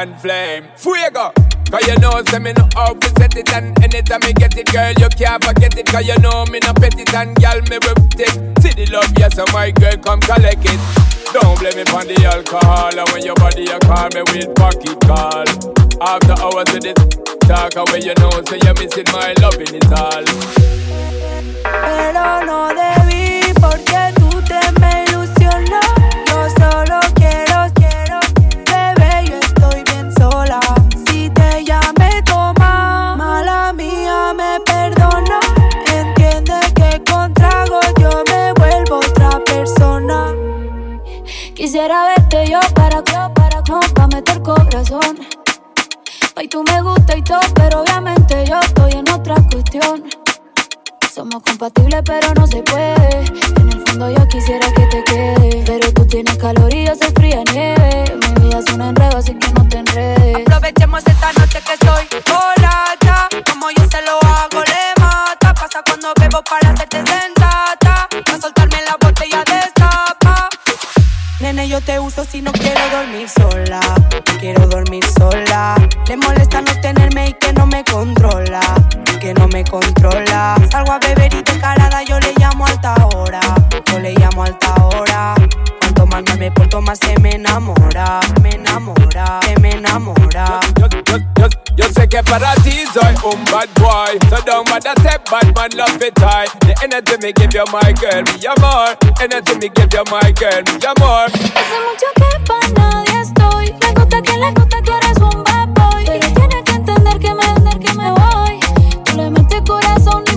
and 0.00 0.18
flame. 0.18 0.64
Fuego! 0.76 1.30
Cause 1.70 1.86
you 1.86 1.96
know, 2.00 2.22
say 2.24 2.38
me 2.38 2.52
know 2.52 2.66
how 2.74 2.94
to 2.94 3.08
set 3.20 3.36
it 3.36 3.52
And 3.52 3.78
anytime 3.84 4.20
me 4.20 4.32
get 4.32 4.56
it, 4.56 4.72
girl, 4.72 4.92
you 4.98 5.08
can't 5.10 5.44
forget 5.44 5.76
it. 5.76 5.86
Cause 5.86 6.06
you 6.06 6.18
know 6.18 6.44
me 6.46 6.58
no 6.64 6.72
pet 6.72 6.98
it 6.98 7.14
And 7.14 7.36
girl, 7.36 7.60
me 7.68 7.78
whip 7.84 8.00
it. 8.18 8.32
See 8.62 8.72
the 8.74 8.88
love, 8.90 9.12
yes, 9.18 9.36
so 9.36 9.44
my 9.52 9.70
girl, 9.70 9.96
come 9.98 10.20
collect 10.20 10.64
it. 10.64 10.80
Don't 11.32 11.58
blame 11.60 11.76
me 11.76 11.84
for 11.84 12.02
the 12.02 12.16
alcohol. 12.24 12.98
And 12.98 13.08
when 13.12 13.24
your 13.24 13.36
body, 13.36 13.62
you 13.68 13.78
call 13.86 14.08
me 14.16 14.22
with 14.32 14.50
pocket 14.56 14.98
call. 15.04 15.46
After 16.00 16.32
hours 16.40 16.72
with 16.72 16.86
it 16.86 17.20
Talk 17.50 17.76
away, 17.76 18.00
you 18.00 18.14
know, 18.18 18.30
say 18.48 18.58
you're 18.62 18.74
missing 18.74 19.04
my 19.12 19.34
loving 19.42 19.74
it 19.74 19.92
all 19.92 20.09
Somos 51.20 51.42
compatibles, 51.42 52.00
pero 52.02 52.32
no 52.32 52.46
se 52.46 52.62
puede. 52.62 53.24
En 53.58 53.68
el 53.68 53.84
fondo 53.86 54.10
yo 54.10 54.26
quisiera 54.28 54.66
que 54.72 54.86
te 54.86 55.04
quede. 55.04 55.62
Pero 55.66 55.92
tú 55.92 56.06
tienes 56.06 56.38
calor 56.38 56.72
y 56.72 56.86
yo 56.86 56.94
soy 56.94 57.12
fría 57.14 57.42
nieve. 57.52 58.04
Mi 58.16 58.46
vida 58.46 58.60
es 58.60 58.72
un 58.72 58.80
enredo, 58.80 59.18
así 59.18 59.34
que 59.34 59.52
no 59.52 59.68
te 59.68 59.80
enredes. 59.80 60.46
Aprovechemos 60.46 61.02
esta 61.06 61.30
noche 61.34 61.60
que 61.60 61.74
estoy 61.74 62.22
borracha. 62.26 63.28
Como 63.50 63.70
yo 63.70 63.84
se 63.90 64.00
lo 64.00 64.16
hago, 64.22 64.64
le 64.64 64.98
mata. 64.98 65.52
Pasa 65.52 65.82
cuando 65.84 66.08
bebo 66.18 66.42
para 66.42 66.70
hacerte 66.70 66.96
sensata. 66.96 68.08
Pa' 68.24 68.40
soltarme 68.40 68.78
la 68.88 68.96
botella 68.98 69.44
destapa. 69.44 70.48
Nene, 71.40 71.68
yo 71.68 71.82
te 71.82 72.00
uso 72.00 72.24
si 72.24 72.40
no 72.40 72.50
quiero 72.52 72.80
dormir 72.90 73.28
sola. 73.28 73.80
Quiero 74.38 74.66
dormir 74.68 75.04
sola. 75.04 75.74
Le 76.08 76.16
molesta 76.16 76.62
no 76.62 76.80
tenerme 76.80 77.28
y 77.28 77.32
que 77.34 77.52
no 77.52 77.66
me 77.66 77.84
controla. 77.84 78.60
Controla. 79.70 80.56
Salgo 80.70 80.92
a 80.92 80.98
beber 80.98 81.32
y 81.32 81.42
descarada 81.42 82.02
yo 82.02 82.18
le 82.18 82.34
llamo 82.38 82.66
alta 82.66 82.94
hora. 83.14 83.40
Yo 83.86 83.98
le 84.00 84.12
llamo 84.14 84.42
alta 84.42 84.74
hora. 84.82 85.34
Cuanto 85.80 86.06
más 86.06 86.24
me 86.38 86.50
porto 86.50 86.80
más 86.80 86.98
se 86.98 87.18
me 87.20 87.36
enamora. 87.36 88.18
Me 88.42 88.50
enamora. 88.50 89.40
Se 89.44 89.60
me 89.60 89.70
enamora. 89.70 90.60
Yo 91.76 91.86
sé 91.94 92.08
que 92.08 92.22
para 92.24 92.54
ti 92.56 92.84
soy 92.92 93.14
un 93.24 93.42
bad 93.46 93.68
boy 93.80 94.18
So 94.28 94.42
don't 94.44 94.68
bother 94.68 94.92
step 95.00 95.30
bad 95.30 95.54
man 95.54 95.70
love 95.76 96.02
it 96.02 96.18
high 96.18 96.44
The 96.60 96.74
energy 96.82 97.16
me 97.22 97.32
give 97.32 97.54
you 97.54 97.64
my 97.72 97.92
girl, 97.94 98.22
me 98.22 98.36
amor 98.44 98.96
Energy 99.22 99.54
me 99.54 99.70
give 99.74 99.88
you 99.94 100.04
my 100.10 100.32
girl, 100.32 100.62
me 100.66 100.76
amor 100.84 101.30
Hace 101.30 101.78
mucho 101.86 102.08
que 102.16 102.30
pa' 102.46 102.68
nadie 102.76 103.20
estoy. 103.20 103.66
Le 103.66 103.94
gusta 103.94 104.20
que 104.20 104.36
le 104.36 104.50
gusta 104.52 104.82
que 104.82 104.92
eres 104.92 105.18
un 105.18 105.44
bad 105.44 105.68
boy. 105.68 106.04
Pero 106.04 106.34
tiene 106.34 106.64
que 106.64 106.72
entender 106.72 107.18
que 107.18 107.34
me, 107.34 107.44
entender 107.44 107.78
que 107.78 107.94
me 107.94 108.10
voy. 108.10 108.19
Le 109.20 109.28
metes 109.28 109.60
corazón 109.66 110.29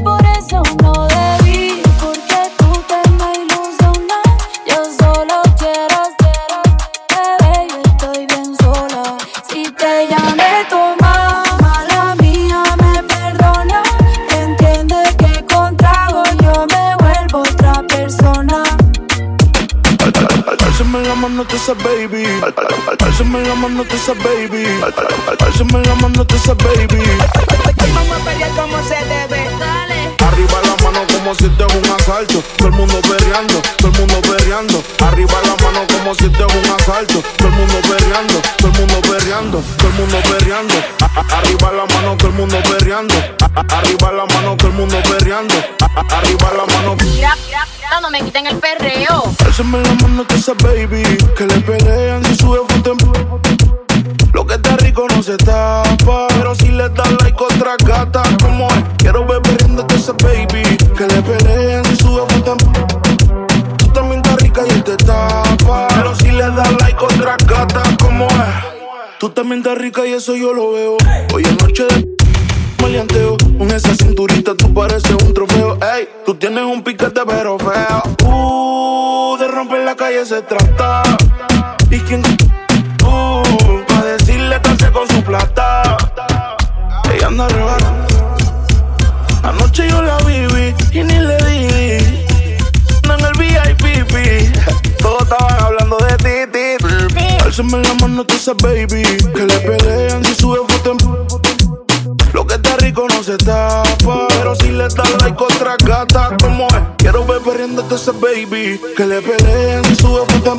mano 21.34 21.49
esa 21.51 21.73
baby. 21.73 22.25
Alzame 22.99 23.41
la 23.43 23.55
mano 23.55 23.84
esa 23.84 24.13
baby. 24.13 24.65
Alzame 25.39 25.84
la 25.84 25.95
mano 25.95 26.25
esa 26.29 26.53
baby. 26.53 27.01
Vamos 27.93 28.21
a 28.21 28.25
pelear 28.25 28.51
como 28.51 28.77
se 28.84 28.95
debe. 28.95 29.82
Arriba 30.28 30.61
la 30.63 30.84
mano 30.84 31.01
como 31.13 31.36
si 31.36 31.45
esto 31.45 31.67
es 31.67 31.76
un 31.76 31.86
asalto. 31.99 32.43
Todo 32.57 32.67
el 32.69 32.74
mundo 32.74 33.01
perreando, 33.01 33.61
todo 33.78 33.91
el 33.91 33.99
mundo 33.99 34.21
perreando. 34.21 34.84
Arriba 35.05 35.38
la 35.43 35.55
mano 35.63 35.82
como 35.91 36.15
si 36.15 36.26
esto 36.26 36.47
es 36.47 36.55
un 36.55 36.76
asalto. 36.80 37.24
Todo 37.38 37.47
el 37.49 37.53
mundo 37.55 37.76
perreando, 37.82 38.41
todo 38.57 38.71
el 38.71 38.80
mundo 38.80 39.01
perreando, 39.01 39.63
todo 39.78 39.88
el 39.89 39.93
mundo 39.93 40.17
a- 40.99 41.38
Arriba 41.38 41.71
la 41.71 41.86
mano, 41.93 42.17
todo 42.17 42.30
el 42.30 42.34
mundo 42.36 42.57
a- 42.57 43.78
Arriba 43.78 44.11
la 44.11 44.26
mano, 44.26 44.55
todo 44.57 44.67
el 44.69 44.74
mundo 44.74 44.97
a- 44.97 46.17
Arriba 46.17 46.51
la 46.57 46.74
mano. 46.74 46.95
Mira, 47.03 47.36
mira, 47.45 47.67
no 48.01 48.09
me 48.09 48.21
quiten 48.21 48.47
el 48.47 48.57
perreo. 48.57 49.24
Alzame 49.45 49.80
la 49.82 49.93
mano 50.01 50.26
tú 50.26 50.36
esa 50.36 50.53
baby. 50.53 51.03
Que 51.38 51.45
le 51.45 51.55
pelean 51.61 52.24
si 52.26 52.36
sube 52.36 52.59
foto 52.67 52.95
Lo 54.34 54.45
que 54.47 54.55
está 54.55 54.76
rico 54.78 55.05
no 55.15 55.21
se 55.21 55.38
tapa. 55.38 56.28
Pero 56.30 56.55
si 56.55 56.69
le 56.69 56.89
das 56.89 57.11
like 57.21 57.38
otra 57.43 57.76
gata, 57.84 58.24
como 58.41 58.67
es? 58.69 58.84
Quiero 58.97 59.26
ver 59.26 59.41
esa 60.04 60.14
baby. 60.14 60.64
Que 60.97 61.08
le 61.08 61.22
pelean 61.22 61.86
si 61.86 61.95
sube 61.95 62.22
foto 62.34 62.58
Tú 63.78 63.88
también 63.93 64.18
estás 64.18 64.36
rica 64.38 64.62
y 64.68 64.72
él 64.72 64.84
te 64.84 64.97
tapa. 64.97 65.88
Pero 65.95 66.16
si 66.16 66.32
le 66.32 66.43
das 66.43 66.72
like 66.82 67.04
otra 67.04 67.38
gata, 67.45 67.82
como 68.01 68.28
es? 68.28 69.20
Tú 69.20 69.30
también 69.30 69.60
estás 69.60 69.78
rica 69.78 70.06
y 70.06 70.14
eso 70.14 70.36
yo 70.36 70.54
lo 70.54 70.74
veo. 70.74 70.97
Hoy 71.34 71.43
es 71.43 71.62
noche 71.62 71.86
de 71.86 72.08
maleanteo. 72.82 73.38
Con 73.58 73.72
esa 73.72 73.95
cinturita 73.95 74.56
tú 74.56 74.74
pareces 74.74 75.16
un 75.26 75.34
trofeo. 75.34 75.78
Ey, 75.95 76.10
tú 76.26 76.36
tienes 76.36 76.64
un 76.64 76.84
piquete 76.84 77.22
pero 77.26 77.58
feo. 77.58 78.04
Uh, 78.28 79.38
de 79.38 79.47
romper 79.47 79.86
la 79.86 79.95
calle 79.95 80.26
se 80.26 80.41
trata. 80.41 81.12
La 97.58 97.93
mano 98.01 98.26
tú 98.26 98.36
esa 98.36 98.54
baby. 98.54 99.04
Que 99.34 99.45
le 99.45 99.60
pelean 99.60 100.26
si 100.26 100.34
sube 100.36 100.60
foto 100.68 100.91
en 100.91 100.97
lo 102.34 102.47
que 102.47 102.56
está 102.56 102.76
rico 102.78 103.06
no 103.08 103.24
se 103.24 103.38
tapa. 103.38 104.28
Pero 104.30 104.56
si 104.56 104.70
le 104.70 104.88
das 104.88 105.12
like 105.22 105.43
otra 105.43 105.76
gata, 105.86 106.36
como 106.41 106.68
es? 106.70 106.82
Quiero 106.97 107.24
ver 107.26 107.41
perdiéndote 107.41 107.93
ese 107.93 108.12
baby. 108.12 108.82
Que 108.97 109.06
le 109.06 109.22
peleen 109.22 109.84
y 109.91 109.95
sube 109.95 110.26
foto 110.34 110.58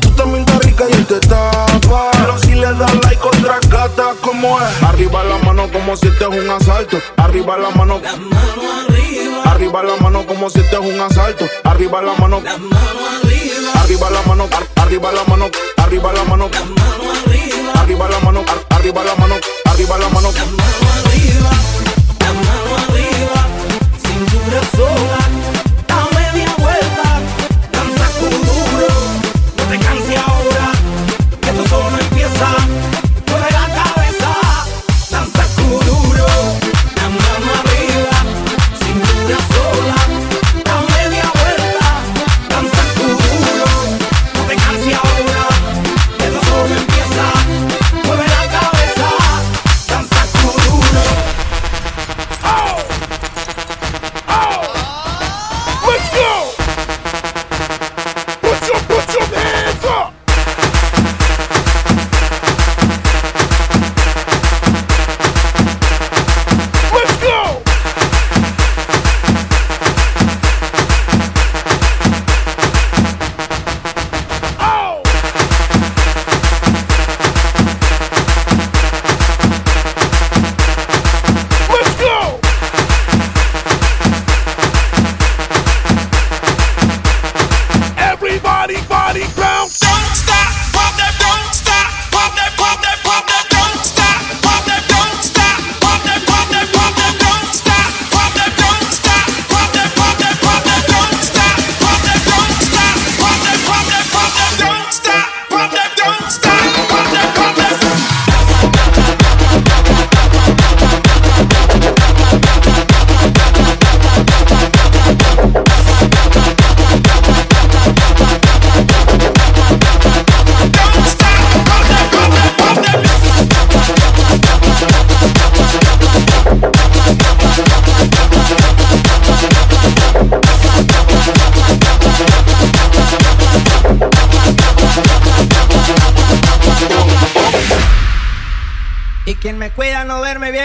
Tú 0.00 0.10
también 0.12 0.44
estás 0.46 0.58
rica 0.60 0.84
y 0.88 0.92
él 0.94 1.06
te 1.06 1.20
tapa. 1.20 2.10
Pero 2.12 2.38
si 2.38 2.54
le 2.54 2.72
das 2.72 2.94
like 3.04 3.22
otra 3.22 3.58
gata, 3.68 4.14
como 4.22 4.58
es? 4.58 4.82
Arriba 4.82 5.24
la 5.24 5.36
mano 5.38 5.70
como 5.70 5.94
si 5.94 6.08
este 6.08 6.24
es 6.24 6.30
un 6.30 6.50
asalto. 6.50 6.98
Arriba 7.18 7.58
la 7.58 7.70
mano. 7.70 8.00
arriba. 9.44 9.82
la 9.82 9.96
mano 9.96 10.26
como 10.26 10.48
si 10.48 10.60
este 10.60 10.76
es 10.76 10.94
un 10.94 11.00
asalto. 11.00 11.44
Arriba 11.64 12.00
la 12.00 12.14
mano. 12.14 12.38
Arriba 12.38 13.25
la 13.74 14.22
mano. 14.26 14.48
ar- 14.52 14.68
Arriba 14.76 15.12
la 15.12 15.24
mano. 15.24 15.50
Arriba 15.76 16.12
la 16.12 16.24
mano. 16.24 16.48
Arriba 17.74 18.08
la 18.08 18.18
mano. 18.20 18.40
ar- 18.46 18.64
Arriba 18.76 19.02
la 19.04 19.14
mano. 19.16 19.38
Arriba 19.64 19.96
la 19.98 20.08
mano. 20.08 20.32
Cintura 24.02 24.60
sola, 24.76 25.18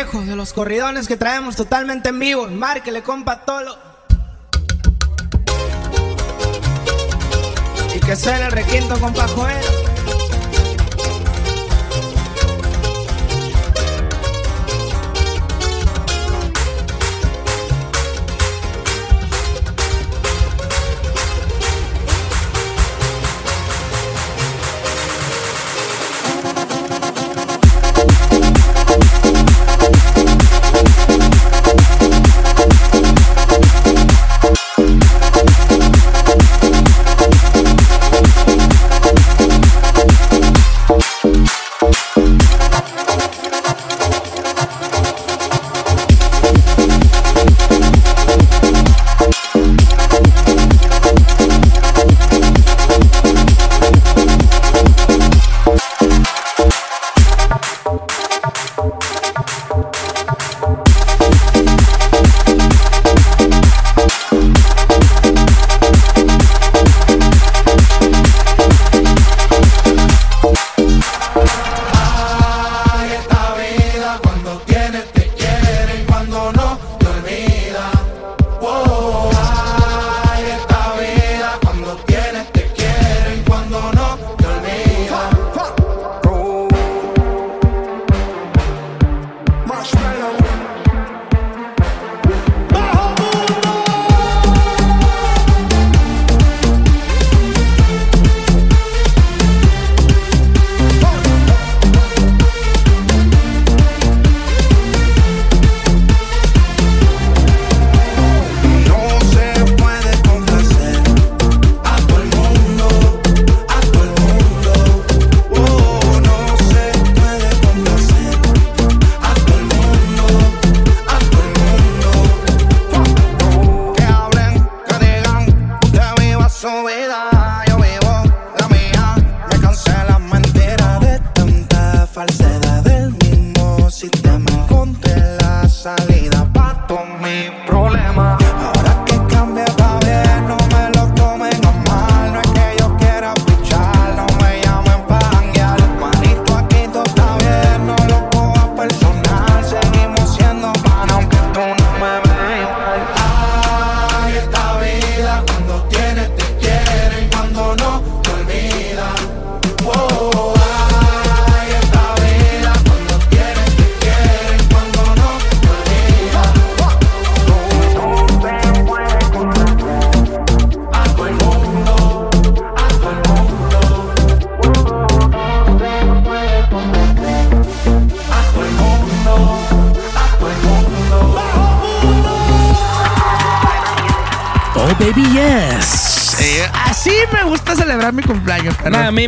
de 0.02 0.36
los 0.36 0.52
corridones 0.52 1.08
que 1.08 1.16
traemos 1.16 1.56
totalmente 1.56 2.10
en 2.10 2.18
vivo. 2.18 2.48
Márquele, 2.48 3.04
compa, 3.04 3.46
Tolo. 3.46 3.78
Y 7.96 8.00
que 8.00 8.16
suene 8.16 8.46
el 8.48 8.52
requinto, 8.52 9.00
compa, 9.00 9.28
Joel. 9.28 9.81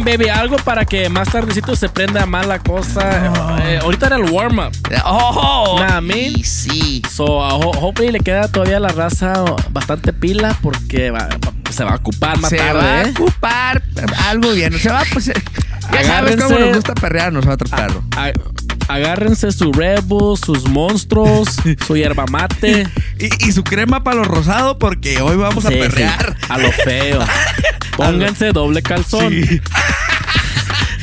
Baby, 0.03 0.29
algo 0.29 0.57
para 0.57 0.85
que 0.85 1.09
más 1.09 1.29
tardecito 1.29 1.75
se 1.75 1.89
prenda 1.89 2.25
más 2.25 2.45
la 2.47 2.59
cosa. 2.59 3.59
Eh, 3.65 3.79
ahorita 3.81 4.07
era 4.07 4.15
el 4.17 4.29
warm-up. 4.29 4.71
Oh, 5.05 5.77
nah, 5.79 6.01
mean. 6.01 6.43
sí. 6.43 7.01
So, 7.09 7.23
uh, 7.25 7.41
ho- 7.53 7.71
hopefully 7.79 8.11
le 8.11 8.19
queda 8.19 8.47
todavía 8.47 8.79
la 8.79 8.89
raza 8.89 9.33
bastante 9.71 10.13
pila 10.13 10.55
porque 10.61 11.11
va- 11.11 11.29
se 11.69 11.83
va 11.83 11.91
a 11.91 11.95
ocupar 11.95 12.37
más 12.39 12.49
se 12.49 12.57
tarde, 12.57 12.73
va 12.79 12.85
a 12.99 13.01
¿eh? 13.03 13.09
ocupar 13.15 13.83
algo 14.27 14.51
bien. 14.53 14.77
Se 14.79 14.89
va, 14.89 15.03
pues, 15.11 15.25
ya 15.25 16.03
sabes 16.03 16.35
cómo 16.41 16.59
nos 16.59 16.75
gusta 16.75 16.93
perrear 16.95 17.27
a 17.27 17.31
nosotros, 17.31 17.69
perro. 17.71 18.03
A- 18.15 18.31
agárrense 18.89 19.51
su 19.51 19.71
Red 19.71 20.03
Bull, 20.03 20.37
sus 20.37 20.67
monstruos, 20.69 21.47
su 21.87 21.95
yerba 21.97 22.25
mate. 22.29 22.87
Y, 23.19 23.47
y 23.47 23.51
su 23.53 23.63
crema 23.63 24.03
para 24.03 24.17
los 24.17 24.27
rosados 24.27 24.77
porque 24.79 25.21
hoy 25.21 25.37
vamos 25.37 25.65
a 25.65 25.69
Sí, 25.69 25.75
sí, 25.75 25.79
perrear. 25.79 26.35
a 26.49 26.57
lo 26.57 26.71
feo. 26.71 27.19
Pónganse 27.97 28.51
doble 28.51 28.81
calzón. 28.81 29.33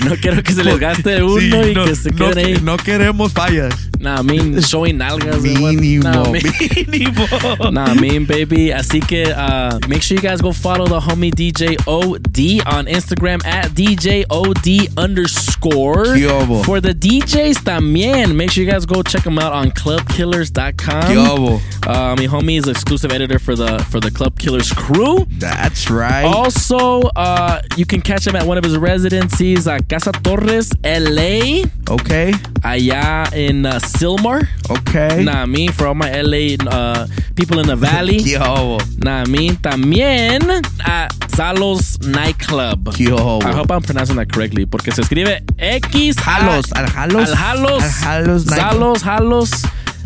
No 0.05 0.17
quiero 0.17 0.43
que 0.43 0.53
se 0.53 0.65
les 0.65 0.79
gaste 0.81 1.23
uno 1.23 1.41
Sí, 1.41 1.71
y 1.71 1.75
no, 1.75 1.85
que 1.85 1.95
se 1.97 2.11
no 2.11 2.17
queden 2.17 2.39
ahí. 2.47 2.53
que- 2.55 2.61
no 2.63 2.77
queremos 2.77 3.33
fallas. 3.33 3.90
Nah, 4.01 4.17
I 4.19 4.23
mean, 4.23 4.61
showing 4.63 4.97
nalgas. 4.99 5.41
Mínimo, 5.45 6.03
Nah, 6.03 6.23
I 6.25 6.33
mean- 6.33 6.43
mínimo. 6.43 7.73
Nah, 7.73 7.85
I 7.85 7.95
mean, 8.01 8.25
baby. 8.25 8.69
Así 8.73 9.01
que 9.07 9.31
uh, 9.31 9.79
make 9.89 10.03
sure 10.03 10.17
you 10.17 10.23
guys 10.23 10.41
go 10.41 10.53
follow 10.53 10.87
the 10.87 10.99
homie 11.01 11.31
DJ 11.31 11.77
OD 11.87 12.67
on 12.67 12.87
Instagram 12.87 13.45
at 13.45 13.71
DJ 13.73 14.25
OD 14.31 14.89
underscore. 14.99 16.17
For 16.65 16.81
the 16.81 16.95
DJs 16.95 17.63
también, 17.65 18.35
make 18.37 18.51
sure 18.51 18.65
you 18.65 18.71
guys 18.71 18.87
go 18.87 19.03
check 19.03 19.23
them 19.25 19.39
out 19.39 19.53
on 19.53 19.71
clubkillers.com. 19.71 21.03
¿Qué 21.03 21.17
hubo? 21.17 21.61
Uh, 21.87 22.15
my 22.17 22.27
homie 22.27 22.59
is 22.59 22.69
exclusive 22.69 23.13
editor 23.13 23.39
for 23.39 23.55
the 23.55 23.79
for 23.91 24.01
the 24.01 24.11
Club 24.11 24.39
Killers 24.39 24.73
crew. 24.73 25.27
That's 25.39 25.91
right. 25.91 26.25
Also, 26.25 27.03
uh, 27.17 27.63
you 27.77 27.87
can 27.87 28.01
catch 28.01 28.27
him 28.27 28.37
at 28.37 28.47
one 28.47 28.59
of 28.59 28.65
his 28.65 28.77
residencies 28.77 29.67
at 29.69 29.89
Casa 29.89 30.13
Torres, 30.13 30.73
LA. 30.85 31.65
Okay. 31.91 32.31
Allá 32.63 33.27
in 33.35 33.67
uh, 33.67 33.81
Silmar. 33.81 34.47
Okay. 34.71 35.25
Nah, 35.25 35.45
me 35.45 35.67
for 35.69 35.89
all 35.89 35.95
my 35.95 36.09
LA 36.23 36.55
uh, 36.71 37.09
people 37.35 37.59
in 37.59 37.67
the 37.67 37.75
valley. 37.75 38.19
¿Qué 38.25 38.39
hubo? 38.39 38.79
Nah, 39.03 39.25
me 39.25 39.51
también 39.57 40.63
at 40.87 41.11
Zalos 41.35 41.99
Nightclub. 42.07 42.95
¿Qué 42.95 43.09
hubo? 43.11 43.43
I 43.43 43.53
hope 43.53 43.73
I'm 43.73 43.83
pronouncing 43.83 44.17
that 44.17 44.31
correctly 44.33 44.67
porque 44.67 44.93
se 44.93 45.03
escribe 45.03 45.43
X 45.59 46.17
Jalos, 46.17 46.73
al 46.77 46.87
Jalos. 46.87 47.29
Al 47.31 47.37
Jalos. 47.37 47.83
Al 47.83 48.25
Jalos 48.25 48.47
Nightclub. 48.47 48.97
Zalos, 48.97 49.03
Jalos. 49.03 49.51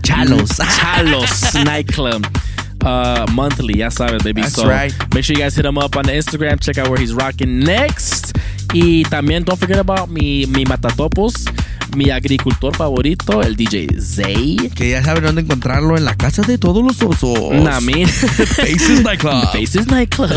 Chalos. 0.02 0.50
Chalos 0.56 1.64
Nightclub. 1.64 2.26
Uh, 2.82 3.26
monthly, 3.32 3.78
ya 3.78 3.88
sabes, 3.88 4.22
baby. 4.22 4.42
That's 4.42 4.54
so 4.54 4.68
right. 4.68 4.92
make 5.14 5.24
sure 5.24 5.34
you 5.34 5.42
guys 5.42 5.56
hit 5.56 5.64
him 5.64 5.78
up 5.78 5.96
on 5.96 6.04
the 6.04 6.12
Instagram. 6.12 6.60
Check 6.60 6.78
out 6.78 6.88
where 6.88 6.98
he's 6.98 7.14
rocking 7.14 7.60
next. 7.60 8.36
Y 8.74 9.04
también 9.08 9.44
don't 9.44 9.58
forget 9.58 9.78
about 9.78 10.10
mi, 10.10 10.46
mi 10.46 10.64
Matatopos. 10.64 11.46
Mi 11.94 12.10
agricultor 12.10 12.74
favorito, 12.76 13.42
el 13.42 13.56
DJ 13.56 13.88
Zay. 14.00 14.70
Que 14.74 14.90
ya 14.90 15.02
saben 15.02 15.24
dónde 15.24 15.42
encontrarlo 15.42 15.96
en 15.96 16.04
la 16.04 16.14
casa 16.14 16.42
de 16.42 16.58
todos 16.58 16.84
los 16.84 17.00
osos. 17.02 17.52
Nah, 17.52 17.80
me. 17.80 18.06
Faces 18.06 19.02
Nightclub. 19.02 19.44
Faces 19.52 19.86
Nightclub. 19.86 20.30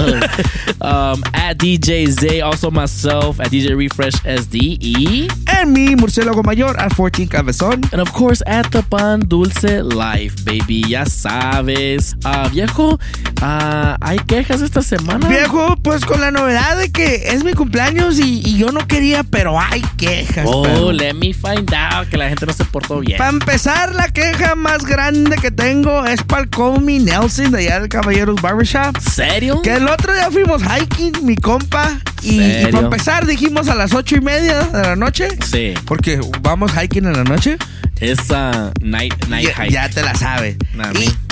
um, 0.81 1.21
at 1.33 1.57
DJ 1.57 2.07
Zay, 2.11 2.41
also 2.41 2.69
myself 2.69 3.39
at 3.39 3.49
DJ 3.49 3.75
Refresh 3.75 4.15
SDE. 4.23 5.27
En 5.59 5.73
mi 5.73 5.95
murciélago 5.95 6.43
mayor 6.43 6.79
at 6.79 6.93
14 6.93 7.27
Cabezón. 7.27 7.87
And 7.91 8.01
of 8.01 8.11
course 8.13 8.43
at 8.45 8.69
the 8.71 8.83
Pan 8.83 9.21
Dulce 9.27 9.83
Life, 9.83 10.43
baby. 10.45 10.83
Ya 10.87 11.05
sabes. 11.05 12.15
Ah, 12.23 12.49
viejo, 12.51 12.99
ah, 13.41 13.97
hay 14.01 14.17
quejas 14.19 14.61
esta 14.61 14.81
semana. 14.81 15.27
Viejo, 15.27 15.75
pues 15.81 16.05
con 16.05 16.21
la 16.21 16.31
novedad 16.31 16.77
de 16.77 16.91
que 16.91 17.29
es 17.29 17.43
mi 17.43 17.53
cumpleaños 17.53 18.19
y, 18.19 18.41
y 18.45 18.57
yo 18.57 18.71
no 18.71 18.85
quería, 18.87 19.23
pero 19.23 19.59
hay 19.59 19.81
quejas. 19.97 20.45
Oh, 20.47 20.91
let 20.91 21.13
me 21.13 21.33
find 21.33 21.46
out 21.55 22.09
que 22.09 22.17
la 22.17 22.29
gente 22.29 22.45
no 22.45 22.53
se 22.53 22.65
portó 22.65 22.99
bien. 22.99 23.17
Para 23.17 23.29
empezar, 23.29 23.95
la 23.95 24.09
queja 24.09 24.55
más 24.55 24.85
grande 24.85 25.35
que 25.37 25.51
tengo 25.51 26.05
es 26.05 26.23
para 26.23 26.43
el 26.43 26.49
Comey 26.49 26.99
Nelson 26.99 27.51
de 27.51 27.59
allá 27.59 27.79
del 27.79 27.89
Caballeros 27.89 28.41
Barbershop. 28.41 28.97
¿Serio? 28.99 29.61
Que 29.61 29.75
el 29.75 29.87
otro 29.87 30.13
día 30.13 30.29
fuimos 30.31 30.61
hiking, 30.63 31.25
mi 31.25 31.35
compa. 31.35 31.99
Y, 32.21 32.41
y 32.41 32.67
para 32.71 32.85
empezar, 32.85 33.25
dijimos 33.25 33.67
a 33.69 33.75
las 33.75 33.93
ocho 33.93 34.15
y 34.15 34.21
media 34.21 34.61
de 34.63 34.81
la 34.81 34.95
noche. 34.95 35.29
Sí. 35.45 35.73
Porque 35.85 36.19
vamos 36.41 36.71
hiking 36.71 37.05
en 37.05 37.13
la 37.13 37.23
noche. 37.23 37.57
Esa 37.99 38.71
night, 38.81 39.27
night 39.27 39.47
Ya, 39.47 39.55
hike. 39.63 39.71
ya 39.71 39.89
te 39.89 40.01
la 40.03 40.13
sabes. 40.15 40.55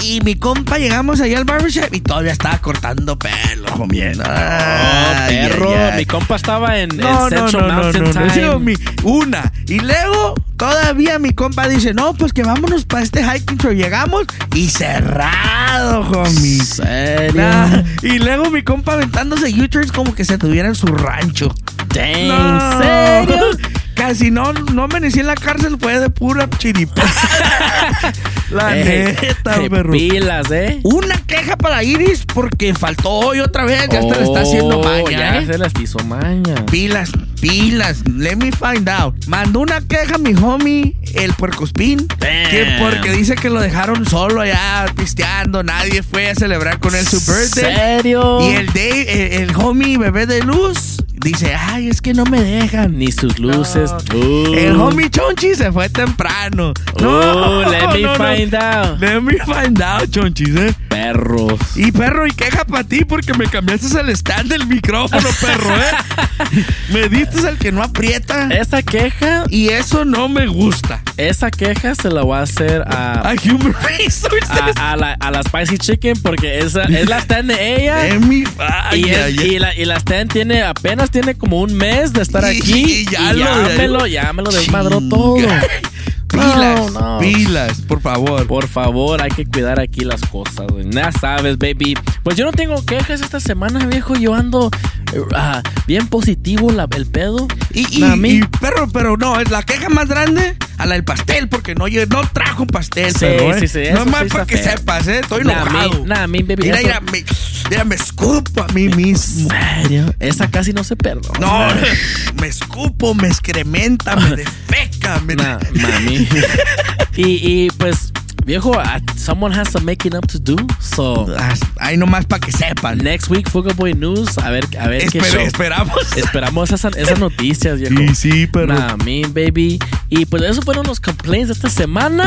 Y, 0.01 0.15
y 0.17 0.21
mi 0.21 0.35
compa 0.35 0.77
llegamos 0.77 1.21
allá 1.21 1.37
al 1.37 1.45
barbershop 1.45 1.93
y 1.93 2.01
todavía 2.01 2.31
estaba 2.31 2.57
cortando 2.59 3.17
pelo, 3.19 3.67
homie. 3.75 4.13
Oh, 4.17 4.23
Ay, 4.25 5.35
perro. 5.49 5.69
Mi 5.95 6.05
compa 6.05 6.35
estaba 6.35 6.77
en, 6.79 6.91
en 6.91 6.97
No, 6.97 7.29
no, 7.29 7.47
Central 7.49 7.51
no, 7.53 7.67
no, 7.67 7.81
Mountain 7.83 8.03
no, 8.03 8.13
no, 8.13 8.19
Time. 8.19 8.33
sí, 8.33 8.39
homie. 8.41 8.77
Una. 9.03 9.51
Y 9.67 9.79
luego, 9.79 10.35
todavía 10.57 11.19
mi 11.19 11.33
compa 11.33 11.67
dice, 11.67 11.93
no, 11.93 12.13
pues 12.13 12.33
que 12.33 12.43
vámonos 12.43 12.85
para 12.85 13.03
este 13.03 13.23
hiking 13.23 13.57
show. 13.57 13.71
Llegamos 13.71 14.25
y 14.55 14.67
cerrado, 14.69 16.01
homie. 16.01 16.63
¿Serio? 16.63 17.41
Nah, 17.41 17.83
Y 18.01 18.19
luego 18.19 18.49
mi 18.49 18.63
compa 18.63 18.93
aventándose 18.93 19.49
U-turns 19.61 19.91
como 19.91 20.15
que 20.15 20.25
se 20.25 20.37
tuviera 20.37 20.67
en 20.67 20.75
su 20.75 20.87
rancho. 20.87 21.53
Dang, 21.93 22.27
No. 22.27 22.79
¿serio? 22.81 23.49
Casi 23.95 24.29
no, 24.29 24.51
no 24.53 24.83
amanecí 24.83 25.19
en 25.21 25.27
la 25.27 25.35
cárcel, 25.35 25.77
fue 25.79 25.99
de 25.99 26.09
pura 26.09 26.49
chiripa. 26.57 27.01
la 28.51 28.77
Ey, 28.77 29.15
neta, 29.21 29.55
perro. 29.69 29.91
Pilas, 29.91 30.51
¿eh? 30.51 30.79
Una 30.83 31.17
queja 31.25 31.57
para 31.57 31.81
Iris 31.83 32.25
porque 32.33 32.73
faltó 32.73 33.09
hoy 33.09 33.39
otra 33.39 33.63
vez. 33.65 33.87
Ya 33.91 33.99
hasta 33.99 34.17
le 34.17 34.23
está 34.25 34.41
haciendo 34.41 34.79
Oh, 34.79 34.83
maña. 34.83 35.09
Ya 35.09 35.37
¿eh? 35.39 35.45
se 35.45 35.57
las 35.57 35.71
hizo 35.81 35.99
maña. 35.99 36.65
Pilas, 36.69 37.11
pilas. 37.41 38.03
Let 38.07 38.35
me 38.35 38.51
find 38.51 38.87
out. 38.89 39.15
Mandó 39.27 39.61
una 39.61 39.81
queja 39.81 40.17
mi 40.17 40.33
homie, 40.35 40.95
el 41.15 41.33
puercospín. 41.33 42.07
Que 42.19 42.77
porque 42.79 43.11
dice 43.11 43.35
que 43.35 43.49
lo 43.49 43.61
dejaron 43.61 44.05
solo 44.05 44.41
allá 44.41 44.85
pisteando. 44.95 45.63
Nadie 45.63 46.03
fue 46.03 46.29
a 46.29 46.35
celebrar 46.35 46.79
con 46.79 46.93
él 46.95 47.07
su 47.07 47.19
birthday. 47.19 47.75
¿Serio? 47.75 48.41
Y 48.41 48.55
el, 48.55 48.67
Dave, 48.67 49.35
el, 49.37 49.49
el 49.49 49.55
homie 49.55 49.97
bebé 49.97 50.25
de 50.25 50.41
luz 50.43 50.97
dice: 51.13 51.55
Ay, 51.55 51.87
es 51.89 52.01
que 52.01 52.13
no 52.13 52.25
me 52.25 52.41
dejan. 52.41 52.97
Ni 52.97 53.11
sus 53.11 53.39
luces. 53.39 53.91
Uh. 54.13 54.53
El 54.55 54.75
homie 54.79 55.09
Chonchi 55.09 55.55
se 55.55 55.71
fue 55.71 55.89
temprano. 55.89 56.73
Oh, 57.01 57.63
let 57.69 57.93
me 57.93 58.03
find 58.15 58.53
out. 58.53 58.99
Let 58.99 59.21
me 59.21 59.37
find 59.39 59.81
out, 59.81 60.09
Chonchis, 60.09 60.57
eh. 60.57 60.73
Perros. 60.95 61.59
Y 61.75 61.91
perro, 61.91 62.25
y 62.25 62.31
queja 62.31 62.63
para 62.63 62.83
ti 62.85 63.03
porque 63.03 63.33
me 63.33 63.47
cambiaste 63.47 63.99
el 63.99 64.09
stand 64.11 64.49
del 64.49 64.65
micrófono, 64.65 65.27
perro, 65.41 65.75
¿eh? 65.75 66.63
me 66.93 67.09
diste 67.09 67.39
el 67.47 67.57
que 67.57 67.71
no 67.73 67.83
aprieta. 67.83 68.47
Esa 68.49 68.81
queja, 68.81 69.43
Y 69.49 69.69
eso 69.69 70.05
no 70.05 70.29
me 70.29 70.47
gusta. 70.47 71.01
esa 71.17 71.51
queja 71.51 71.95
se 71.95 72.09
la 72.09 72.21
voy 72.23 72.37
a 72.37 72.43
hacer 72.43 72.81
a, 72.87 73.29
A 73.29 73.33
Human 73.43 73.73
Resources. 73.83 74.49
a, 74.77 74.93
a 74.93 74.95
la, 74.95 75.13
a 75.19 75.31
la 75.31 75.43
Spicy 75.43 75.77
Chicken 75.77 76.21
porque 76.21 76.59
esa 76.59 76.83
es 76.83 77.09
la 77.09 77.17
stand 77.19 77.51
de 77.51 77.75
ella. 77.83 78.17
Mi- 78.19 78.45
ay, 78.57 79.05
y, 79.05 79.09
es- 79.09 79.35
y 79.43 79.59
la, 79.59 79.75
y 79.75 79.83
la 79.85 79.97
stand 79.97 80.31
tiene 80.31 80.63
apenas 80.63 81.11
tiene 81.11 81.35
como 81.35 81.59
un 81.59 81.73
mes 81.75 82.13
de 82.13 82.21
estar 82.21 82.43
Y- 82.53 82.57
aquí. 82.57 82.83
y 82.83 83.05
ya 83.11 83.33
y 83.33 83.39
ya, 83.39 83.87
lo, 83.87 84.07
ya 84.07 84.31
me 84.33 84.43
lo 84.43 84.49
desmadró 84.51 85.01
todo. 85.01 85.35
Pilas, 86.39 86.91
No, 86.93 86.99
no. 87.15 87.19
pilas, 87.19 87.81
por 87.81 88.01
favor. 88.01 88.45
Por 88.47 88.67
favor, 88.67 89.21
hay 89.21 89.31
que 89.31 89.45
cuidar 89.45 89.79
aquí 89.79 90.01
las 90.01 90.21
cosas, 90.21 90.67
güey. 90.71 90.89
Ya 90.91 91.11
sabes, 91.11 91.57
baby. 91.57 91.95
Pues 92.23 92.35
yo 92.37 92.45
no 92.45 92.51
tengo 92.51 92.83
quejas 92.85 93.21
esta 93.21 93.39
semana, 93.39 93.85
viejo. 93.87 94.15
Yo 94.15 94.33
ando 94.33 94.69
eh, 95.13 95.21
ah, 95.35 95.61
bien 95.87 96.07
positivo 96.07 96.71
la- 96.71 96.87
el 96.95 97.05
pedo. 97.05 97.47
Y, 97.73 97.97
y- 97.97 98.01
Nah, 98.01 98.13
a 98.13 98.15
mí- 98.15 98.29
y, 98.39 98.41
perro, 98.59 98.87
pero 98.91 99.17
no, 99.17 99.39
es 99.39 99.49
la 99.51 99.63
queja 99.63 99.89
más 99.89 100.07
grande 100.07 100.57
a 100.77 100.85
la 100.85 100.95
del 100.95 101.03
pastel, 101.03 101.47
porque 101.49 101.75
no, 101.75 101.87
yo 101.87 102.05
no 102.05 102.21
trajo 102.31 102.63
un 102.63 102.67
pastel, 102.67 103.11
Sí, 103.13 103.19
perro, 103.19 103.55
¿eh? 103.55 103.59
sí, 103.59 103.67
sí, 103.67 103.83
No 103.93 104.05
más 104.05 104.23
sí 104.23 104.29
para 104.29 104.45
que 104.45 104.57
feo. 104.57 104.77
sepas, 104.77 105.07
¿eh? 105.07 105.19
Estoy 105.19 105.43
Nah, 105.43 105.61
enojado. 105.61 106.05
nah, 106.05 106.23
a 106.23 106.27
mí, 106.27 106.43
baby, 106.43 106.63
Mira, 106.63 106.77
mira, 106.81 106.99
me, 107.01 107.23
mira, 107.69 107.83
me 107.85 107.95
escupo 107.95 108.61
a 108.63 108.67
mí 108.73 108.89
mismo. 108.89 109.49
serio? 109.83 110.13
Esa 110.19 110.49
casi 110.49 110.73
no 110.73 110.83
se 110.83 110.95
perdona. 110.95 111.39
No, 111.39 111.67
me 112.41 112.47
escupo, 112.47 113.13
me 113.15 113.27
excrementa, 113.27 114.15
me 114.15 114.35
defeca, 114.35 115.19
me... 115.21 115.35
Nah, 115.35 115.59
mami. 115.73 116.27
y, 117.15 117.23
y 117.65 117.67
pues, 117.77 118.11
viejo, 118.45 118.73
someone 119.17 119.51
has 119.51 119.69
some 119.71 119.85
making 119.85 120.15
up 120.15 120.27
to 120.27 120.39
do. 120.39 120.55
So, 120.79 121.25
Ah, 121.37 121.53
Ahí 121.79 121.97
nomás 121.97 122.25
para 122.25 122.39
que 122.39 122.51
sepan. 122.51 122.97
next 122.99 123.29
week, 123.29 123.49
Fuga 123.49 123.73
Boy 123.73 123.93
News. 123.93 124.37
A 124.37 124.49
ver, 124.51 124.65
a 124.79 124.87
ver 124.87 125.09
qué 125.09 125.19
show. 125.21 125.41
esperamos. 125.41 125.97
Esperamos 126.17 126.71
esas, 126.71 126.95
esas 126.95 127.19
noticias, 127.19 127.79
viejo. 127.79 127.95
Sí, 127.97 128.15
sí, 128.15 128.47
pero- 128.47 128.73
Nah, 128.73 128.95
me, 129.03 129.23
baby. 129.27 129.79
Y 130.09 130.25
pues 130.25 130.43
esos 130.43 130.63
fueron 130.63 130.85
los 130.85 130.99
complaints 130.99 131.47
de 131.47 131.53
esta 131.53 131.69
semana. 131.69 132.25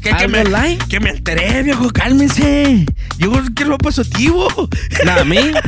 Que, 0.00 0.10
que, 0.10 0.16
que 0.16 0.24
¿Algo 0.24 0.50
me, 0.50 0.78
que 0.88 1.00
me 1.00 1.10
alteré, 1.10 1.62
viejo, 1.62 1.90
cálmense. 1.90 2.86
Yo 3.18 3.30
quiero 3.54 3.72
lo 3.72 3.78
positivo. 3.78 4.48
Nah, 5.04 5.24
me. 5.24 5.52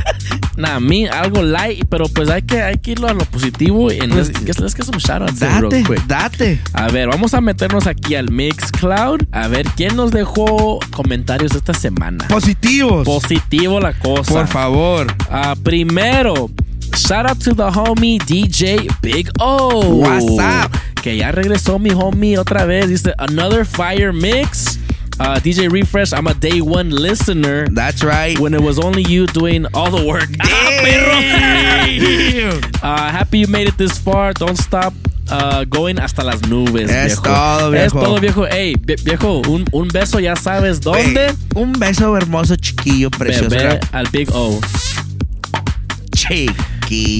Nah, 0.57 0.81
me. 0.81 1.09
Algo 1.09 1.43
light. 1.43 1.87
Pero 1.89 2.07
pues 2.09 2.29
hay 2.29 2.43
que, 2.43 2.63
hay 2.63 2.77
que 2.77 2.93
irlo 2.93 3.09
a 3.09 3.15
lo 3.15 3.25
positivo. 3.25 3.89
Let's, 3.89 4.33
let's, 4.43 4.61
let's 4.61 4.75
get 4.75 4.85
some 4.85 4.99
shoutouts 4.99 5.41
in 5.41 5.69
Date, 5.69 6.03
date. 6.07 6.61
A 6.75 6.89
ver, 6.89 7.09
vamos 7.09 7.33
a 7.35 7.41
meternos 7.41 7.87
aquí 7.87 8.15
al 8.15 8.31
Mixcloud. 8.31 9.23
A 9.33 9.49
ver 9.49 9.67
quién 9.77 9.97
nos 9.97 10.11
dejó 10.11 10.79
comentarios 10.91 11.55
esta 11.55 11.75
semana. 11.75 12.29
Positivos. 12.29 13.07
Positivo 13.07 13.81
la 13.81 13.95
cosa. 13.95 14.33
Por 14.33 14.47
favor. 14.47 15.07
Ah, 15.31 15.55
primero, 15.63 16.51
shout 16.97 17.27
out 17.27 17.41
to 17.41 17.55
the 17.55 17.71
homie 17.71 18.19
DJ 18.19 18.89
Big 19.01 19.29
O. 19.41 19.97
What's 19.99 20.39
up? 20.39 20.73
Que 21.03 21.17
ya 21.17 21.33
regresó 21.33 21.81
mi 21.81 21.91
homie 21.91 22.37
otra 22.39 22.67
vez. 22.67 22.89
Dice, 22.89 23.13
another 23.19 23.65
fire 23.65 24.13
mix. 24.13 24.79
Uh, 25.21 25.39
DJ 25.39 25.71
Refresh, 25.71 26.13
I'm 26.13 26.27
a 26.27 26.35
day 26.35 26.61
one 26.61 26.91
listener. 26.91 27.69
That's 27.69 28.03
right. 28.03 28.37
When 28.39 28.55
it 28.55 28.61
was 28.63 28.79
only 28.79 29.03
you 29.03 29.27
doing 29.27 29.67
all 29.75 29.91
the 29.91 30.05
work. 30.07 30.29
Ah. 30.41 31.59
Uh, 32.83 33.11
happy 33.11 33.39
you 33.39 33.47
made 33.47 33.69
it 33.69 33.77
this 33.79 33.97
far. 33.99 34.33
Don't 34.33 34.57
stop 34.57 34.93
uh, 35.31 35.65
going 35.65 35.99
hasta 35.99 36.25
las 36.25 36.41
nubes, 36.43 36.91
Es 36.91 37.21
viejo. 37.21 37.23
todo, 37.23 37.73
Es 37.75 37.93
todo, 37.93 38.19
viejo. 38.19 38.45
Ey, 38.51 38.75
viejo, 39.05 39.41
un, 39.49 39.65
un 39.73 39.89
beso 39.89 40.19
ya 40.19 40.35
sabes 40.35 40.81
dónde. 40.81 41.27
Ey, 41.29 41.35
un 41.55 41.73
beso 41.75 42.17
hermoso, 42.17 42.57
chiquillo, 42.57 43.09
precioso. 43.11 43.51
Bebé 43.51 43.79
al 43.93 44.09
Big 44.09 44.29
O. 44.33 44.59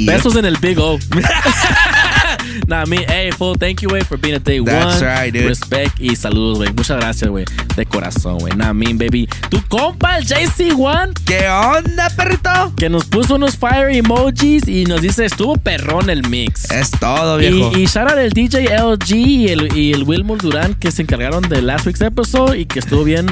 Besos 0.07 0.37
en 0.37 0.45
el 0.45 0.57
Big 0.59 0.79
O. 0.79 0.99
nah, 2.67 2.85
me, 2.85 3.05
hey, 3.09 3.31
full 3.33 3.57
thank 3.57 3.81
you, 3.81 3.89
güey, 3.89 4.03
for 4.05 4.19
being 4.19 4.35
a 4.35 4.39
day 4.39 4.61
That's 4.61 5.01
one. 5.01 5.07
right, 5.07 5.33
dude. 5.33 5.49
Respect 5.49 6.01
y 6.01 6.15
saludos, 6.17 6.59
güey. 6.59 6.73
Muchas 6.73 6.99
gracias, 6.99 7.31
güey. 7.31 7.45
De 7.77 7.87
corazón, 7.87 8.39
güey. 8.39 8.55
Nah, 8.55 8.73
baby. 8.73 9.29
Tu 9.49 9.63
compa, 9.69 10.19
el 10.19 10.27
JC1, 10.27 11.13
¿Qué 11.25 11.49
onda, 11.49 12.11
perrito? 12.11 12.73
que 12.77 12.89
nos 12.89 13.05
puso 13.05 13.37
unos 13.37 13.57
fire 13.57 13.91
emojis 13.91 14.67
y 14.69 14.85
nos 14.85 15.01
dice, 15.01 15.25
estuvo 15.25 15.57
perrón 15.57 16.11
el 16.11 16.29
mix. 16.29 16.71
Es 16.71 16.91
todo, 16.91 17.39
viejo. 17.39 17.73
Y, 17.77 17.83
y 17.83 17.87
shout 17.87 18.11
out 18.11 18.19
el 18.19 18.33
DJ 18.33 18.77
LG 18.77 19.15
y 19.15 19.49
el, 19.49 19.77
y 19.77 19.93
el 19.93 20.05
Wilmore 20.05 20.41
Durán 20.43 20.75
que 20.75 20.91
se 20.91 21.03
encargaron 21.03 21.43
de 21.49 21.63
last 21.63 21.87
week's 21.87 22.01
episode 22.01 22.59
y 22.59 22.67
que 22.67 22.79
estuvo 22.79 23.05
bien 23.05 23.27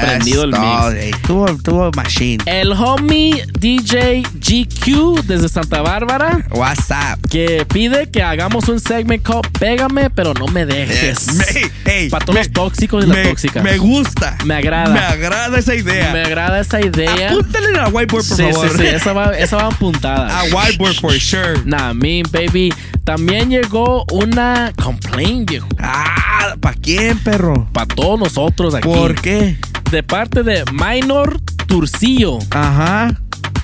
prendido 0.00 0.44
el 0.44 0.50
mix. 0.52 0.94
ey. 0.96 1.10
Tuvo, 1.26 1.46
tuvo 1.62 1.90
machine. 1.92 2.42
El 2.46 2.72
homie 2.72 3.44
DJ 3.58 4.22
GQ 4.22 5.22
desde 5.26 5.48
Santa 5.48 5.82
Bárbara 5.82 6.46
WhatsApp. 6.50 7.18
que 7.30 7.66
pide 7.72 8.10
que 8.10 8.22
hagamos 8.22 8.68
un 8.68 8.80
segment 8.80 9.22
called 9.22 9.50
Pégame, 9.58 10.10
pero 10.10 10.34
no 10.34 10.46
me 10.48 10.66
dejes. 10.66 11.34
Me- 11.34 11.92
ey, 11.92 12.08
Para 12.10 12.24
todos 12.24 12.34
me- 12.34 12.44
los 12.44 12.52
tóxicos 12.52 13.04
y 13.04 13.08
las 13.08 13.22
tóxicas. 13.28 13.62
me 13.62 13.78
gusta. 13.78 14.36
Me 14.44 14.54
agrada. 14.54 14.92
Me 14.92 15.00
agrada 15.00 15.58
esa 15.58 15.74
idea. 15.74 16.12
Me 16.12 16.22
agrada 16.22 16.60
esa 16.60 16.80
idea. 16.80 17.30
Apúntale 17.30 17.78
a 17.78 17.88
whiteboard, 17.88 18.08
por 18.28 18.36
sí, 18.36 18.42
favor. 18.52 18.70
sí, 18.70 18.76
sí, 18.78 18.86
esa 18.86 19.12
va, 19.12 19.36
esa 19.38 19.56
va 19.56 19.66
apuntada. 19.66 20.40
A 20.40 20.44
whiteboard 20.44 20.94
for 20.94 21.12
sure. 21.18 21.60
Nah, 21.64 21.92
me, 21.94 22.22
baby. 22.30 22.72
También 23.04 23.50
llegó 23.50 24.04
una 24.12 24.72
complaint, 24.80 25.50
viejo. 25.50 25.66
Ah, 25.80 26.54
¿para 26.60 26.76
quién, 26.76 27.18
perro? 27.18 27.68
Para 27.72 27.86
todos 27.86 28.18
nosotros 28.18 28.74
aquí. 28.74 28.86
¿Por 28.86 29.20
qué? 29.20 29.56
De 29.92 30.02
parte 30.02 30.42
de 30.42 30.64
Minor 30.72 31.38
Turcillo. 31.68 32.38
Ajá. 32.50 33.14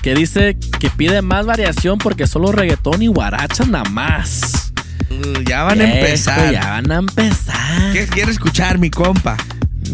Que 0.03 0.13
dice 0.13 0.57
que 0.79 0.89
pide 0.91 1.21
más 1.21 1.45
variación 1.45 1.97
porque 1.97 2.27
solo 2.27 2.51
reggaetón 2.51 3.01
y 3.01 3.07
guaracha 3.07 3.65
nada 3.65 3.89
más. 3.89 4.71
Uh, 5.09 5.41
ya 5.41 5.63
van 5.63 5.81
a 5.81 5.83
empezar. 5.85 6.51
Ya 6.53 6.69
van 6.69 6.91
a 6.91 6.95
empezar. 6.97 7.91
¿Qué 7.93 8.07
quiere 8.07 8.31
escuchar, 8.31 8.77
mi 8.77 8.89
compa? 8.91 9.35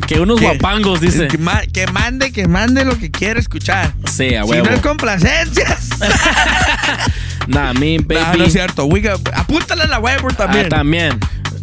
Que 0.07 0.19
unos 0.19 0.41
guapangos, 0.41 0.99
dice. 0.99 1.27
Que, 1.29 1.37
ma- 1.37 1.61
que 1.71 1.87
mande, 1.87 2.31
que 2.33 2.47
mande 2.49 2.83
lo 2.83 2.99
que 2.99 3.09
quiere 3.09 3.39
escuchar. 3.39 3.93
Sí, 4.11 4.35
a 4.35 4.43
Si 4.43 4.49
huevo. 4.49 4.65
no 4.67 4.75
es 4.75 4.81
complacencias. 4.81 5.89
Nah, 7.47 7.73
me, 7.73 7.99
baby. 7.99 8.15
no, 8.31 8.37
no 8.39 8.43
es 8.45 8.53
cierto. 8.53 8.85
We 8.85 9.01
got- 9.01 9.29
apúntale 9.35 9.83
a 9.83 9.87
la 9.87 9.99
web 9.99 10.19
también. 10.35 10.65
Ah, 10.65 10.69
también. 10.69 11.19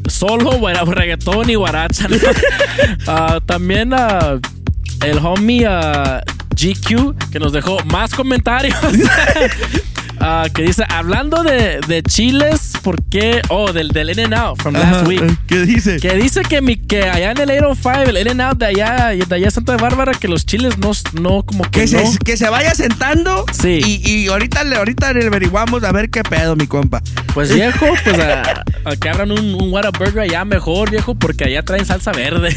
Solo 0.08 0.52
guara- 0.52 0.84
reggaetón 0.84 1.50
y 1.50 1.56
guaracha. 1.56 2.06
Ah, 3.08 3.40
también 3.44 3.92
ah, 3.92 4.38
el 5.04 5.18
homie 5.18 5.66
ah, 5.66 6.22
GQ 6.50 7.30
que 7.30 7.38
nos 7.38 7.52
dejó 7.52 7.78
más 7.86 8.14
comentarios. 8.14 8.78
Ah, 10.20 10.46
que 10.54 10.62
dice, 10.62 10.84
hablando 10.88 11.42
de, 11.42 11.80
de 11.88 12.02
chiles, 12.02 12.72
¿por 12.82 13.02
qué? 13.04 13.42
Oh, 13.48 13.72
del, 13.72 13.88
del 13.88 14.10
In-N-Out 14.10 14.62
from 14.62 14.74
last 14.74 14.86
Ajá, 14.98 15.08
week. 15.08 15.20
¿Qué 15.48 15.62
dice? 15.64 15.96
Que 15.98 16.14
dice 16.14 16.42
que, 16.42 16.60
mi, 16.60 16.76
que 16.76 17.02
allá 17.04 17.32
en 17.32 17.38
el 17.38 17.50
805, 17.50 18.10
el 18.10 18.16
In-N-Out 18.18 18.58
de 18.58 18.66
allá, 18.66 19.08
de 19.26 19.34
allá 19.34 19.50
Santa 19.50 19.76
Bárbara, 19.76 20.12
que 20.12 20.28
los 20.28 20.46
chiles 20.46 20.78
no, 20.78 20.92
no 21.20 21.42
como 21.42 21.64
que, 21.64 21.86
Que, 21.86 21.96
no. 21.96 22.06
se, 22.12 22.18
que 22.18 22.36
se 22.36 22.48
vaya 22.48 22.72
sentando. 22.74 23.44
Sí. 23.52 23.80
Y, 23.84 24.08
y 24.10 24.28
ahorita, 24.28 24.62
le- 24.64 24.76
ahorita 24.76 25.12
le 25.12 25.26
averiguamos 25.26 25.82
a 25.82 25.90
ver 25.90 26.08
qué 26.10 26.22
pedo, 26.22 26.54
mi 26.54 26.68
compa. 26.68 27.02
Pues 27.34 27.52
viejo, 27.52 27.86
pues 28.04 28.18
a, 28.20 28.62
a 28.84 28.96
que 28.96 29.08
abran 29.08 29.32
un, 29.32 29.54
un 29.60 29.72
Whataburger 29.72 30.20
allá 30.20 30.44
mejor, 30.44 30.90
viejo, 30.90 31.14
porque 31.16 31.44
allá 31.44 31.62
traen 31.64 31.84
salsa 31.84 32.12
verde. 32.12 32.54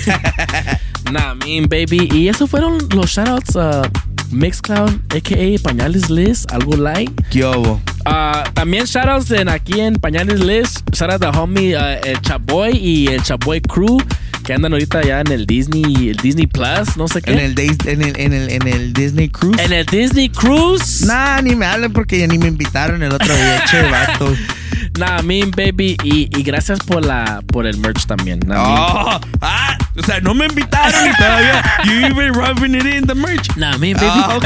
nah, 1.12 1.34
mean, 1.34 1.64
baby. 1.68 2.10
Y 2.14 2.28
eso 2.28 2.46
fueron 2.46 2.78
los 2.94 3.10
shoutouts 3.10 3.56
a 3.56 3.82
Mixcloud, 4.32 4.92
a.k.a. 5.16 5.60
Pañales 5.62 6.10
Liz, 6.10 6.46
algo 6.52 6.76
like. 6.76 7.12
¿Qué 7.30 7.46
hubo? 7.46 7.82
Ah, 8.06 8.44
también 8.54 8.86
shoutouts 8.86 9.32
en, 9.32 9.50
aquí 9.50 9.80
en 9.80 9.96
Pañales 9.96 10.40
Liz. 10.40 10.84
Shoutout 10.92 11.24
a 11.24 11.30
homie 11.32 11.76
ah, 11.76 11.96
el 12.00 12.22
Chaboy 12.22 12.78
y 12.78 13.08
el 13.08 13.24
Chaboy 13.24 13.62
Crew 13.62 13.98
que 14.46 14.54
andan 14.54 14.74
ahorita 14.74 15.02
ya 15.02 15.22
en 15.22 15.32
el 15.32 15.46
Disney, 15.46 16.10
el 16.10 16.18
Disney 16.18 16.48
Plus, 16.48 16.96
no 16.98 17.08
sé 17.08 17.22
qué. 17.22 17.32
En 17.34 17.40
el, 17.40 17.60
en 17.60 18.02
el, 18.02 18.20
en 18.20 18.34
el, 18.34 18.50
en 18.52 18.68
el 18.68 18.94
Disney 18.94 19.30
Cruise. 19.30 19.60
En 19.60 19.74
el 19.74 19.86
Disney 19.86 20.30
Cruise. 20.30 21.02
Nah, 21.06 21.42
ni 21.42 21.56
me 21.56 21.66
hablen 21.66 21.92
porque 21.92 22.20
ya 22.20 22.28
ni 22.28 22.38
me 22.38 22.48
invitaron 22.48 23.02
el 23.04 23.12
otro 23.12 23.34
día, 23.36 23.64
che, 23.70 23.82
vato. 23.90 24.34
Nah, 24.98 25.22
mean, 25.24 25.52
baby. 25.52 25.98
Y, 26.06 26.30
y 26.38 26.44
gracias 26.44 26.80
por 26.80 27.04
la 27.04 27.42
por 27.48 27.68
el 27.68 27.78
merch 27.80 28.06
también. 28.06 28.40
Nah, 28.48 28.56
mean. 28.56 28.78
Oh, 28.80 29.20
ah, 29.42 29.78
o 29.98 30.04
sea, 30.04 30.22
no 30.22 30.34
me 30.34 30.46
invitaron 30.46 31.10
y 31.10 31.14
todavía 31.18 31.64
you 31.84 31.92
even 32.06 32.34
rubbing 32.34 32.76
it 32.76 32.86
in 32.86 33.06
the 33.06 33.14
merch. 33.16 33.46
Nah, 33.58 33.78
mean, 33.78 33.98
baby. 33.98 34.08
Ah, 34.10 34.38
ok. 34.38 34.46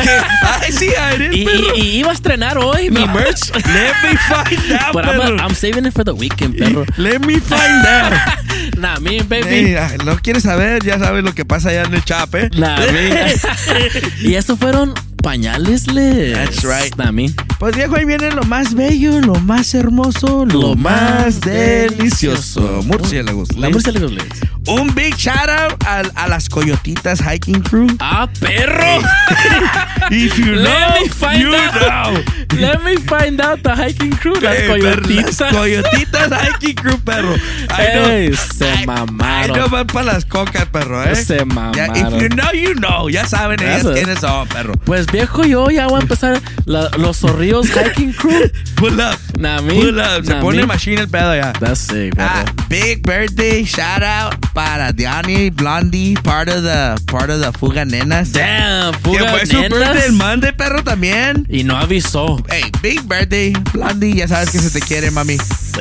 Ay, 0.63 0.71
sí, 0.71 0.88
did, 1.19 1.34
Y, 1.34 1.45
perro. 1.45 1.76
y- 1.76 1.80
y 1.81 1.97
iba 1.99 2.09
a 2.09 2.13
estrenar 2.13 2.57
hoy 2.57 2.89
mi 2.89 3.05
merch. 3.05 3.51
Let 3.53 3.93
me 4.01 4.17
find 4.17 4.71
out, 4.81 4.93
But 4.93 5.05
I'm, 5.05 5.19
perro. 5.21 5.38
I'm 5.38 5.53
saving 5.53 5.85
it 5.85 5.93
for 5.93 6.03
the 6.03 6.15
weekend, 6.15 6.57
perro. 6.57 6.84
Let 6.97 7.23
me 7.23 7.39
find 7.39 7.85
out. 7.85 8.13
nah, 8.80 8.99
me 8.99 9.21
baby. 9.21 9.76
No 10.06 10.18
quieres 10.18 10.44
saber, 10.44 10.84
ya 10.84 10.99
sabes 10.99 11.24
lo 11.24 11.34
que 11.34 11.45
pasa 11.45 11.70
allá 11.70 11.84
en 11.84 11.94
el 11.94 12.03
chap, 12.03 12.34
¿eh? 12.36 12.49
Y 14.22 14.36
eso 14.36 14.57
fueron 14.57 14.94
pañales 15.22 15.88
les. 15.88 16.34
That's 16.34 16.64
right. 16.64 16.96
Nah, 16.98 17.12
me. 17.12 17.30
Pues 17.60 17.76
viejo, 17.76 17.96
ahí 17.96 18.06
viene 18.06 18.32
lo 18.32 18.44
más 18.44 18.74
bello, 18.74 19.20
lo 19.22 19.36
más 19.36 19.74
hermoso, 19.74 20.46
lo, 20.46 20.62
Lo 20.62 20.76
más 20.76 21.02
más 21.26 21.41
delicioso. 21.41 22.62
delicioso. 22.62 22.82
Murciélagos. 22.88 23.56
La 23.58 23.70
murciélagos 23.70 24.12
les. 24.12 24.24
Un 24.68 24.94
big 24.94 25.16
shout 25.16 25.50
out 25.50 25.84
a, 25.86 26.02
a 26.16 26.28
las 26.28 26.48
coyotitas 26.48 27.20
hiking 27.22 27.62
crew. 27.62 27.88
Ah, 28.00 28.30
perro. 28.40 29.02
If 30.12 30.38
you 30.40 30.56
know, 30.56 30.64
Let 30.64 31.02
me 31.02 31.10
find 31.10 31.41
you 31.41 31.56
out. 31.56 31.74
know. 32.14 32.24
Let 32.60 32.84
me 32.84 32.98
find 32.98 33.40
out 33.41 33.62
the 33.64 33.76
hiking 33.76 34.12
crew. 34.12 34.36
Las 34.41 34.56
Eh, 34.56 34.68
perro, 34.68 34.80
coyotitas. 34.80 35.40
Las 35.40 35.54
coyotitas 35.56 36.30
hiking 36.48 36.76
crew, 36.76 36.98
perro. 37.00 37.36
Ay, 37.70 37.88
no. 37.96 38.06
Ey, 38.10 38.34
se 38.36 38.70
Ay, 38.70 38.86
mamaron. 38.86 39.58
no 39.60 39.70
van 39.70 39.88
para 39.88 40.14
las 40.14 40.26
cocas, 40.26 40.66
perro, 40.68 41.04
¿eh? 41.04 41.16
Se 41.16 41.46
mamaron. 41.46 41.96
if 41.96 42.22
you 42.22 42.30
know, 42.30 42.52
you 42.54 42.74
know. 42.76 43.10
Ya 43.10 43.26
saben 43.28 43.60
ellas 43.62 43.80
Eso. 43.82 43.94
quiénes 43.94 44.20
son, 44.20 44.48
perro. 44.48 44.74
Pues 44.86 45.06
viejo, 45.11 45.44
yo 45.44 45.69
ya 45.69 45.88
voy 45.88 45.99
a 45.99 46.02
empezar 46.03 46.40
la- 46.65 46.90
los 46.98 47.18
zorrillos 47.19 47.68
hiking 47.69 48.14
crew. 48.14 48.49
Pull 48.76 48.99
up. 48.99 49.18
Nah, 49.38 49.61
me. 49.61 49.73
Pull 49.73 49.99
up. 49.99 50.23
Se 50.26 50.34
Nah, 50.34 50.41
pone 50.41 50.57
me. 50.61 50.65
machine 50.68 50.99
el 51.02 51.07
pedo 51.07 51.36
ya. 51.36 51.53
That's 51.53 51.80
sick, 51.80 52.14
Ah, 52.18 52.44
big 52.68 53.02
birthday 53.03 53.64
shout 53.65 54.03
out 54.03 54.36
para 54.53 54.91
Diani 54.94 55.49
Blondie, 55.49 56.15
part 56.23 56.49
of 56.49 56.64
the 56.64 56.95
part 57.11 57.30
of 57.30 57.41
the 57.41 57.52
Fuga 57.57 57.86
Nenas. 57.86 58.31
Damn, 58.34 58.94
que 58.94 58.99
fuga 58.99 59.30
fue 59.31 59.45
su 59.45 59.57
nenas. 59.60 59.80
birthday 59.80 60.06
el 60.07 60.14
Monday, 60.14 60.52
perro, 60.53 60.84
también. 60.84 61.45
Y 61.49 61.64
no 61.64 61.77
avisó. 61.77 62.44
Hey, 62.49 62.64
big 62.81 63.02
birthday, 63.07 63.53
Blondie, 63.73 64.15
ya 64.15 64.27
sabes 64.27 64.49
que 64.52 64.60
se 64.60 64.69
te 64.69 64.86
quiere, 64.86 65.11
mami. 65.11 65.38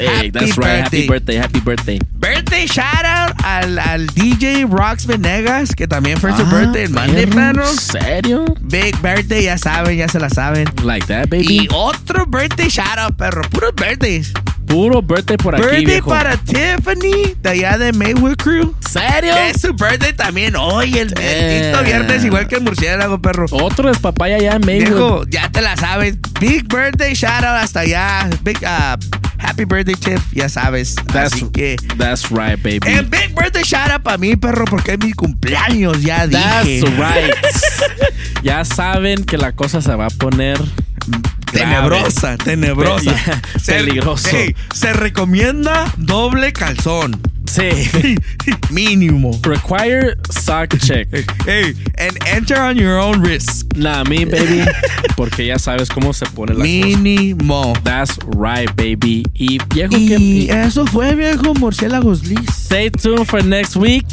Hey, 0.06 0.30
that's 0.30 0.56
right. 0.58 0.82
Happy 0.82 1.06
birthday, 1.06 1.36
happy 1.36 1.60
birthday. 1.60 1.98
Birthday 2.14 2.66
shout 2.66 3.04
out 3.04 3.32
al, 3.44 3.78
al 3.78 4.06
DJ 4.08 4.64
Rox 4.68 5.06
Venegas, 5.06 5.74
que 5.74 5.86
también 5.86 6.18
fue 6.18 6.32
su 6.36 6.42
Ah, 6.42 6.50
birthday 6.50 6.84
el 6.84 6.90
Monday, 6.90 7.26
perro. 7.26 7.66
¿Serio? 7.66 8.44
Big 8.62 8.96
birthday, 9.02 9.44
ya 9.44 9.56
saben, 9.58 9.96
ya 9.96 10.08
se 10.08 10.18
la 10.18 10.28
saben. 10.30 10.66
Like 10.84 11.06
that, 11.06 11.28
baby. 11.28 11.46
Y 11.48 11.68
otro 11.72 12.26
birthday 12.26 12.68
shout 12.68 12.98
out, 12.98 13.16
perro. 13.16 13.42
Puros 13.50 13.74
birthdays. 13.74 14.32
Puro 14.68 15.00
birthday 15.02 15.36
por 15.38 15.54
aquí, 15.54 15.62
birthday 15.64 15.84
viejo. 15.86 16.10
para 16.10 16.36
Tiffany, 16.36 17.34
de 17.42 17.48
allá 17.48 17.78
de 17.78 17.92
Maywood 17.92 18.36
Crew. 18.36 18.74
¿Serio? 18.88 19.34
Es 19.36 19.62
su 19.62 19.72
birthday 19.72 20.12
también 20.12 20.56
hoy, 20.56 20.98
el 20.98 21.08
bendito 21.14 21.82
viernes, 21.82 22.24
igual 22.24 22.46
que 22.48 22.56
el 22.56 22.62
murciélago, 22.62 23.20
perro. 23.20 23.46
Otro 23.50 23.90
es 23.90 23.98
papaya 23.98 24.38
ya 24.38 24.52
en 24.52 24.66
Maywood. 24.66 24.88
Viejo, 24.88 25.24
ya 25.30 25.48
te 25.50 25.62
la 25.62 25.76
sabes. 25.76 26.16
Big 26.40 26.68
birthday 26.68 27.14
shout 27.14 27.44
out 27.44 27.62
hasta 27.62 27.80
allá. 27.80 28.28
Big, 28.42 28.58
uh, 28.62 28.96
happy 29.38 29.64
birthday, 29.64 29.94
Tiff, 29.94 30.20
ya 30.32 30.48
sabes. 30.50 30.94
That's, 31.12 31.32
Así 31.34 31.50
que. 31.50 31.76
that's 31.96 32.30
right, 32.30 32.62
baby. 32.62 32.80
En 32.86 33.08
big 33.08 33.34
birthday 33.34 33.62
shout 33.64 33.90
out 33.90 34.02
para 34.02 34.18
mí, 34.18 34.36
perro, 34.36 34.66
porque 34.66 34.92
es 34.92 34.98
mi 34.98 35.12
cumpleaños, 35.12 36.02
ya 36.02 36.28
That's 36.28 36.66
dije. 36.66 36.86
right. 36.96 37.34
ya 38.42 38.64
saben 38.66 39.24
que 39.24 39.38
la 39.38 39.52
cosa 39.52 39.80
se 39.80 39.94
va 39.94 40.06
a 40.06 40.10
poner 40.10 40.58
Tenebrosa, 41.52 42.36
tenebrosa. 42.36 43.14
Se- 43.60 43.72
peligroso. 43.72 44.28
Ey, 44.36 44.54
se 44.74 44.92
recomienda 44.92 45.92
doble 45.96 46.52
calzón. 46.52 47.20
Sí. 47.46 47.70
Mínimo. 48.70 49.30
Require 49.42 50.16
sock 50.28 50.76
check. 50.78 51.08
Hey, 51.46 51.74
and 51.96 52.16
enter 52.26 52.60
on 52.60 52.76
your 52.76 52.98
own 52.98 53.22
risk. 53.22 53.74
Nah, 53.74 54.04
me, 54.04 54.26
baby. 54.26 54.66
Porque 55.16 55.46
ya 55.46 55.58
sabes 55.58 55.88
cómo 55.88 56.12
se 56.12 56.26
pone 56.26 56.52
la 56.52 56.58
cosa. 56.58 56.66
Mínimo. 56.66 57.72
That's 57.84 58.18
right, 58.36 58.68
baby. 58.76 59.24
Y 59.34 59.58
viejo 59.74 59.96
Y 59.96 60.46
que. 60.48 60.62
eso 60.66 60.84
fue, 60.86 61.14
viejo, 61.14 61.54
murciélagos 61.54 62.26
Liz. 62.26 62.40
Stay 62.50 62.90
tuned 62.90 63.26
for 63.26 63.42
next 63.42 63.76
week. 63.76 64.04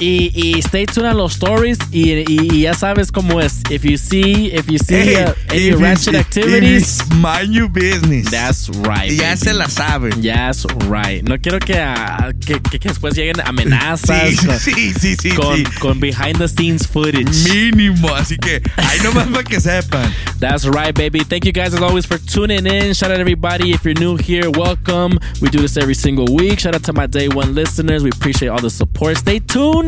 Y, 0.00 0.30
y 0.34 0.58
stay 0.62 0.86
tuned 0.86 1.06
a 1.08 1.14
los 1.14 1.32
stories. 1.34 1.78
Y, 1.92 2.12
y- 2.28 2.48
y 2.52 2.60
ya 2.62 2.74
sabes 2.74 3.10
cómo 3.10 3.40
es. 3.40 3.62
If 3.70 3.84
you 3.84 3.96
see, 3.98 4.46
if 4.52 4.68
you 4.70 4.78
see 4.78 4.94
Hey, 5.14 5.24
uh, 5.24 5.32
any 5.50 5.68
if 5.68 5.80
ratchet 5.80 6.14
activities. 6.14 7.00
if 7.00 7.14
mind 7.14 7.52
your 7.52 7.68
business. 7.68 8.30
That's 8.30 8.68
right. 8.86 9.10
ya 9.10 9.30
baby. 9.34 9.36
se 9.36 9.52
la 9.54 9.66
saben. 9.66 10.22
That's 10.22 10.64
right. 10.88 11.22
No 11.28 11.36
quiero 11.38 11.58
que, 11.58 11.74
ah, 11.78 12.32
que, 12.44 12.60
que- 12.60 12.78
que 12.78 12.88
después 12.88 13.14
lleguen 13.14 13.40
amenazas. 13.44 14.30
Sí, 14.30 14.36
con- 14.46 14.58
sí, 14.58 14.92
sí, 14.98 15.16
sí, 15.16 15.30
Con, 15.34 15.56
sí. 15.56 15.64
con 15.80 16.00
behind 16.00 16.38
the 16.38 16.48
scenes 16.48 16.86
footage. 16.86 17.24
Mínimo, 17.50 18.14
así 18.14 18.36
que 18.36 18.62
ahí 18.76 18.98
nomás 19.02 19.26
para 19.28 19.42
que 19.44 19.60
sepan. 19.60 20.12
That's 20.40 20.64
right, 20.64 20.94
baby. 20.94 21.20
Thank 21.24 21.44
you 21.44 21.52
guys 21.52 21.74
as 21.74 21.82
always 21.82 22.06
for 22.06 22.18
tuning 22.18 22.66
in. 22.66 22.94
Shout 22.94 23.10
out 23.10 23.18
everybody. 23.20 23.72
If 23.72 23.84
you're 23.84 23.98
new 23.98 24.16
here, 24.16 24.48
welcome. 24.50 25.18
We 25.40 25.48
do 25.50 25.58
this 25.60 25.76
every 25.76 25.94
single 25.94 26.26
week. 26.34 26.60
Shout 26.60 26.74
out 26.74 26.84
to 26.84 26.92
my 26.92 27.06
day 27.08 27.28
one 27.28 27.54
listeners. 27.54 28.04
We 28.04 28.10
appreciate 28.10 28.48
all 28.48 28.60
the 28.60 28.70
support. 28.70 29.16
Stay 29.16 29.40
tuned 29.40 29.87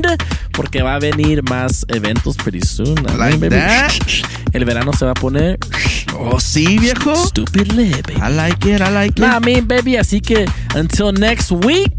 porque 0.53 0.83
va 0.83 0.95
a 0.95 0.99
venir 0.99 1.43
más 1.45 1.85
eventos 1.89 2.37
pretty 2.37 2.61
soon. 2.61 2.95
Like 3.19 3.39
baby. 3.39 3.49
that? 3.51 3.93
El 4.53 4.65
verano 4.65 4.93
se 4.93 5.05
va 5.05 5.13
a 5.13 5.15
poner 5.15 5.59
Oh, 6.19 6.39
sí, 6.41 6.79
viejo. 6.79 7.15
stupid 7.27 7.69
baby. 7.75 8.15
I 8.21 8.29
like 8.31 8.67
it, 8.67 8.81
I 8.81 8.91
like 8.93 9.13
it. 9.17 9.21
Nah, 9.21 9.37
I 9.37 9.41
mean, 9.41 9.67
baby. 9.67 9.97
Así 9.97 10.21
que 10.21 10.45
until 10.75 11.13
next 11.13 11.51
week, 11.51 11.93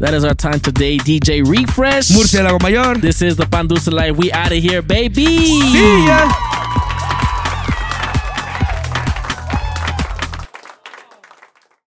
that 0.00 0.12
is 0.14 0.24
our 0.24 0.34
time 0.34 0.60
today. 0.60 0.98
DJ 0.98 1.42
Refresh. 1.46 2.10
Murciélago 2.10 2.60
mayor. 2.62 2.98
This 3.00 3.22
is 3.22 3.36
the 3.36 3.44
Pandusa 3.46 3.92
Life. 3.92 4.16
We 4.18 4.30
out 4.32 4.52
of 4.52 4.58
here, 4.62 4.82
baby. 4.82 5.46
See 5.46 6.04
ya. 6.06 6.28